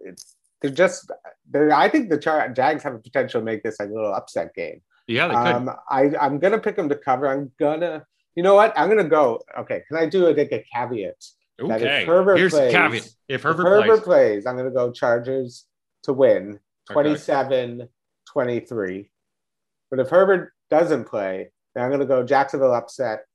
It's 0.00 0.34
they're 0.60 0.70
just 0.70 1.12
they're, 1.50 1.72
I 1.72 1.88
think 1.88 2.08
the 2.08 2.16
Jags 2.16 2.82
have 2.82 2.94
a 2.94 2.98
potential 2.98 3.40
to 3.40 3.44
make 3.44 3.62
this 3.62 3.78
like 3.78 3.90
a 3.90 3.92
little 3.92 4.14
upset 4.14 4.54
game. 4.54 4.80
Yeah, 5.06 5.28
they 5.28 5.34
could. 5.34 5.54
Um, 5.54 5.70
I, 5.90 6.10
I'm 6.20 6.38
gonna 6.38 6.58
pick 6.58 6.74
them 6.74 6.88
to 6.88 6.96
cover. 6.96 7.28
I'm 7.28 7.52
gonna, 7.60 8.06
you 8.34 8.42
know 8.42 8.54
what? 8.54 8.72
I'm 8.76 8.88
gonna 8.88 9.04
go. 9.04 9.42
Okay, 9.58 9.82
can 9.86 9.98
I 9.98 10.06
do 10.06 10.26
a, 10.26 10.32
like 10.32 10.52
a 10.52 10.64
caveat? 10.74 11.22
Okay. 11.60 12.00
If 12.02 12.06
Herbert 12.08 12.38
Here's 12.38 12.52
plays, 12.52 12.72
the 12.72 12.78
caveat. 12.78 13.08
If 13.28 13.42
Herbert, 13.42 13.62
if 13.62 13.68
Herbert 13.68 13.86
plays. 13.86 14.04
plays, 14.04 14.46
I'm 14.46 14.56
gonna 14.56 14.70
go 14.70 14.90
Chargers 14.90 15.66
to 16.04 16.14
win 16.14 16.58
27 16.90 17.82
okay. 17.82 17.90
23. 18.32 19.10
But 19.90 20.00
if 20.00 20.08
Herbert 20.08 20.52
doesn't 20.70 21.04
play, 21.04 21.50
then 21.74 21.84
I'm 21.84 21.90
gonna 21.90 22.06
go 22.06 22.24
Jacksonville 22.24 22.74
upset 22.74 23.26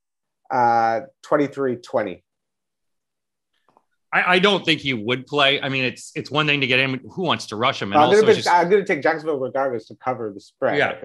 uh 0.50 1.02
23 1.24 1.76
20. 1.76 2.24
I, 4.12 4.36
I, 4.36 4.40
don't 4.40 4.64
think 4.64 4.80
he 4.80 4.94
would 4.94 5.28
play. 5.28 5.62
I 5.62 5.70
mean, 5.70 5.84
it's 5.84 6.12
it's 6.16 6.32
one 6.32 6.48
thing 6.48 6.62
to 6.62 6.68
get 6.68 6.80
in. 6.80 7.02
Who 7.12 7.24
wants 7.24 7.48
to 7.48 7.56
rush 7.56 7.82
him? 7.82 7.92
And 7.92 8.02
I'm, 8.02 8.10
I'm 8.48 8.70
gonna 8.70 8.86
take 8.86 9.04
Jacksonville 9.04 9.38
regardless 9.38 9.88
to 9.88 9.96
cover 9.96 10.32
the 10.34 10.40
spread. 10.40 10.78
Yeah. 10.78 10.96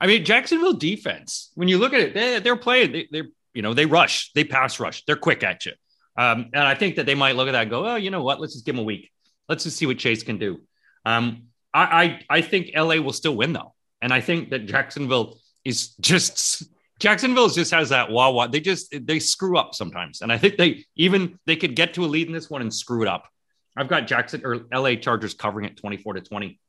I 0.00 0.06
mean, 0.06 0.24
Jacksonville 0.24 0.74
defense, 0.74 1.50
when 1.54 1.68
you 1.68 1.78
look 1.78 1.92
at 1.92 2.00
it, 2.00 2.14
they, 2.14 2.38
they're 2.38 2.56
playing, 2.56 2.92
they, 2.92 3.08
they're, 3.10 3.28
you 3.52 3.62
know, 3.62 3.74
they 3.74 3.86
rush, 3.86 4.30
they 4.32 4.44
pass 4.44 4.78
rush, 4.78 5.04
they're 5.04 5.16
quick 5.16 5.42
at 5.42 5.66
you. 5.66 5.72
Um, 6.16 6.50
and 6.52 6.62
I 6.62 6.74
think 6.74 6.96
that 6.96 7.06
they 7.06 7.14
might 7.14 7.36
look 7.36 7.48
at 7.48 7.52
that 7.52 7.62
and 7.62 7.70
go, 7.70 7.86
oh, 7.86 7.96
you 7.96 8.10
know 8.10 8.22
what? 8.22 8.40
Let's 8.40 8.52
just 8.52 8.64
give 8.64 8.76
them 8.76 8.82
a 8.82 8.86
week. 8.86 9.10
Let's 9.48 9.64
just 9.64 9.76
see 9.76 9.86
what 9.86 9.98
Chase 9.98 10.22
can 10.22 10.38
do. 10.38 10.60
Um, 11.04 11.44
I, 11.74 12.04
I, 12.04 12.38
I 12.38 12.40
think 12.42 12.70
LA 12.76 12.96
will 12.96 13.12
still 13.12 13.36
win 13.36 13.52
though. 13.52 13.74
And 14.00 14.12
I 14.12 14.20
think 14.20 14.50
that 14.50 14.66
Jacksonville 14.66 15.38
is 15.64 15.88
just 16.00 16.64
Jacksonville 16.98 17.48
just 17.48 17.70
has 17.70 17.90
that 17.90 18.10
wah 18.10 18.30
wah. 18.30 18.46
They 18.46 18.60
just 18.60 18.94
they 19.06 19.18
screw 19.18 19.56
up 19.56 19.74
sometimes, 19.74 20.20
and 20.20 20.32
I 20.32 20.38
think 20.38 20.56
they 20.56 20.84
even 20.96 21.38
they 21.46 21.56
could 21.56 21.76
get 21.76 21.94
to 21.94 22.04
a 22.04 22.06
lead 22.06 22.26
in 22.26 22.32
this 22.32 22.50
one 22.50 22.60
and 22.60 22.74
screw 22.74 23.02
it 23.02 23.08
up. 23.08 23.28
I've 23.76 23.88
got 23.88 24.06
Jackson 24.06 24.42
or 24.44 24.66
LA 24.72 24.96
Chargers 24.96 25.34
covering 25.34 25.66
it 25.66 25.76
twenty 25.76 25.96
four 25.96 26.14
to 26.14 26.20
twenty. 26.20 26.60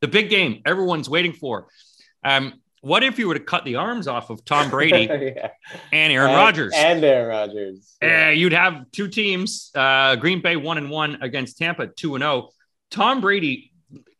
The 0.00 0.08
big 0.08 0.30
game 0.30 0.62
everyone's 0.64 1.08
waiting 1.08 1.32
for. 1.32 1.68
Um, 2.24 2.54
what 2.82 3.04
if 3.04 3.18
you 3.18 3.28
were 3.28 3.34
to 3.34 3.40
cut 3.40 3.64
the 3.64 3.76
arms 3.76 4.08
off 4.08 4.30
of 4.30 4.44
Tom 4.44 4.68
Brady 4.68 5.08
yeah. 5.36 5.50
and 5.92 6.12
Aaron 6.12 6.32
Rodgers? 6.32 6.72
And 6.76 7.02
Aaron 7.04 7.28
Rodgers. 7.28 7.96
Yeah. 8.02 8.26
Uh, 8.26 8.30
you'd 8.30 8.52
have 8.52 8.90
two 8.90 9.06
teams, 9.08 9.70
uh, 9.74 10.16
Green 10.16 10.42
Bay 10.42 10.56
one 10.56 10.78
and 10.78 10.90
one 10.90 11.18
against 11.22 11.58
Tampa 11.58 11.86
two 11.86 12.16
and 12.16 12.22
zero. 12.22 12.32
Oh. 12.32 12.50
Tom 12.90 13.20
Brady 13.20 13.72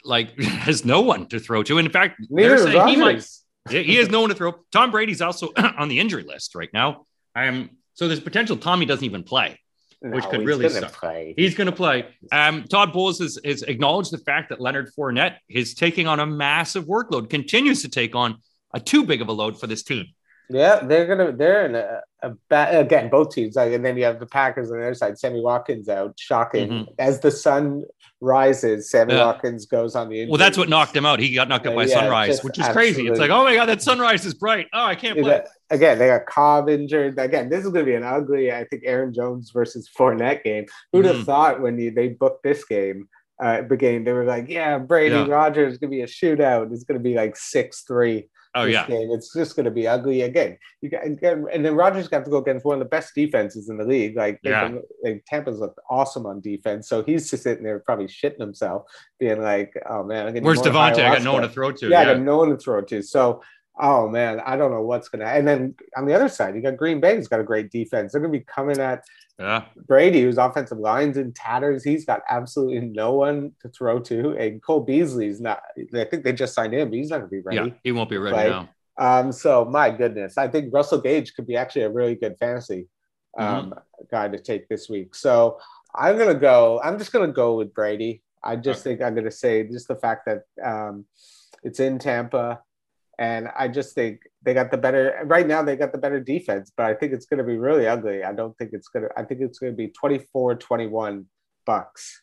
like 0.04 0.38
has 0.40 0.84
no 0.84 1.00
one 1.00 1.26
to 1.28 1.38
throw 1.38 1.62
to. 1.64 1.78
In 1.78 1.90
fact, 1.90 2.20
Neither 2.30 2.48
they're 2.48 2.72
saying 2.72 2.88
he 2.88 2.96
might. 2.96 3.26
He 3.68 3.96
has 3.96 4.08
no 4.08 4.20
one 4.20 4.30
to 4.30 4.34
throw. 4.34 4.54
Tom 4.72 4.90
Brady's 4.90 5.20
also 5.22 5.52
on 5.56 5.88
the 5.88 5.98
injury 6.00 6.24
list 6.24 6.54
right 6.54 6.70
now. 6.72 7.06
Um, 7.36 7.70
so 7.94 8.08
there's 8.08 8.20
potential 8.20 8.56
Tommy 8.56 8.86
doesn't 8.86 9.04
even 9.04 9.22
play. 9.22 9.58
which 10.00 10.24
No, 10.24 10.30
could 10.30 10.40
he's 10.40 10.46
really 10.46 10.64
gonna 10.68 10.80
suck. 10.80 10.92
play. 10.94 11.34
He's 11.36 11.54
going 11.54 11.66
to 11.66 11.72
play. 11.76 12.06
Um, 12.32 12.64
Todd 12.64 12.92
Bowles 12.92 13.20
has, 13.20 13.38
has 13.44 13.62
acknowledged 13.62 14.10
the 14.12 14.18
fact 14.18 14.48
that 14.48 14.60
Leonard 14.60 14.90
Fournette 14.98 15.36
is 15.48 15.74
taking 15.74 16.06
on 16.08 16.18
a 16.20 16.26
massive 16.26 16.86
workload, 16.86 17.30
continues 17.30 17.82
to 17.82 17.88
take 17.88 18.14
on 18.16 18.38
a 18.74 18.80
too 18.80 19.04
big 19.04 19.22
of 19.22 19.28
a 19.28 19.32
load 19.32 19.60
for 19.60 19.66
this 19.66 19.82
team. 19.82 20.06
Yeah, 20.50 20.80
they're 20.84 21.06
gonna 21.06 21.32
they're 21.32 21.64
in 21.66 21.74
a, 21.74 22.00
a 22.22 22.30
bad 22.50 22.74
again 22.84 23.08
both 23.08 23.30
teams. 23.34 23.56
Like, 23.56 23.72
and 23.72 23.84
then 23.84 23.96
you 23.96 24.04
have 24.04 24.20
the 24.20 24.26
Packers 24.26 24.70
on 24.70 24.78
the 24.78 24.84
other 24.84 24.94
side. 24.94 25.18
Sammy 25.18 25.40
Watkins 25.40 25.88
out, 25.88 26.14
shocking. 26.18 26.68
Mhm. 26.68 26.86
As 26.98 27.20
the 27.20 27.30
sun 27.30 27.84
rises, 28.20 28.90
Sammy 28.90 29.14
Yeah. 29.14 29.26
Watkins 29.26 29.66
goes 29.66 29.94
on 29.96 30.08
the. 30.08 30.20
Injury. 30.20 30.30
Well, 30.30 30.38
that's 30.38 30.58
what 30.58 30.68
knocked 30.68 30.94
him 30.96 31.06
out. 31.06 31.20
He 31.20 31.32
got 31.34 31.48
knocked 31.48 31.66
out 31.66 31.74
by 31.74 31.84
Yeah, 31.84 32.00
sunrise, 32.00 32.44
which 32.44 32.58
is 32.58 32.68
crazy. 32.68 33.06
It's 33.06 33.18
like, 33.18 33.30
oh 33.30 33.44
my 33.44 33.54
god, 33.54 33.66
that 33.66 33.82
sunrise 33.82 34.24
is 34.26 34.34
bright. 34.34 34.66
Oh, 34.72 34.84
I 34.84 34.94
can't 34.94 35.18
play. 35.18 35.42
Again, 35.70 35.98
they 35.98 36.08
got 36.08 36.26
Cobb 36.26 36.68
injured. 36.68 37.18
Again, 37.18 37.48
this 37.48 37.64
is 37.64 37.70
going 37.72 37.86
to 37.86 37.90
be 37.90 37.94
an 37.96 38.04
ugly, 38.04 38.52
I 38.52 38.64
think, 38.64 38.82
Aaron 38.84 39.12
Jones 39.14 39.50
versus 39.52 39.88
Fournette 39.98 40.44
game. 40.44 40.66
Who'd 40.92 41.06
have 41.06 41.16
Mhm. 41.16 41.24
thought 41.24 41.60
when 41.62 41.78
you, 41.78 41.90
they 41.90 42.08
booked 42.08 42.42
this 42.42 42.62
game, 42.66 43.08
uh, 43.42 43.62
the 43.62 43.76
game, 43.78 44.04
they 44.04 44.12
were 44.12 44.24
like, 44.26 44.50
yeah, 44.50 44.76
Brady 44.78 45.14
Yeah. 45.14 45.26
Rodgers 45.28 45.72
is 45.72 45.78
going 45.78 45.90
to 45.90 45.96
be 45.96 46.02
a 46.02 46.06
shootout. 46.06 46.70
It's 46.72 46.84
going 46.84 46.98
to 46.98 47.02
be 47.02 47.14
like 47.14 47.36
6 47.36 47.84
3. 47.88 48.28
Oh 48.54 48.64
yeah, 48.64 48.86
game. 48.86 49.10
It's 49.12 49.32
just 49.32 49.56
going 49.56 49.64
to 49.64 49.70
be 49.70 49.86
ugly 49.88 50.22
again. 50.22 50.58
You 50.82 50.90
got, 50.90 51.04
and 51.04 51.64
then 51.64 51.74
Rodgers 51.74 52.06
got 52.08 52.24
to 52.24 52.30
go 52.30 52.36
against 52.36 52.64
one 52.66 52.74
of 52.74 52.78
the 52.80 52.84
best 52.88 53.14
defenses 53.14 53.70
in 53.70 53.78
the 53.78 53.84
league. 53.84 54.16
Like, 54.16 54.40
Yeah. 54.42 54.68
been- 54.68 54.82
like 55.02 55.24
Tampa's 55.26 55.58
looked 55.58 55.78
awesome 55.88 56.26
on 56.26 56.40
defense, 56.40 56.88
so 56.88 57.02
he's 57.02 57.30
just 57.30 57.42
sitting 57.44 57.64
there 57.64 57.78
probably 57.80 58.06
shitting 58.06 58.40
himself, 58.40 58.84
being 59.18 59.40
like, 59.42 59.72
"Oh 59.88 60.02
man, 60.04 60.34
where's 60.42 60.60
Davante? 60.60 60.98
I 61.04 61.14
got 61.14 61.22
no 61.22 61.32
one 61.32 61.42
to 61.42 61.48
throw 61.48 61.72
to. 61.72 61.88
yeah, 61.88 62.00
I 62.00 62.04
got 62.04 62.20
no 62.20 62.36
one 62.38 62.50
to 62.50 62.56
throw 62.58 62.82
to. 62.82 63.02
So, 63.02 63.42
oh 63.80 64.06
man, 64.08 64.40
I 64.44 64.56
don't 64.56 64.70
know 64.70 64.82
what's 64.82 65.08
gonna. 65.08 65.24
And 65.24 65.48
then 65.48 65.74
on 65.96 66.04
the 66.04 66.12
other 66.14 66.28
side, 66.28 66.54
you 66.54 66.60
got 66.60 66.76
Green 66.76 67.00
Bay. 67.00 67.16
He's 67.16 67.28
got 67.28 67.40
a 67.40 67.44
great 67.44 67.70
defense. 67.70 68.12
They're 68.12 68.20
gonna 68.20 68.32
be 68.32 68.40
coming 68.40 68.78
at 68.78 69.02
yeah. 69.38 69.64
Brady, 69.86 70.22
whose 70.22 70.38
offensive 70.38 70.78
line's 70.78 71.16
in 71.16 71.32
tatters. 71.32 71.82
He's 71.82 72.04
got 72.04 72.20
absolutely 72.28 72.80
no 72.80 73.12
one 73.14 73.52
to 73.60 73.68
throw 73.68 73.98
to. 74.00 74.36
And 74.36 74.62
Cole 74.62 74.80
Beasley's 74.80 75.40
not. 75.40 75.62
I 75.94 76.04
think 76.04 76.24
they 76.24 76.32
just 76.32 76.54
signed 76.54 76.74
him, 76.74 76.90
but 76.90 76.96
he's 76.96 77.10
not 77.10 77.18
gonna 77.18 77.28
be 77.28 77.40
ready. 77.40 77.56
yeah. 77.70 77.74
He 77.82 77.92
won't 77.92 78.10
be 78.10 78.18
ready 78.18 78.36
Right. 78.36 78.50
now. 78.50 78.68
Um, 78.98 79.32
so 79.32 79.64
my 79.64 79.90
goodness, 79.90 80.36
I 80.38 80.48
think 80.48 80.72
Russell 80.72 81.00
Gage 81.00 81.34
could 81.34 81.46
be 81.46 81.56
actually 81.56 81.82
a 81.82 81.90
really 81.90 82.14
good 82.14 82.36
fantasy 82.38 82.88
um, 83.38 83.74
guy 84.10 84.28
to 84.28 84.38
take 84.38 84.68
this 84.68 84.88
week. 84.88 85.14
So 85.14 85.58
I'm 85.94 86.18
gonna 86.18 86.34
go. 86.34 86.80
I'm 86.84 86.98
just 86.98 87.12
gonna 87.12 87.32
go 87.32 87.56
with 87.56 87.72
Brady. 87.74 88.22
I 88.44 88.56
just 88.56 88.84
think 88.84 89.00
I'm 89.00 89.14
gonna 89.14 89.30
say 89.30 89.64
just 89.66 89.88
the 89.88 89.96
fact 89.96 90.26
that 90.26 90.42
um, 90.62 91.06
it's 91.62 91.80
in 91.80 91.98
Tampa, 91.98 92.60
and 93.18 93.48
I 93.56 93.68
just 93.68 93.94
think 93.94 94.20
they 94.42 94.54
got 94.54 94.70
the 94.70 94.78
better 94.78 95.20
right 95.24 95.46
now. 95.46 95.62
They 95.62 95.76
got 95.76 95.92
the 95.92 95.98
better 95.98 96.20
defense, 96.20 96.72
but 96.76 96.86
I 96.86 96.94
think 96.94 97.12
it's 97.12 97.26
gonna 97.26 97.44
be 97.44 97.56
really 97.56 97.86
ugly. 97.86 98.24
I 98.24 98.32
don't 98.32 98.56
think 98.58 98.72
it's 98.72 98.88
gonna. 98.88 99.08
I 99.16 99.24
think 99.24 99.40
it's 99.40 99.58
gonna 99.58 99.72
be 99.72 99.88
24-21 99.88 101.24
Bucks. 101.64 102.22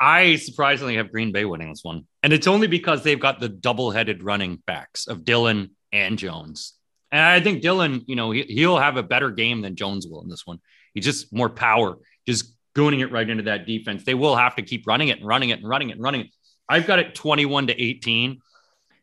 I 0.00 0.36
surprisingly 0.36 0.96
have 0.96 1.12
Green 1.12 1.30
Bay 1.30 1.44
winning 1.44 1.68
this 1.68 1.84
one. 1.84 2.06
And 2.22 2.32
it's 2.32 2.46
only 2.46 2.66
because 2.66 3.04
they've 3.04 3.20
got 3.20 3.38
the 3.38 3.50
double 3.50 3.90
headed 3.90 4.22
running 4.22 4.62
backs 4.66 5.06
of 5.06 5.24
Dillon 5.24 5.72
and 5.92 6.18
Jones. 6.18 6.72
And 7.12 7.20
I 7.20 7.40
think 7.40 7.60
Dillon, 7.60 8.02
you 8.06 8.16
know, 8.16 8.30
he, 8.30 8.42
he'll 8.42 8.78
have 8.78 8.96
a 8.96 9.02
better 9.02 9.30
game 9.30 9.60
than 9.60 9.76
Jones 9.76 10.06
will 10.06 10.22
in 10.22 10.28
this 10.28 10.46
one. 10.46 10.58
He's 10.94 11.04
just 11.04 11.32
more 11.34 11.50
power, 11.50 11.98
just 12.26 12.54
gooning 12.74 13.00
it 13.00 13.12
right 13.12 13.28
into 13.28 13.44
that 13.44 13.66
defense. 13.66 14.04
They 14.04 14.14
will 14.14 14.36
have 14.36 14.56
to 14.56 14.62
keep 14.62 14.86
running 14.86 15.08
it 15.08 15.18
and 15.18 15.26
running 15.26 15.50
it 15.50 15.58
and 15.58 15.68
running 15.68 15.90
it 15.90 15.94
and 15.94 16.02
running 16.02 16.22
it. 16.22 16.28
I've 16.68 16.86
got 16.86 16.98
it 16.98 17.14
21 17.14 17.66
to 17.66 17.80
18. 17.80 18.40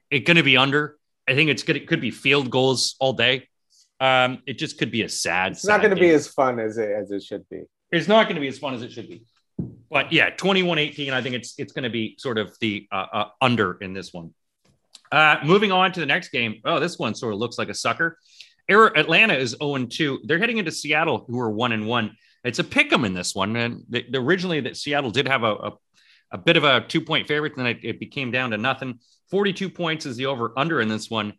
It's 0.10 0.26
going 0.26 0.38
to 0.38 0.44
be 0.44 0.58
under. 0.58 0.98
I 1.28 1.36
think 1.36 1.50
it's 1.50 1.64
good. 1.64 1.76
It 1.76 1.88
could 1.88 2.02
be 2.02 2.12
field 2.12 2.50
goals 2.50 2.96
all 3.00 3.14
day. 3.14 3.48
Um, 4.00 4.42
it 4.46 4.58
just 4.58 4.78
could 4.78 4.92
be 4.92 5.02
a 5.02 5.10
sad. 5.10 5.54
It's 5.54 5.66
not 5.66 5.82
going 5.82 5.94
to 5.94 6.00
be 6.00 6.10
as 6.12 6.28
fun 6.28 6.60
as 6.60 6.78
it 6.78 6.90
as 6.92 7.12
it 7.12 7.24
should 7.24 7.48
be. 7.50 7.64
it's 7.92 8.08
not 8.08 8.24
going 8.26 8.36
to 8.36 8.42
be 8.42 8.48
as 8.48 8.60
fun 8.60 8.74
as 8.74 8.82
it 8.84 8.92
should 8.92 9.10
be. 9.10 9.24
But 9.90 10.12
yeah, 10.12 10.30
21 10.30 10.78
18, 10.78 11.14
I 11.14 11.22
think 11.22 11.36
it's 11.36 11.56
it's 11.58 11.74
going 11.74 11.84
to 11.84 11.90
be 11.90 12.16
sort 12.20 12.38
of 12.38 12.56
the 12.62 12.88
uh, 12.92 13.06
uh, 13.12 13.26
under 13.42 13.74
in 13.82 13.94
this 13.94 14.14
one. 14.14 14.34
Uh, 15.12 15.38
moving 15.44 15.72
on 15.72 15.92
to 15.94 16.00
the 16.00 16.06
next 16.06 16.30
game. 16.30 16.62
Oh, 16.66 16.80
this 16.80 17.00
one 17.00 17.16
sort 17.16 17.34
of 17.34 17.40
looks 17.40 17.58
like 17.58 17.70
a 17.70 17.74
sucker. 17.74 18.18
Atlanta 18.70 19.34
is 19.34 19.56
0 19.62 19.86
2. 19.86 20.22
They're 20.26 20.40
heading 20.40 20.58
into 20.58 20.72
Seattle, 20.72 21.24
who 21.28 21.40
are 21.40 21.50
1 21.50 21.72
and 21.72 21.88
1. 21.88 22.12
It's 22.44 22.60
a 22.60 22.64
pick 22.64 22.92
'em 22.92 23.06
in 23.06 23.14
this 23.14 23.34
one. 23.34 23.56
And 23.56 23.84
the, 23.90 24.06
the- 24.10 24.18
originally, 24.20 24.60
that 24.62 24.76
Seattle 24.76 25.10
did 25.12 25.28
have 25.28 25.44
a, 25.44 25.54
a, 25.56 25.72
a 26.32 26.38
bit 26.38 26.58
of 26.58 26.64
a 26.64 26.82
two 26.82 27.02
point 27.02 27.28
favorite, 27.28 27.56
and 27.58 27.66
then 27.66 27.76
it, 27.76 27.80
it 27.84 28.00
became 28.00 28.32
down 28.32 28.52
to 28.52 28.58
nothing. 28.58 29.00
42 29.30 29.70
points 29.70 30.06
is 30.06 30.18
the 30.18 30.28
over 30.28 30.54
under 30.58 30.82
in 30.82 30.88
this 30.88 31.10
one. 31.10 31.34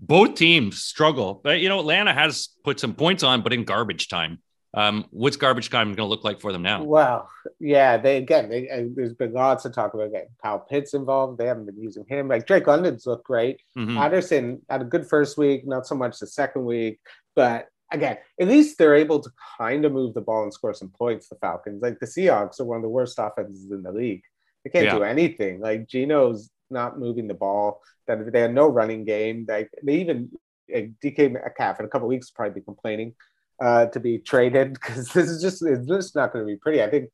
Both 0.00 0.36
teams 0.36 0.82
struggle, 0.82 1.40
but 1.42 1.60
you 1.60 1.68
know, 1.68 1.80
Atlanta 1.80 2.12
has 2.12 2.48
put 2.64 2.80
some 2.80 2.94
points 2.94 3.22
on, 3.22 3.42
but 3.42 3.52
in 3.52 3.64
garbage 3.64 4.08
time. 4.08 4.38
Um, 4.72 5.06
what's 5.10 5.36
garbage 5.36 5.68
time 5.68 5.88
going 5.88 5.96
to 5.96 6.04
look 6.04 6.22
like 6.22 6.40
for 6.40 6.52
them 6.52 6.62
now? 6.62 6.84
Well, 6.84 7.28
yeah, 7.58 7.96
they 7.96 8.18
again, 8.18 8.48
they, 8.48 8.68
uh, 8.70 8.84
there's 8.94 9.14
been 9.14 9.32
lots 9.32 9.64
to 9.64 9.70
talk 9.70 9.94
about. 9.94 10.12
Getting 10.12 10.28
Kyle 10.42 10.60
Pitts 10.60 10.94
involved, 10.94 11.38
they 11.38 11.46
haven't 11.46 11.66
been 11.66 11.80
using 11.80 12.04
him. 12.08 12.28
Like 12.28 12.46
Drake 12.46 12.68
London's 12.68 13.04
looked 13.04 13.24
great. 13.24 13.60
Mhm. 13.76 13.96
Patterson 13.96 14.62
had 14.70 14.82
a 14.82 14.84
good 14.84 15.08
first 15.08 15.36
week, 15.36 15.66
not 15.66 15.86
so 15.86 15.96
much 15.96 16.20
the 16.20 16.26
second 16.26 16.64
week, 16.64 17.00
but 17.34 17.66
again, 17.92 18.18
at 18.40 18.48
least 18.48 18.78
they're 18.78 18.94
able 18.96 19.20
to 19.20 19.30
kind 19.58 19.84
of 19.84 19.92
move 19.92 20.14
the 20.14 20.20
ball 20.20 20.42
and 20.42 20.52
score 20.52 20.74
some 20.74 20.90
points. 20.90 21.28
The 21.28 21.36
Falcons, 21.36 21.82
like 21.82 21.98
the 21.98 22.06
Seahawks, 22.06 22.60
are 22.60 22.64
one 22.64 22.76
of 22.76 22.82
the 22.82 22.88
worst 22.88 23.18
offenses 23.18 23.70
in 23.70 23.82
the 23.82 23.92
league. 23.92 24.22
They 24.64 24.70
can't 24.70 24.86
Yeah. 24.86 24.96
do 24.96 25.02
anything. 25.02 25.60
Like 25.60 25.86
Geno's 25.88 26.50
not 26.70 26.98
moving 26.98 27.28
the 27.28 27.34
ball. 27.34 27.80
That 28.06 28.32
they 28.32 28.40
had 28.40 28.54
no 28.54 28.68
running 28.68 29.04
game. 29.04 29.46
Like 29.48 29.70
they 29.82 29.94
even 29.96 30.30
like, 30.72 30.92
DK 31.02 31.32
Metcalf 31.32 31.80
in 31.80 31.86
a 31.86 31.88
couple 31.88 32.08
weeks 32.08 32.30
probably 32.30 32.60
be 32.60 32.64
complaining 32.64 33.14
uh, 33.60 33.86
to 33.86 34.00
be 34.00 34.18
traded 34.18 34.72
because 34.74 35.08
this 35.08 35.28
is 35.28 35.42
just 35.42 35.64
it's 35.64 35.86
just 35.86 36.14
not 36.14 36.32
going 36.32 36.44
to 36.44 36.50
be 36.52 36.56
pretty. 36.56 36.82
I 36.82 36.90
think 36.90 37.10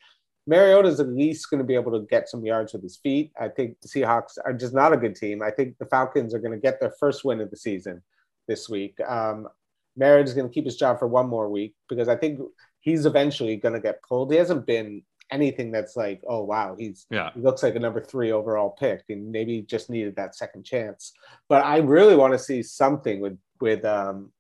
Mariota's 0.47 1.01
at 1.01 1.09
least 1.09 1.51
going 1.51 1.59
to 1.59 1.67
be 1.67 1.75
able 1.75 1.93
to 1.93 2.07
get 2.07 2.29
some 2.29 2.45
yards 2.45 2.73
with 2.73 2.83
his 2.83 2.97
feet. 2.99 3.33
I 3.41 3.49
think 3.49 3.77
the 3.81 3.89
Seahawks 3.89 4.39
are 4.45 4.53
just 4.53 4.73
not 4.75 4.93
a 4.93 4.97
good 4.97 5.17
team. 5.17 5.43
I 5.43 5.51
think 5.51 5.77
the 5.79 5.87
Falcons 5.87 6.35
are 6.35 6.39
going 6.39 6.53
to 6.53 6.59
get 6.59 6.79
their 6.81 6.95
first 7.01 7.25
win 7.25 7.41
of 7.41 7.51
the 7.51 7.57
season 7.57 8.03
this 8.47 8.69
week. 8.69 8.99
Um, 9.01 9.49
Mariota 9.97 10.29
is 10.29 10.35
going 10.35 10.49
to 10.49 10.53
keep 10.53 10.65
his 10.65 10.77
job 10.77 10.99
for 10.99 11.07
one 11.09 11.29
more 11.29 11.49
week 11.49 11.75
because 11.89 12.09
I 12.09 12.17
think 12.17 12.41
he's 12.81 13.07
eventually 13.07 13.57
going 13.57 13.75
to 13.75 13.81
get 13.81 14.03
pulled. 14.03 14.31
He 14.31 14.39
hasn't 14.39 14.67
been 14.67 15.03
anything 15.33 15.73
that's 15.73 15.97
like, 15.97 16.21
oh 16.29 16.45
wow, 16.45 16.77
he's 16.79 17.07
Yeah. 17.11 17.31
he 17.35 17.41
looks 17.41 17.63
like 17.63 17.75
a 17.75 17.81
number 17.81 18.01
three 18.01 18.31
overall 18.33 18.71
pick, 18.79 19.03
and 19.09 19.33
maybe 19.33 19.63
just 19.63 19.91
needed 19.91 20.17
that 20.17 20.35
second 20.37 20.65
chance. 20.65 21.13
But 21.49 21.65
I 21.65 21.79
really 21.79 22.15
want 22.17 22.33
to 22.35 22.39
see 22.39 22.63
something 22.63 23.21
with 23.21 23.39
with 23.61 23.85
um 23.85 24.33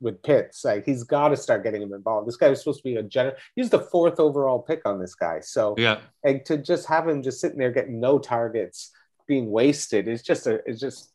with 0.00 0.22
Pitts. 0.22 0.64
Like 0.64 0.84
he's 0.84 1.02
got 1.04 1.30
to 1.30 1.36
start 1.36 1.64
getting 1.64 1.80
him 1.82 1.92
involved. 1.94 2.28
This 2.28 2.36
guy 2.36 2.50
was 2.50 2.60
supposed 2.60 2.80
to 2.80 2.84
be 2.84 2.96
a 2.96 3.02
general. 3.02 3.34
He's 3.54 3.70
the 3.70 3.80
fourth 3.80 4.20
overall 4.20 4.60
pick 4.60 4.82
on 4.84 5.00
this 5.00 5.14
guy. 5.14 5.40
So 5.40 5.74
Yeah. 5.78 6.00
and 6.22 6.44
to 6.44 6.58
just 6.58 6.86
have 6.86 7.08
him 7.08 7.22
just 7.22 7.40
sitting 7.40 7.58
there 7.58 7.72
getting 7.72 7.98
no 7.98 8.18
targets, 8.18 8.90
being 9.26 9.50
wasted 9.50 10.06
is 10.06 10.22
just 10.22 10.46
a 10.46 10.60
it's 10.66 10.80
just 10.80 11.10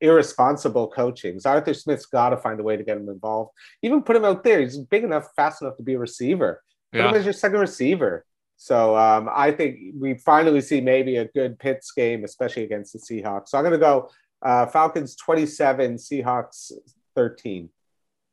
irresponsible 0.00 0.88
coaching. 0.88 1.40
So 1.40 1.50
Arthur 1.50 1.74
Smith's 1.74 2.06
got 2.06 2.30
to 2.30 2.36
find 2.36 2.60
a 2.60 2.62
way 2.62 2.76
to 2.76 2.84
get 2.84 2.96
him 2.96 3.08
involved. 3.08 3.52
Even 3.82 4.02
put 4.02 4.16
him 4.16 4.24
out 4.24 4.44
there. 4.44 4.60
He's 4.60 4.78
big 4.78 5.04
enough, 5.04 5.28
fast 5.36 5.62
enough 5.62 5.76
to 5.76 5.82
be 5.82 5.94
a 5.94 5.98
receiver. 5.98 6.62
Put 6.92 7.00
him 7.00 7.14
as 7.14 7.24
your 7.24 7.32
second 7.32 7.60
receiver. 7.60 8.24
So 8.56 8.96
um, 8.96 9.28
I 9.30 9.52
think 9.52 9.94
we 9.98 10.14
finally 10.14 10.60
see 10.60 10.80
maybe 10.80 11.16
a 11.16 11.26
good 11.26 11.58
Pitts 11.58 11.92
game, 11.92 12.24
especially 12.24 12.64
against 12.64 12.92
the 12.94 12.98
Seahawks. 12.98 13.48
So 13.48 13.58
I'm 13.58 13.64
going 13.64 13.72
to 13.72 13.78
go 13.78 14.10
uh, 14.42 14.66
Falcons 14.66 15.14
27, 15.16 15.96
Seahawks 15.96 16.72
13. 17.14 17.68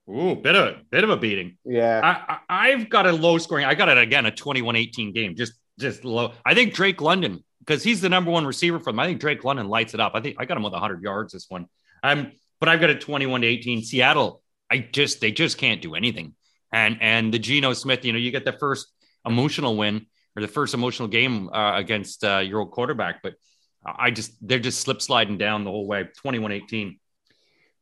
Ooh, 0.10 0.36
bit 0.36 0.56
of 0.56 0.89
bit 0.89 1.06
of 1.06 1.10
a 1.10 1.17
beating. 1.17 1.58
Yeah. 1.63 2.02
I, 2.04 2.34
I 2.34 2.69
I've 2.69 2.89
got 2.89 3.08
a 3.08 3.12
low 3.12 3.38
scoring. 3.38 3.65
I 3.65 3.73
got 3.73 3.88
it 3.88 3.97
again, 3.97 4.26
a 4.26 4.32
21-18 4.32 5.13
game. 5.13 5.36
Just 5.36 5.54
just 5.79 6.05
low. 6.05 6.33
I 6.45 6.53
think 6.53 6.73
Drake 6.73 7.01
London, 7.01 7.43
because 7.59 7.83
he's 7.83 8.01
the 8.01 8.09
number 8.09 8.31
one 8.31 8.45
receiver 8.45 8.79
for 8.79 8.91
them. 8.91 8.99
I 8.99 9.07
think 9.07 9.19
Drake 9.19 9.43
London 9.43 9.67
lights 9.67 9.93
it 9.93 9.99
up. 9.99 10.13
I 10.15 10.21
think 10.21 10.38
I 10.39 10.45
got 10.45 10.57
him 10.57 10.63
with 10.63 10.73
100 10.73 11.01
yards 11.01 11.33
this 11.33 11.45
one. 11.49 11.67
Um, 12.03 12.31
but 12.59 12.69
I've 12.69 12.79
got 12.79 12.89
a 12.89 12.95
21 12.95 13.41
to 13.41 13.47
18. 13.47 13.83
Seattle, 13.83 14.41
I 14.69 14.77
just 14.79 15.21
they 15.21 15.31
just 15.31 15.57
can't 15.57 15.81
do 15.81 15.95
anything. 15.95 16.36
And 16.71 16.97
and 17.01 17.33
the 17.33 17.39
Geno 17.39 17.73
Smith, 17.73 18.05
you 18.05 18.13
know, 18.13 18.19
you 18.19 18.31
get 18.31 18.45
the 18.45 18.53
first 18.53 18.88
emotional 19.25 19.77
win 19.77 20.07
or 20.36 20.41
the 20.41 20.47
first 20.47 20.73
emotional 20.73 21.07
game 21.07 21.49
uh, 21.49 21.75
against 21.75 22.23
uh, 22.23 22.39
your 22.39 22.62
old 22.62 22.71
quarterback, 22.71 23.21
but 23.21 23.36
I 23.86 24.12
just 24.12 24.31
they're 24.41 24.59
just 24.59 24.81
slip 24.81 25.01
sliding 25.01 25.38
down 25.38 25.63
the 25.63 25.71
whole 25.71 25.88
way. 25.88 26.05
21 26.17 26.51
18. 26.51 26.99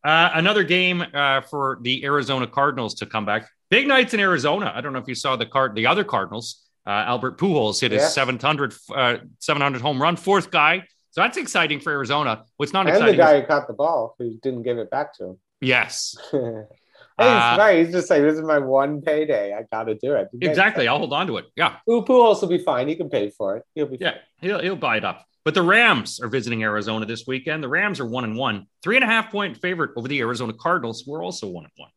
Uh, 0.04 0.32
another 0.34 0.64
game 0.64 1.04
uh, 1.14 1.42
for 1.42 1.78
the 1.82 2.04
Arizona 2.04 2.48
Cardinals 2.48 2.96
to 2.96 3.06
come 3.06 3.26
back. 3.26 3.48
Big 3.70 3.88
nights 3.88 4.14
in 4.14 4.20
Arizona. 4.20 4.72
I 4.74 4.82
don't 4.82 4.94
know 4.94 5.00
if 5.00 5.08
you 5.08 5.16
saw 5.16 5.36
the 5.36 5.46
card, 5.46 5.76
the 5.76 5.88
other 5.88 6.04
Cardinals. 6.04 6.66
Uh, 6.86 6.90
Albert 6.90 7.38
Pujols 7.38 7.80
hit 7.80 7.92
his 7.92 8.02
Yes. 8.02 8.14
700, 8.16 8.74
uh, 8.96 9.18
700 9.40 9.82
home 9.82 10.02
run, 10.02 10.16
fourth 10.16 10.50
guy. 10.52 10.84
So 11.12 11.22
that's 11.22 11.38
exciting 11.38 11.80
for 11.80 11.92
Arizona. 11.92 12.44
What's 12.58 12.74
not 12.74 12.88
and 12.88 12.90
exciting? 12.90 13.18
the 13.18 13.22
is- 13.24 13.28
guy 13.30 13.40
who 13.42 13.46
caught 13.46 13.68
the 13.68 13.74
ball 13.74 14.16
who 14.18 14.38
didn't 14.42 14.64
give 14.64 14.78
it 14.78 14.90
back 14.90 15.14
to 15.18 15.26
him. 15.26 15.38
yes, 15.62 16.16
Uh, 17.20 17.56
right. 17.60 17.86
He's 17.86 17.94
just 17.94 18.10
like, 18.10 18.22
this 18.24 18.34
is 18.36 18.42
my 18.42 18.58
one 18.58 19.00
payday. 19.02 19.54
I 19.54 19.64
got 19.72 19.84
to 19.84 19.94
do 19.96 20.16
it. 20.16 20.30
exactly. 20.42 20.88
I'll 20.88 20.98
hold 20.98 21.14
on 21.14 21.28
to 21.28 21.38
it. 21.38 21.46
Yeah, 21.56 21.76
Upu 21.88 22.10
also 22.10 22.48
be 22.48 22.58
fine. 22.58 22.88
He 22.88 22.96
can 22.96 23.10
pay 23.10 23.30
for 23.30 23.58
it. 23.58 23.64
He'll 23.76 23.86
be 23.86 23.98
yeah, 24.02 24.16
he'll 24.40 24.60
he'll 24.60 24.76
buy 24.76 24.98
it 24.98 25.06
up. 25.06 25.24
But 25.46 25.54
the 25.54 25.62
Rams 25.62 26.20
are 26.20 26.28
visiting 26.30 26.64
Arizona 26.64 27.06
this 27.06 27.28
weekend. 27.28 27.64
The 27.64 27.68
Rams 27.68 28.00
are 28.00 28.08
one 28.08 28.24
and 28.24 28.36
one, 28.36 28.66
three 28.82 28.96
and 28.96 29.04
a 29.04 29.08
half 29.08 29.30
point 29.32 29.58
favorite 29.62 29.92
over 29.98 30.08
the 30.08 30.20
Arizona 30.22 30.54
Cardinals. 30.54 31.06
We're 31.06 31.24
also 31.24 31.48
one 31.48 31.66
and 31.66 31.74
one. 31.76 31.90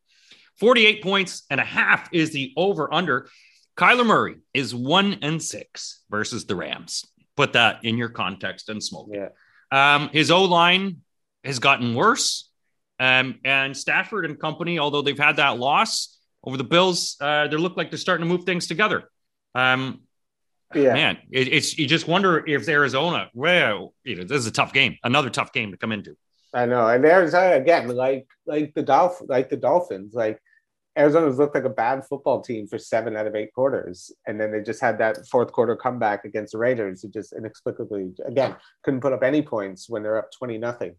48 0.59 1.01
points 1.01 1.43
and 1.49 1.59
a 1.59 1.65
half 1.65 2.07
is 2.13 2.31
the 2.31 2.53
over 2.55 2.93
under. 2.93 3.27
Kyler 3.77 4.05
Murray 4.05 4.37
is 4.53 4.73
one 4.73 5.19
and 5.21 5.41
six 5.41 6.03
versus 6.09 6.45
the 6.45 6.55
Rams. 6.55 7.05
Put 7.35 7.53
that 7.53 7.83
in 7.83 7.97
your 7.97 8.09
context 8.09 8.69
and 8.69 8.81
smoke. 8.81 9.09
Yeah. 9.11 9.29
Um, 9.71 10.09
his 10.13 10.31
O 10.31 10.45
line 10.45 11.01
has 11.43 11.59
gotten 11.59 11.95
worse. 11.95 12.49
Um, 12.99 13.39
and 13.43 13.75
Stafford 13.75 14.25
and 14.25 14.39
company, 14.39 14.79
although 14.79 15.01
they've 15.01 15.17
had 15.17 15.35
that 15.35 15.59
loss 15.59 16.17
over 16.43 16.55
the 16.55 16.63
Bills, 16.63 17.17
uh, 17.19 17.47
they 17.47 17.57
look 17.57 17.75
like 17.75 17.91
they're 17.91 17.97
starting 17.97 18.25
to 18.25 18.33
move 18.33 18.45
things 18.45 18.67
together. 18.67 19.09
Um, 19.53 20.01
yeah. 20.73 20.93
man, 20.93 21.17
it, 21.31 21.49
it's 21.49 21.77
you 21.77 21.87
just 21.87 22.07
wonder 22.07 22.45
if 22.47 22.67
Arizona, 22.67 23.29
well, 23.33 23.93
you 24.03 24.15
know, 24.15 24.23
this 24.23 24.37
is 24.37 24.47
a 24.47 24.51
tough 24.51 24.73
game, 24.73 24.97
another 25.03 25.29
tough 25.29 25.51
game 25.51 25.71
to 25.71 25.77
come 25.77 25.91
into. 25.91 26.15
I 26.53 26.65
know, 26.65 26.87
and 26.87 27.03
Arizona 27.05 27.55
again, 27.55 27.87
like 27.89 28.27
like 28.45 28.73
the 28.73 28.81
Dolph, 28.81 29.21
like 29.27 29.49
the 29.49 29.57
Dolphins, 29.57 30.13
like 30.13 30.41
Arizona's 30.97 31.37
looked 31.37 31.55
like 31.55 31.65
a 31.65 31.69
bad 31.69 32.05
football 32.05 32.41
team 32.41 32.67
for 32.67 32.77
seven 32.77 33.17
out 33.17 33.27
of 33.27 33.35
eight 33.35 33.53
quarters, 33.53 34.11
and 34.27 34.39
then 34.39 34.51
they 34.51 34.61
just 34.61 34.81
had 34.81 34.97
that 34.99 35.27
fourth 35.27 35.51
quarter 35.51 35.75
comeback 35.75 36.25
against 36.25 36.53
the 36.53 36.57
Raiders, 36.57 37.01
who 37.01 37.09
just 37.09 37.33
inexplicably 37.33 38.11
again 38.25 38.55
couldn't 38.83 39.01
put 39.01 39.13
up 39.13 39.23
any 39.23 39.41
points 39.41 39.89
when 39.89 40.03
they're 40.03 40.17
up 40.17 40.31
twenty 40.31 40.57
nothing, 40.57 40.95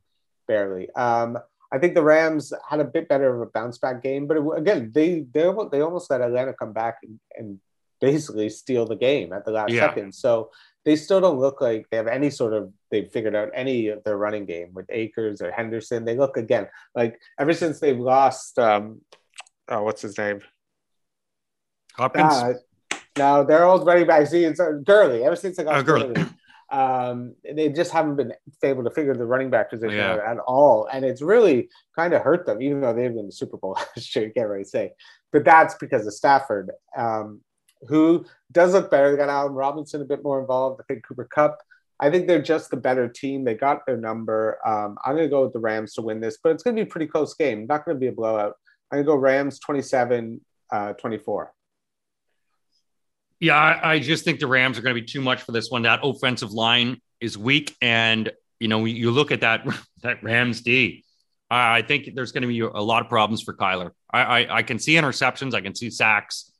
barely. 0.47 0.91
Um, 0.91 1.39
I 1.73 1.79
think 1.79 1.95
the 1.95 2.03
Rams 2.03 2.53
had 2.69 2.81
a 2.81 2.85
bit 2.85 3.09
better 3.09 3.35
of 3.35 3.41
a 3.41 3.51
bounce 3.51 3.79
back 3.79 4.03
game, 4.03 4.27
but 4.27 4.37
it, 4.37 4.45
again, 4.57 4.93
they 4.95 5.27
they 5.33 5.51
they 5.73 5.81
almost 5.81 6.11
let 6.11 6.21
Atlanta 6.21 6.53
come 6.53 6.73
back 6.73 6.99
and, 7.03 7.19
and 7.37 7.59
basically 8.01 8.49
steal 8.49 8.87
the 8.87 8.97
game 8.97 9.33
at 9.33 9.45
the 9.45 9.51
last 9.51 9.73
yeah. 9.73 9.89
second. 9.89 10.15
So 10.15 10.51
they 10.85 10.97
still 10.97 11.21
don't 11.21 11.41
look 11.41 11.61
like 11.61 11.87
they 11.91 11.97
have 11.97 12.07
any 12.07 12.31
sort 12.31 12.53
of 12.53 12.73
they've 12.91 13.11
figured 13.11 13.35
out 13.35 13.51
any 13.55 13.89
of 13.89 14.05
their 14.05 14.17
running 14.17 14.47
game 14.47 14.71
with 14.75 14.87
Akers 14.91 15.43
or 15.43 15.51
Henderson. 15.51 16.05
They 16.05 16.17
look 16.17 16.37
again 16.37 16.69
like 16.95 17.21
ever 17.39 17.53
since 17.53 17.81
they've 17.81 17.99
lost 17.99 18.59
um, 18.59 19.01
oh, 19.69 19.83
what's 19.83 20.03
his 20.03 20.17
name? 20.19 20.41
Hopkins. 21.95 22.33
Uh, 22.33 22.55
no, 23.19 23.45
they're 23.45 23.65
old 23.65 23.87
running 23.87 24.07
backs. 24.07 24.31
See, 24.31 24.45
it's 24.45 24.61
uh, 24.61 24.73
Gurley. 24.85 25.25
Ever 25.25 25.37
since 25.37 25.59
I 25.59 25.65
got 25.65 25.77
oh, 25.77 25.83
Gurley, 25.83 26.15
um, 26.71 27.35
they 27.45 27.71
just 27.71 27.91
haven't 27.91 28.17
been 28.17 28.33
able 28.63 28.85
to 28.85 28.91
figure 28.91 29.15
the 29.15 29.25
running 29.25 29.51
back 29.51 29.71
position 29.71 29.97
yeah. 29.97 30.13
out 30.13 30.21
at 30.21 30.39
all, 30.41 30.87
and 30.93 31.05
it's 31.05 31.23
really 31.23 31.69
kind 31.95 32.13
of 32.13 32.23
hurt 32.23 32.47
them. 32.47 32.61
Even 32.61 32.81
though 32.81 32.93
they've 32.93 33.15
been 33.15 33.27
the 33.27 33.33
Super 33.33 33.57
Bowl 33.57 33.73
last 33.97 34.15
year, 34.15 34.27
you 34.27 34.33
can't 34.33 34.49
really 34.49 34.65
say, 34.65 34.93
but 35.33 35.45
that's 35.45 35.75
because 35.77 36.07
of 36.07 36.13
Stafford, 36.13 36.71
um, 36.97 37.41
who 37.89 38.25
does 38.53 38.73
look 38.73 38.91
better. 38.91 39.11
They 39.11 39.17
got 39.17 39.29
Allen 39.29 39.55
Robinson 39.55 40.03
a 40.03 40.07
bit 40.07 40.23
more 40.23 40.41
involved. 40.41 40.81
I 40.81 40.85
think 40.93 41.07
Cooper 41.07 41.29
Kupp. 41.33 41.59
I 41.99 42.11
think 42.11 42.27
they're 42.27 42.43
just 42.43 42.71
the 42.71 42.77
better 42.77 43.09
team. 43.09 43.45
They 43.45 43.55
got 43.55 43.87
their 43.87 43.97
number. 43.97 44.59
Um, 44.67 44.99
I'm 45.03 45.17
going 45.17 45.27
to 45.27 45.31
go 45.31 45.45
with 45.45 45.55
the 45.55 45.61
Rams 45.61 45.95
to 45.95 46.03
win 46.03 46.21
this, 46.21 46.37
but 46.43 46.53
it's 46.53 46.63
going 46.63 46.77
to 46.77 46.85
be 46.85 46.87
a 46.87 46.91
pretty 46.91 47.07
close 47.07 47.33
game. 47.33 47.67
Not 47.67 47.87
going 47.87 47.97
to 47.97 48.01
be 48.01 48.09
a 48.09 48.13
blowout. 48.13 48.57
To 48.93 49.03
go 49.03 49.17
Rams 49.17 49.59
27 49.59 50.41
uh, 50.73 50.93
24. 50.95 51.53
Yeah, 53.41 53.55
I, 53.55 53.95
I 53.95 53.99
just 53.99 54.25
think 54.25 54.41
the 54.41 54.47
Rams 54.47 54.79
are 54.79 54.83
going 54.83 54.95
to 54.95 55.01
be 55.01 55.07
too 55.07 55.21
much 55.21 55.43
for 55.43 55.53
this 55.53 55.71
one. 55.71 55.83
That 55.83 56.01
offensive 56.03 56.53
line 56.53 57.01
is 57.21 57.37
weak. 57.37 57.77
And, 57.83 58.31
you 58.59 58.69
know, 58.69 58.85
you 58.85 59.11
look 59.11 59.31
at 59.31 59.41
that, 59.41 59.67
that 60.03 60.23
Rams 60.23 60.63
D. 60.63 61.05
I 61.49 61.83
think 61.83 62.11
there's 62.15 62.33
going 62.33 62.43
to 62.43 62.49
be 62.49 62.61
a 62.61 62.67
lot 62.67 63.03
of 63.03 63.09
problems 63.09 63.43
for 63.43 63.55
Kyler. 63.55 63.91
I, 64.13 64.23
I, 64.23 64.57
I 64.59 64.63
can 64.63 64.81
see 64.81 64.95
interceptions. 64.95 65.55
I 65.55 65.61
can 65.61 65.77
see 65.77 65.91
sacks. 65.91 66.51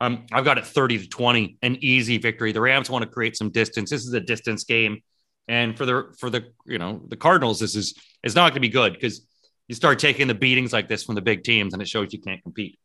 Um, 0.00 0.26
I've 0.30 0.44
got 0.44 0.58
it 0.58 0.66
30 0.66 0.98
to 0.98 1.08
20, 1.08 1.58
an 1.62 1.78
easy 1.80 2.18
victory. 2.18 2.52
The 2.52 2.60
Rams 2.60 2.88
want 2.88 3.02
to 3.02 3.10
create 3.10 3.36
some 3.36 3.50
distance. 3.50 3.90
This 3.90 4.06
is 4.06 4.12
a 4.12 4.20
distance 4.20 4.64
game. 4.64 5.00
And 5.48 5.76
for 5.76 5.86
the 5.86 6.14
for 6.18 6.28
the 6.28 6.46
you 6.66 6.78
know 6.78 7.02
the 7.08 7.16
Cardinals, 7.16 7.60
this 7.60 7.76
is 7.76 7.94
it's 8.22 8.34
not 8.34 8.50
going 8.50 8.54
to 8.54 8.60
be 8.60 8.68
good 8.68 8.94
because 8.94 9.26
you 9.68 9.74
start 9.74 9.98
taking 9.98 10.28
the 10.28 10.34
beatings 10.34 10.72
like 10.72 10.88
this 10.88 11.04
from 11.04 11.14
the 11.14 11.22
big 11.22 11.42
teams, 11.42 11.72
and 11.72 11.82
it 11.82 11.88
shows 11.88 12.12
you 12.12 12.20
can't 12.20 12.42
compete. 12.42 12.78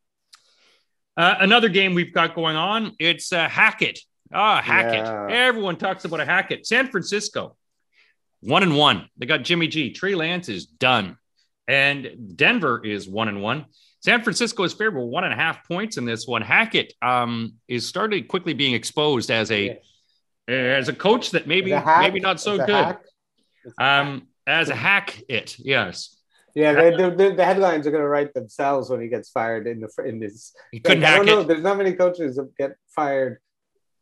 Uh, 1.16 1.36
another 1.40 1.70
game 1.70 1.94
we've 1.94 2.14
got 2.14 2.36
going 2.36 2.56
on. 2.56 2.96
It's 3.00 3.34
uh, 3.34 3.48
Hackett. 3.48 4.00
Ah, 4.34 4.60
oh, 4.60 4.62
Hackett. 4.62 5.06
Yeah. 5.06 5.28
Everyone 5.30 5.76
talks 5.76 6.06
about 6.06 6.22
a 6.22 6.26
Hackett. 6.26 6.66
San 6.66 6.90
Francisco, 6.90 7.58
one 8.42 8.64
and 8.64 8.76
one. 8.76 9.08
They 9.18 9.26
got 9.26 9.44
Jimmy 9.44 9.68
G. 9.68 9.92
Trey 9.92 10.16
Lance 10.16 10.50
is 10.50 10.66
done, 10.66 11.18
and 11.68 12.36
Denver 12.36 12.84
is 12.84 13.08
one 13.08 13.28
and 13.28 13.42
one. 13.42 13.66
San 14.04 14.24
Francisco 14.24 14.64
is 14.64 14.74
favorable 14.74 15.10
one 15.10 15.24
and 15.26 15.34
a 15.34 15.36
half 15.36 15.68
points 15.68 15.98
in 15.98 16.06
this 16.06 16.26
one. 16.26 16.42
Hackett 16.42 16.94
um, 17.02 17.54
is 17.68 17.88
starting 17.88 18.26
quickly 18.26 18.54
being 18.54 18.74
exposed 18.74 19.30
as 19.30 19.52
a 19.52 19.80
as 20.48 20.90
a 20.90 20.94
coach 20.94 21.32
that 21.32 21.46
maybe 21.46 21.72
maybe 22.00 22.20
not 22.20 22.40
so 22.40 22.66
good. 22.66 22.98
Um, 23.78 24.28
as 24.48 24.70
a 24.70 24.76
hack, 24.76 25.22
it 25.30 25.56
yes. 25.60 26.18
Yeah, 26.56 26.74
the, 26.74 27.14
the, 27.16 27.34
the, 27.36 27.46
headlines 27.46 27.88
are 27.88 27.92
going 27.92 28.04
to 28.04 28.08
write 28.08 28.34
themselves 28.34 28.90
when 28.90 29.02
he 29.02 29.08
gets 29.08 29.30
fired 29.30 29.68
in 29.68 29.80
the 29.80 30.04
in 30.06 30.20
this. 30.20 30.54
He 30.72 30.80
couldn't 30.80 31.02
like, 31.02 31.12
I 31.12 31.18
don't 31.18 31.26
know. 31.26 31.42
It. 31.42 31.48
There's 31.48 31.64
not 31.64 31.78
many 31.78 31.94
coaches 31.94 32.36
that 32.36 32.56
get 32.58 32.76
fired 32.88 33.40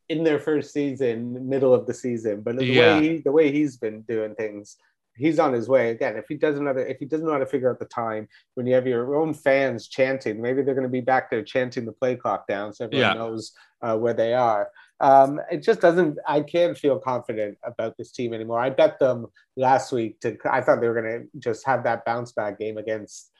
in 0.09 0.23
their 0.23 0.39
first 0.39 0.73
season, 0.73 1.47
middle 1.47 1.73
of 1.73 1.85
the 1.85 1.93
season. 1.93 2.41
But 2.41 2.57
the 2.57 2.65
yeah. 2.65 2.97
way 2.97 3.01
he, 3.01 3.17
the 3.19 3.31
way 3.31 3.51
he's 3.51 3.77
been 3.77 4.01
doing 4.01 4.33
things, 4.35 4.77
he's 5.15 5.37
on 5.37 5.53
his 5.53 5.69
way. 5.69 5.91
Again, 5.91 6.17
if 6.17 6.25
he 6.27 6.35
doesn't 6.35 6.63
know 6.63 6.71
if 6.71 6.97
he 6.97 7.05
doesn't 7.05 7.25
know 7.25 7.33
how 7.33 7.39
to 7.39 7.45
figure 7.45 7.69
out 7.69 7.79
the 7.79 7.85
time, 7.85 8.27
when 8.55 8.65
you 8.65 8.73
have 8.73 8.87
your 8.87 9.15
own 9.15 9.33
fans 9.33 9.87
chanting, 9.87 10.41
maybe 10.41 10.63
they're 10.63 10.73
going 10.73 10.83
to 10.83 10.89
be 10.89 11.01
back 11.01 11.29
there 11.29 11.43
chanting 11.43 11.85
the 11.85 11.91
play 11.91 12.15
clock 12.15 12.47
down, 12.47 12.73
so 12.73 12.85
everyone 12.85 13.07
yeah. 13.07 13.13
knows 13.13 13.53
uh, 13.81 13.95
where 13.95 14.13
they 14.13 14.33
are. 14.33 14.69
Um, 15.01 15.39
it 15.49 15.63
just 15.63 15.81
doesn't. 15.81 16.17
I 16.27 16.41
can't 16.41 16.77
feel 16.77 16.99
confident 16.99 17.57
about 17.63 17.97
this 17.97 18.11
team 18.11 18.33
anymore. 18.33 18.59
I 18.59 18.69
bet 18.69 18.99
them 18.99 19.27
last 19.55 19.91
week 19.91 20.19
to. 20.21 20.37
I 20.49 20.61
thought 20.61 20.81
they 20.81 20.87
were 20.87 21.01
going 21.01 21.21
to 21.21 21.39
just 21.39 21.65
have 21.65 21.83
that 21.83 22.05
bounce 22.05 22.31
back 22.33 22.59
game 22.59 22.77
against 22.77 23.31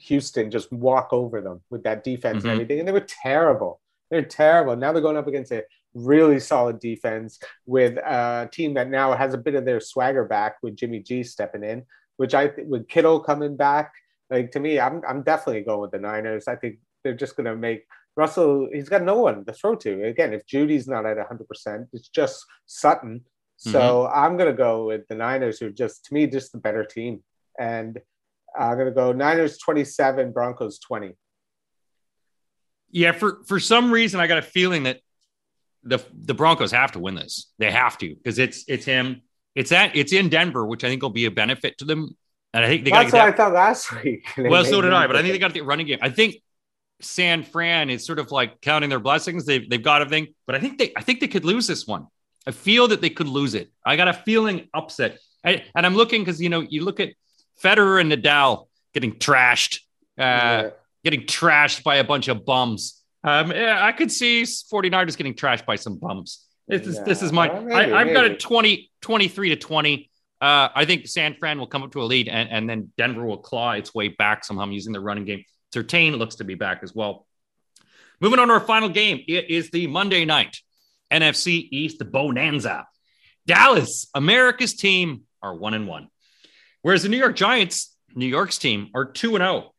Houston, 0.00 0.50
just 0.50 0.72
walk 0.72 1.08
over 1.12 1.40
them 1.40 1.60
with 1.70 1.82
that 1.84 2.04
defense 2.04 2.38
mm-hmm. 2.38 2.48
and 2.48 2.52
everything, 2.52 2.78
and 2.78 2.88
they 2.88 2.92
were 2.92 3.00
terrible. 3.00 3.80
They're 4.10 4.22
terrible. 4.22 4.76
Now 4.76 4.92
they're 4.92 5.02
going 5.02 5.16
up 5.16 5.26
against 5.26 5.52
a 5.52 5.64
really 5.94 6.40
solid 6.40 6.78
defense 6.80 7.38
with 7.66 7.96
a 7.98 8.48
team 8.52 8.74
that 8.74 8.88
now 8.88 9.14
has 9.14 9.34
a 9.34 9.38
bit 9.38 9.54
of 9.54 9.64
their 9.64 9.80
swagger 9.80 10.24
back 10.24 10.56
with 10.62 10.76
Jimmy 10.76 11.00
G 11.00 11.22
stepping 11.22 11.64
in, 11.64 11.84
which 12.16 12.34
I 12.34 12.52
with 12.66 12.88
Kittle 12.88 13.20
coming 13.20 13.56
back. 13.56 13.92
Like 14.30 14.52
to 14.52 14.60
me, 14.60 14.80
I'm 14.80 15.02
I'm 15.06 15.22
definitely 15.22 15.62
going 15.62 15.80
with 15.80 15.90
the 15.90 15.98
Niners. 15.98 16.48
I 16.48 16.56
think 16.56 16.78
they're 17.02 17.14
just 17.14 17.36
going 17.36 17.46
to 17.46 17.56
make 17.56 17.86
Russell, 18.18 18.68
he's 18.72 18.88
got 18.88 19.04
no 19.04 19.18
one 19.18 19.44
to 19.44 19.52
throw 19.52 19.76
to. 19.76 20.04
Again, 20.04 20.32
if 20.32 20.44
Jeudy's 20.44 20.88
not 20.88 21.06
at 21.06 21.16
100%, 21.16 21.86
it's 21.92 22.08
just 22.08 22.44
Sutton. 22.66 23.24
So 23.56 23.80
mm-hmm. 23.80 24.18
I'm 24.18 24.36
going 24.36 24.50
to 24.50 24.56
go 24.56 24.86
with 24.86 25.06
the 25.08 25.14
Niners, 25.14 25.60
who 25.60 25.68
are 25.68 25.70
just, 25.70 26.04
to 26.06 26.14
me, 26.14 26.26
just 26.26 26.50
the 26.50 26.58
better 26.58 26.84
team. 26.84 27.22
And 27.58 28.00
I'm 28.58 28.74
going 28.74 28.86
to 28.86 28.92
go 28.92 29.12
Niners 29.12 29.56
27, 29.58 30.32
Broncos 30.32 30.80
20. 30.80 31.16
Yeah, 32.90 33.12
for, 33.12 33.44
for 33.46 33.60
some 33.60 33.92
reason, 33.92 34.18
I 34.18 34.26
got 34.26 34.38
a 34.38 34.42
feeling 34.42 34.82
that 34.82 35.00
the 35.84 36.04
the 36.12 36.34
Broncos 36.34 36.72
have 36.72 36.92
to 36.92 36.98
win 36.98 37.14
this. 37.14 37.52
They 37.58 37.70
have 37.70 37.98
to 37.98 38.14
because 38.14 38.38
it's 38.38 38.64
it's 38.66 38.84
him. 38.84 39.22
It's 39.54 39.70
at 39.70 39.94
it's 39.94 40.12
in 40.12 40.28
Denver, 40.28 40.66
which 40.66 40.82
I 40.84 40.88
think 40.88 41.02
will 41.02 41.10
be 41.10 41.26
a 41.26 41.30
benefit 41.30 41.78
to 41.78 41.84
them. 41.84 42.16
And 42.52 42.64
I 42.64 42.68
think 42.68 42.84
they 42.84 42.90
got. 42.90 43.02
That's 43.02 43.12
what 43.12 43.18
that, 43.18 43.34
I 43.34 43.36
thought 43.36 43.52
last 43.52 43.92
week. 44.04 44.26
Well, 44.36 44.64
so 44.64 44.80
did 44.80 44.92
I, 44.92 45.06
but 45.06 45.16
I 45.16 45.22
think 45.22 45.32
they 45.34 45.38
got 45.38 45.54
the 45.54 45.60
running 45.60 45.86
game. 45.86 45.98
I 46.02 46.10
think 46.10 46.36
San 47.00 47.42
Fran 47.42 47.90
is 47.90 48.04
sort 48.04 48.18
of 48.18 48.30
like 48.30 48.60
counting 48.60 48.90
their 48.90 48.98
blessings. 48.98 49.44
They've 49.44 49.68
they've 49.68 49.82
got 49.82 50.02
everything, 50.02 50.34
but 50.46 50.56
I 50.56 50.60
think 50.60 50.78
they 50.78 50.92
I 50.96 51.02
think 51.02 51.20
they 51.20 51.28
could 51.28 51.44
lose 51.44 51.66
this 51.66 51.86
one. 51.86 52.06
I 52.46 52.50
feel 52.50 52.88
that 52.88 53.00
they 53.00 53.10
could 53.10 53.28
lose 53.28 53.54
it. 53.54 53.70
I 53.84 53.96
got 53.96 54.08
a 54.08 54.14
feeling 54.14 54.68
upset, 54.74 55.18
I, 55.44 55.64
and 55.74 55.86
I'm 55.86 55.94
looking 55.94 56.22
because 56.22 56.40
you 56.40 56.48
know 56.48 56.60
you 56.60 56.84
look 56.84 57.00
at 57.00 57.10
Federer 57.62 58.00
and 58.00 58.10
Nadal 58.10 58.66
getting 58.94 59.12
trashed, 59.12 59.80
uh, 60.18 60.22
yeah. 60.22 60.70
getting 61.04 61.22
trashed 61.22 61.84
by 61.84 61.96
a 61.96 62.04
bunch 62.04 62.28
of 62.28 62.44
bums. 62.44 63.02
Um, 63.24 63.50
yeah, 63.50 63.84
I 63.84 63.92
could 63.92 64.10
see 64.10 64.42
49ers 64.42 65.16
getting 65.16 65.34
trashed 65.34 65.66
by 65.66 65.76
some 65.76 65.98
bums. 65.98 66.44
This 66.66 66.86
is 66.86 66.96
yeah. 66.96 67.04
this 67.04 67.22
is 67.22 67.32
my 67.32 67.50
I, 67.50 68.04
have 68.04 68.12
got 68.12 68.24
a 68.24 68.36
20 68.36 68.90
23 69.00 69.48
to 69.50 69.56
20. 69.56 70.10
Uh, 70.40 70.68
I 70.74 70.84
think 70.84 71.08
San 71.08 71.34
Fran 71.34 71.58
will 71.58 71.66
come 71.66 71.82
up 71.82 71.92
to 71.92 72.02
a 72.02 72.04
lead, 72.04 72.28
and, 72.28 72.48
and 72.48 72.68
then 72.68 72.92
Denver 72.96 73.24
will 73.24 73.38
claw 73.38 73.72
its 73.72 73.94
way 73.94 74.08
back 74.08 74.44
somehow 74.44 74.66
using 74.66 74.92
the 74.92 75.00
running 75.00 75.24
game. 75.24 75.44
Surtain 75.74 76.18
looks 76.18 76.36
to 76.36 76.44
be 76.44 76.54
back 76.54 76.80
as 76.82 76.94
well. 76.94 77.26
Moving 78.20 78.38
on 78.38 78.48
to 78.48 78.54
our 78.54 78.60
final 78.60 78.88
game, 78.88 79.22
it 79.28 79.50
is 79.50 79.70
the 79.70 79.86
Monday 79.86 80.24
night 80.24 80.58
NFC 81.10 81.68
East 81.70 82.02
Bonanza. 82.10 82.86
Dallas, 83.46 84.08
America's 84.14 84.74
team, 84.74 85.22
are 85.40 85.54
one 85.54 85.74
and 85.74 85.86
one, 85.86 86.08
whereas 86.82 87.02
the 87.02 87.08
New 87.08 87.16
York 87.16 87.36
Giants, 87.36 87.96
New 88.14 88.26
York's 88.26 88.58
team, 88.58 88.90
are 88.94 89.04
two 89.04 89.36
and 89.36 89.42
zero. 89.42 89.72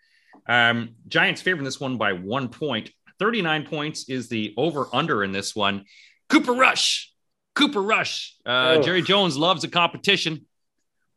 Oh. 0.48 0.54
Um, 0.54 0.96
Giants 1.08 1.42
favoring 1.42 1.66
this 1.66 1.80
one 1.80 1.98
by 1.98 2.14
one 2.14 2.50
point. 2.50 2.90
39 3.20 3.66
points 3.66 4.10
is 4.10 4.30
the 4.30 4.54
over 4.58 4.88
under 4.94 5.24
in 5.24 5.32
this 5.32 5.56
one. 5.56 5.86
Cooper 6.30 6.54
Rush, 6.54 7.14
Cooper 7.54 7.82
Rush. 7.82 8.36
Uh, 8.46 8.78
oh. 8.78 8.82
Jerry 8.82 9.02
Jones 9.02 9.38
loves 9.38 9.64
a 9.64 9.68
competition, 9.68 10.46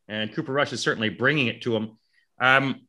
and 0.08 0.34
Cooper 0.34 0.52
Rush 0.52 0.72
is 0.72 0.80
certainly 0.80 1.08
bringing 1.08 1.46
it 1.46 1.62
to 1.62 1.76
him. 1.76 1.98
Um, 2.40 2.80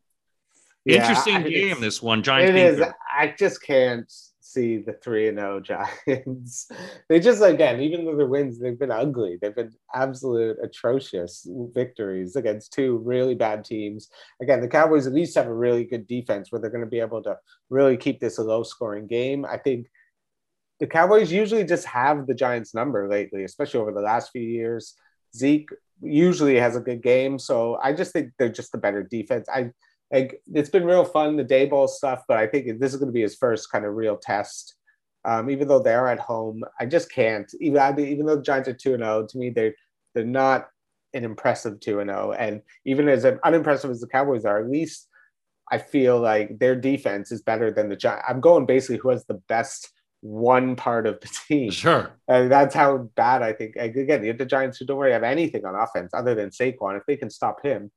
yeah, 0.85 1.01
Interesting 1.01 1.43
game, 1.49 1.81
this 1.81 2.01
one. 2.01 2.23
Giants. 2.23 2.49
It 2.49 2.55
is. 2.55 2.81
I 3.17 3.33
just 3.37 3.61
can't 3.61 4.11
see 4.53 4.77
the 4.77 4.93
three 4.93 5.27
and 5.27 5.37
zero 5.37 5.59
Giants. 5.59 6.69
they 7.09 7.19
just 7.19 7.41
again, 7.41 7.81
even 7.81 8.05
though 8.05 8.15
their 8.15 8.27
wins, 8.27 8.59
they've 8.59 8.77
been 8.77 8.91
ugly. 8.91 9.37
They've 9.41 9.55
been 9.55 9.73
absolute 9.93 10.57
atrocious 10.63 11.47
victories 11.73 12.35
against 12.35 12.73
two 12.73 12.97
really 12.97 13.35
bad 13.35 13.65
teams. 13.65 14.09
Again, 14.41 14.61
the 14.61 14.67
Cowboys 14.67 15.07
at 15.07 15.13
least 15.13 15.35
have 15.35 15.47
a 15.47 15.53
really 15.53 15.85
good 15.85 16.07
defense 16.07 16.51
where 16.51 16.61
they're 16.61 16.69
going 16.69 16.83
to 16.83 16.89
be 16.89 16.99
able 16.99 17.23
to 17.23 17.37
really 17.69 17.97
keep 17.97 18.19
this 18.19 18.37
a 18.37 18.43
low 18.43 18.63
scoring 18.63 19.07
game. 19.07 19.45
I 19.45 19.57
think 19.57 19.87
the 20.79 20.87
Cowboys 20.87 21.31
usually 21.31 21.63
just 21.63 21.85
have 21.85 22.27
the 22.27 22.35
Giants 22.35 22.73
number 22.73 23.09
lately, 23.09 23.43
especially 23.43 23.79
over 23.79 23.91
the 23.91 24.01
last 24.01 24.31
few 24.31 24.41
years. 24.41 24.95
Zeke 25.35 25.69
usually 26.01 26.59
has 26.59 26.75
a 26.75 26.81
good 26.81 27.01
game, 27.01 27.39
so 27.39 27.79
I 27.81 27.93
just 27.93 28.11
think 28.11 28.31
they're 28.37 28.49
just 28.49 28.75
a 28.75 28.77
better 28.77 29.01
defense. 29.01 29.47
I 29.49 29.71
like 30.11 30.41
it's 30.53 30.69
been 30.69 30.85
real 30.85 31.05
fun 31.05 31.37
the 31.37 31.43
Daboll 31.43 31.89
stuff, 31.89 32.23
but 32.27 32.37
I 32.37 32.47
think 32.47 32.79
this 32.79 32.93
is 32.93 32.99
going 32.99 33.07
to 33.07 33.13
be 33.13 33.21
his 33.21 33.35
first 33.35 33.71
kind 33.71 33.85
of 33.85 33.95
real 33.95 34.17
test. 34.17 34.75
Um, 35.25 35.49
even 35.49 35.67
though 35.67 35.79
they're 35.79 36.09
at 36.09 36.19
home, 36.19 36.63
I 36.79 36.85
just 36.85 37.11
can't. 37.11 37.51
Even 37.59 37.99
even 37.99 38.25
though 38.25 38.35
the 38.35 38.41
Giants 38.41 38.69
are 38.69 38.73
two 38.73 38.93
and 38.93 39.03
zero, 39.03 39.19
oh, 39.19 39.27
to 39.27 39.37
me 39.37 39.49
they're 39.49 39.73
they're 40.13 40.25
not 40.25 40.67
an 41.13 41.23
impressive 41.23 41.79
two 41.79 41.99
and 41.99 42.09
zero. 42.09 42.29
Oh. 42.29 42.31
And 42.33 42.61
even 42.85 43.07
as 43.07 43.25
unimpressive 43.25 43.89
as 43.89 44.01
the 44.01 44.07
Cowboys 44.07 44.45
are, 44.45 44.59
at 44.59 44.69
least 44.69 45.07
I 45.71 45.77
feel 45.77 46.19
like 46.19 46.59
their 46.59 46.75
defense 46.75 47.31
is 47.31 47.41
better 47.41 47.71
than 47.71 47.89
the 47.89 47.95
Giants. 47.95 48.25
I'm 48.27 48.41
going 48.41 48.65
basically 48.65 48.97
who 48.97 49.09
has 49.09 49.25
the 49.25 49.41
best 49.47 49.89
one 50.21 50.75
part 50.75 51.05
of 51.05 51.19
the 51.19 51.29
team. 51.47 51.71
Sure. 51.71 52.11
And 52.27 52.51
that's 52.51 52.75
how 52.75 53.09
bad 53.15 53.41
I 53.41 53.53
think. 53.53 53.75
Again, 53.77 54.37
the 54.37 54.45
Giants 54.45 54.77
who 54.77 54.85
don't 54.85 54.99
really 54.99 55.13
have 55.13 55.23
anything 55.23 55.65
on 55.65 55.75
offense 55.75 56.13
other 56.13 56.35
than 56.35 56.49
Saquon. 56.49 56.97
If 56.97 57.05
they 57.07 57.17
can 57.17 57.29
stop 57.29 57.63
him, 57.63 57.91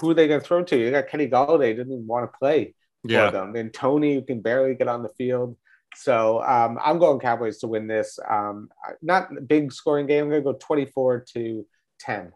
who 0.00 0.10
are 0.10 0.14
they 0.14 0.28
going 0.28 0.40
to 0.40 0.46
throw 0.46 0.62
to? 0.64 0.76
You 0.76 0.90
got 0.90 1.08
Kenny 1.08 1.28
Golladay 1.28 1.76
didn't 1.76 1.92
even 1.92 2.06
want 2.06 2.30
to 2.30 2.38
play 2.38 2.74
yeah. 3.04 3.26
for 3.26 3.32
them. 3.32 3.56
And 3.56 3.72
Toney 3.72 4.14
who 4.14 4.22
can 4.22 4.40
barely 4.40 4.74
get 4.74 4.88
on 4.88 5.02
the 5.02 5.08
field. 5.10 5.56
So 5.96 6.42
um, 6.42 6.78
I'm 6.82 6.98
going 6.98 7.20
Cowboys 7.20 7.58
to 7.58 7.68
win 7.68 7.86
this. 7.86 8.18
Um, 8.28 8.68
not 9.00 9.36
a 9.36 9.40
big 9.40 9.72
scoring 9.72 10.06
game. 10.06 10.24
I'm 10.24 10.30
going 10.30 10.42
to 10.42 10.52
go 10.52 10.58
24 10.58 11.24
to 11.34 11.66
10. 12.00 12.32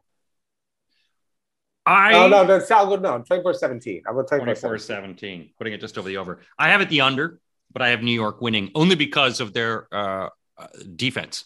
I 1.87 2.13
no 2.13 2.29
no 2.29 2.45
no 2.45 2.63
I'll 2.71 2.87
go 2.87 2.97
no 2.97 3.23
24 3.23 3.55
17. 3.55 4.03
I 4.07 4.13
will 4.13 4.25
24 4.25 4.79
17, 4.79 5.51
putting 5.57 5.73
it 5.73 5.81
just 5.81 5.97
over 5.97 6.07
the 6.07 6.19
over. 6.19 6.41
I 6.59 6.69
have 6.69 6.83
it 6.83 6.91
the 6.91 7.01
under, 7.01 7.41
but 7.73 7.81
I 7.81 7.89
have 7.89 8.03
New 8.03 8.13
York 8.13 8.43
winning 8.43 8.71
only 8.75 8.95
because 8.95 9.41
of 9.41 9.55
their 9.55 9.89
uh, 9.91 10.29
uh 10.59 10.67
defense. 10.95 11.45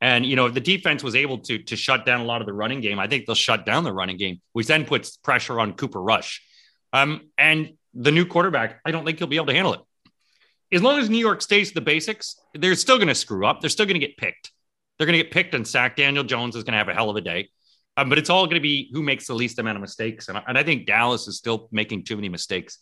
And 0.00 0.26
you 0.26 0.36
know, 0.36 0.46
if 0.46 0.54
the 0.54 0.60
defense 0.60 1.02
was 1.02 1.14
able 1.14 1.38
to 1.38 1.58
to 1.58 1.76
shut 1.76 2.04
down 2.04 2.20
a 2.20 2.24
lot 2.24 2.40
of 2.40 2.46
the 2.46 2.52
running 2.52 2.80
game, 2.80 2.98
I 2.98 3.06
think 3.06 3.26
they'll 3.26 3.34
shut 3.34 3.64
down 3.64 3.84
the 3.84 3.92
running 3.92 4.16
game, 4.16 4.40
which 4.52 4.66
then 4.66 4.84
puts 4.84 5.16
pressure 5.16 5.58
on 5.58 5.72
Cooper 5.72 6.00
Rush. 6.00 6.42
Um, 6.92 7.30
and 7.38 7.72
the 7.94 8.12
new 8.12 8.26
quarterback, 8.26 8.80
I 8.84 8.90
don't 8.90 9.04
think 9.04 9.18
he'll 9.18 9.26
be 9.26 9.36
able 9.36 9.46
to 9.46 9.54
handle 9.54 9.74
it. 9.74 9.80
As 10.72 10.82
long 10.82 10.98
as 10.98 11.08
New 11.08 11.18
York 11.18 11.42
stays 11.42 11.68
to 11.68 11.74
the 11.74 11.80
basics, 11.80 12.36
they're 12.54 12.74
still 12.74 12.96
going 12.96 13.08
to 13.08 13.14
screw 13.14 13.46
up. 13.46 13.60
They're 13.60 13.70
still 13.70 13.86
going 13.86 14.00
to 14.00 14.06
get 14.06 14.16
picked. 14.16 14.52
They're 14.98 15.06
going 15.06 15.16
to 15.18 15.22
get 15.22 15.32
picked 15.32 15.54
and 15.54 15.66
sacked. 15.66 15.96
Daniel 15.96 16.24
Jones 16.24 16.56
is 16.56 16.64
going 16.64 16.72
to 16.72 16.78
have 16.78 16.88
a 16.88 16.94
hell 16.94 17.10
of 17.10 17.16
a 17.16 17.20
day. 17.20 17.48
Um, 17.96 18.08
but 18.08 18.18
it's 18.18 18.28
all 18.28 18.44
going 18.46 18.56
to 18.56 18.60
be 18.60 18.90
who 18.92 19.02
makes 19.02 19.26
the 19.26 19.34
least 19.34 19.58
amount 19.58 19.76
of 19.76 19.80
mistakes. 19.80 20.28
And, 20.28 20.40
and 20.46 20.58
I 20.58 20.62
think 20.62 20.86
Dallas 20.86 21.28
is 21.28 21.36
still 21.36 21.68
making 21.70 22.04
too 22.04 22.16
many 22.16 22.28
mistakes. 22.28 22.78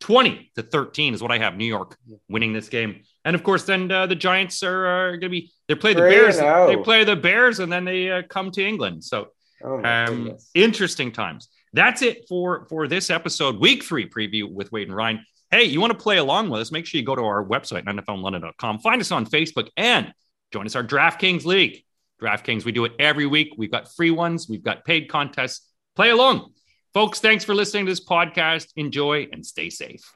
20 0.00 0.52
to 0.54 0.62
13 0.62 1.14
is 1.14 1.22
what 1.22 1.32
I 1.32 1.38
have 1.38 1.56
New 1.56 1.66
York 1.66 1.96
winning 2.28 2.52
this 2.52 2.68
game. 2.68 3.02
And 3.24 3.34
of 3.34 3.42
course, 3.42 3.64
then 3.64 3.90
uh, 3.90 4.06
the 4.06 4.14
Giants 4.14 4.62
are, 4.62 4.86
are 4.86 5.10
going 5.12 5.20
to 5.20 5.28
be 5.28 5.52
they 5.66 5.74
play 5.74 5.92
the 5.92 6.00
Bears. 6.00 6.38
They 6.38 6.76
play 6.76 7.04
the 7.04 7.16
Bears, 7.16 7.58
and 7.58 7.70
then 7.70 7.84
they 7.84 8.10
uh, 8.10 8.22
come 8.28 8.50
to 8.52 8.66
England. 8.66 9.04
So, 9.04 9.28
oh 9.62 9.84
um, 9.84 10.36
interesting 10.54 11.12
times. 11.12 11.48
That's 11.72 12.02
it 12.02 12.26
for 12.28 12.66
for 12.68 12.88
this 12.88 13.10
episode, 13.10 13.58
week 13.58 13.82
three 13.84 14.08
preview 14.08 14.50
with 14.50 14.72
Wade 14.72 14.88
and 14.88 14.96
Ryan. 14.96 15.24
Hey, 15.50 15.64
you 15.64 15.80
want 15.80 15.92
to 15.92 15.98
play 15.98 16.18
along 16.18 16.50
with 16.50 16.60
us? 16.60 16.72
Make 16.72 16.86
sure 16.86 16.98
you 16.98 17.06
go 17.06 17.16
to 17.16 17.22
our 17.22 17.44
website, 17.44 17.84
NFLLondon.com. 17.84 18.80
Find 18.80 19.00
us 19.00 19.10
on 19.10 19.26
Facebook 19.26 19.68
and 19.76 20.12
join 20.52 20.66
us 20.66 20.76
our 20.76 20.84
DraftKings 20.84 21.44
League. 21.44 21.84
DraftKings, 22.22 22.64
we 22.64 22.72
do 22.72 22.84
it 22.84 22.92
every 22.98 23.26
week. 23.26 23.54
We've 23.56 23.70
got 23.70 23.92
free 23.94 24.10
ones, 24.10 24.48
we've 24.48 24.62
got 24.62 24.84
paid 24.84 25.08
contests. 25.08 25.66
Play 25.96 26.10
along. 26.10 26.52
Folks, 26.94 27.20
thanks 27.20 27.44
for 27.44 27.54
listening 27.54 27.86
to 27.86 27.92
this 27.92 28.04
podcast. 28.04 28.72
Enjoy 28.76 29.28
and 29.32 29.44
stay 29.44 29.70
safe. 29.70 30.12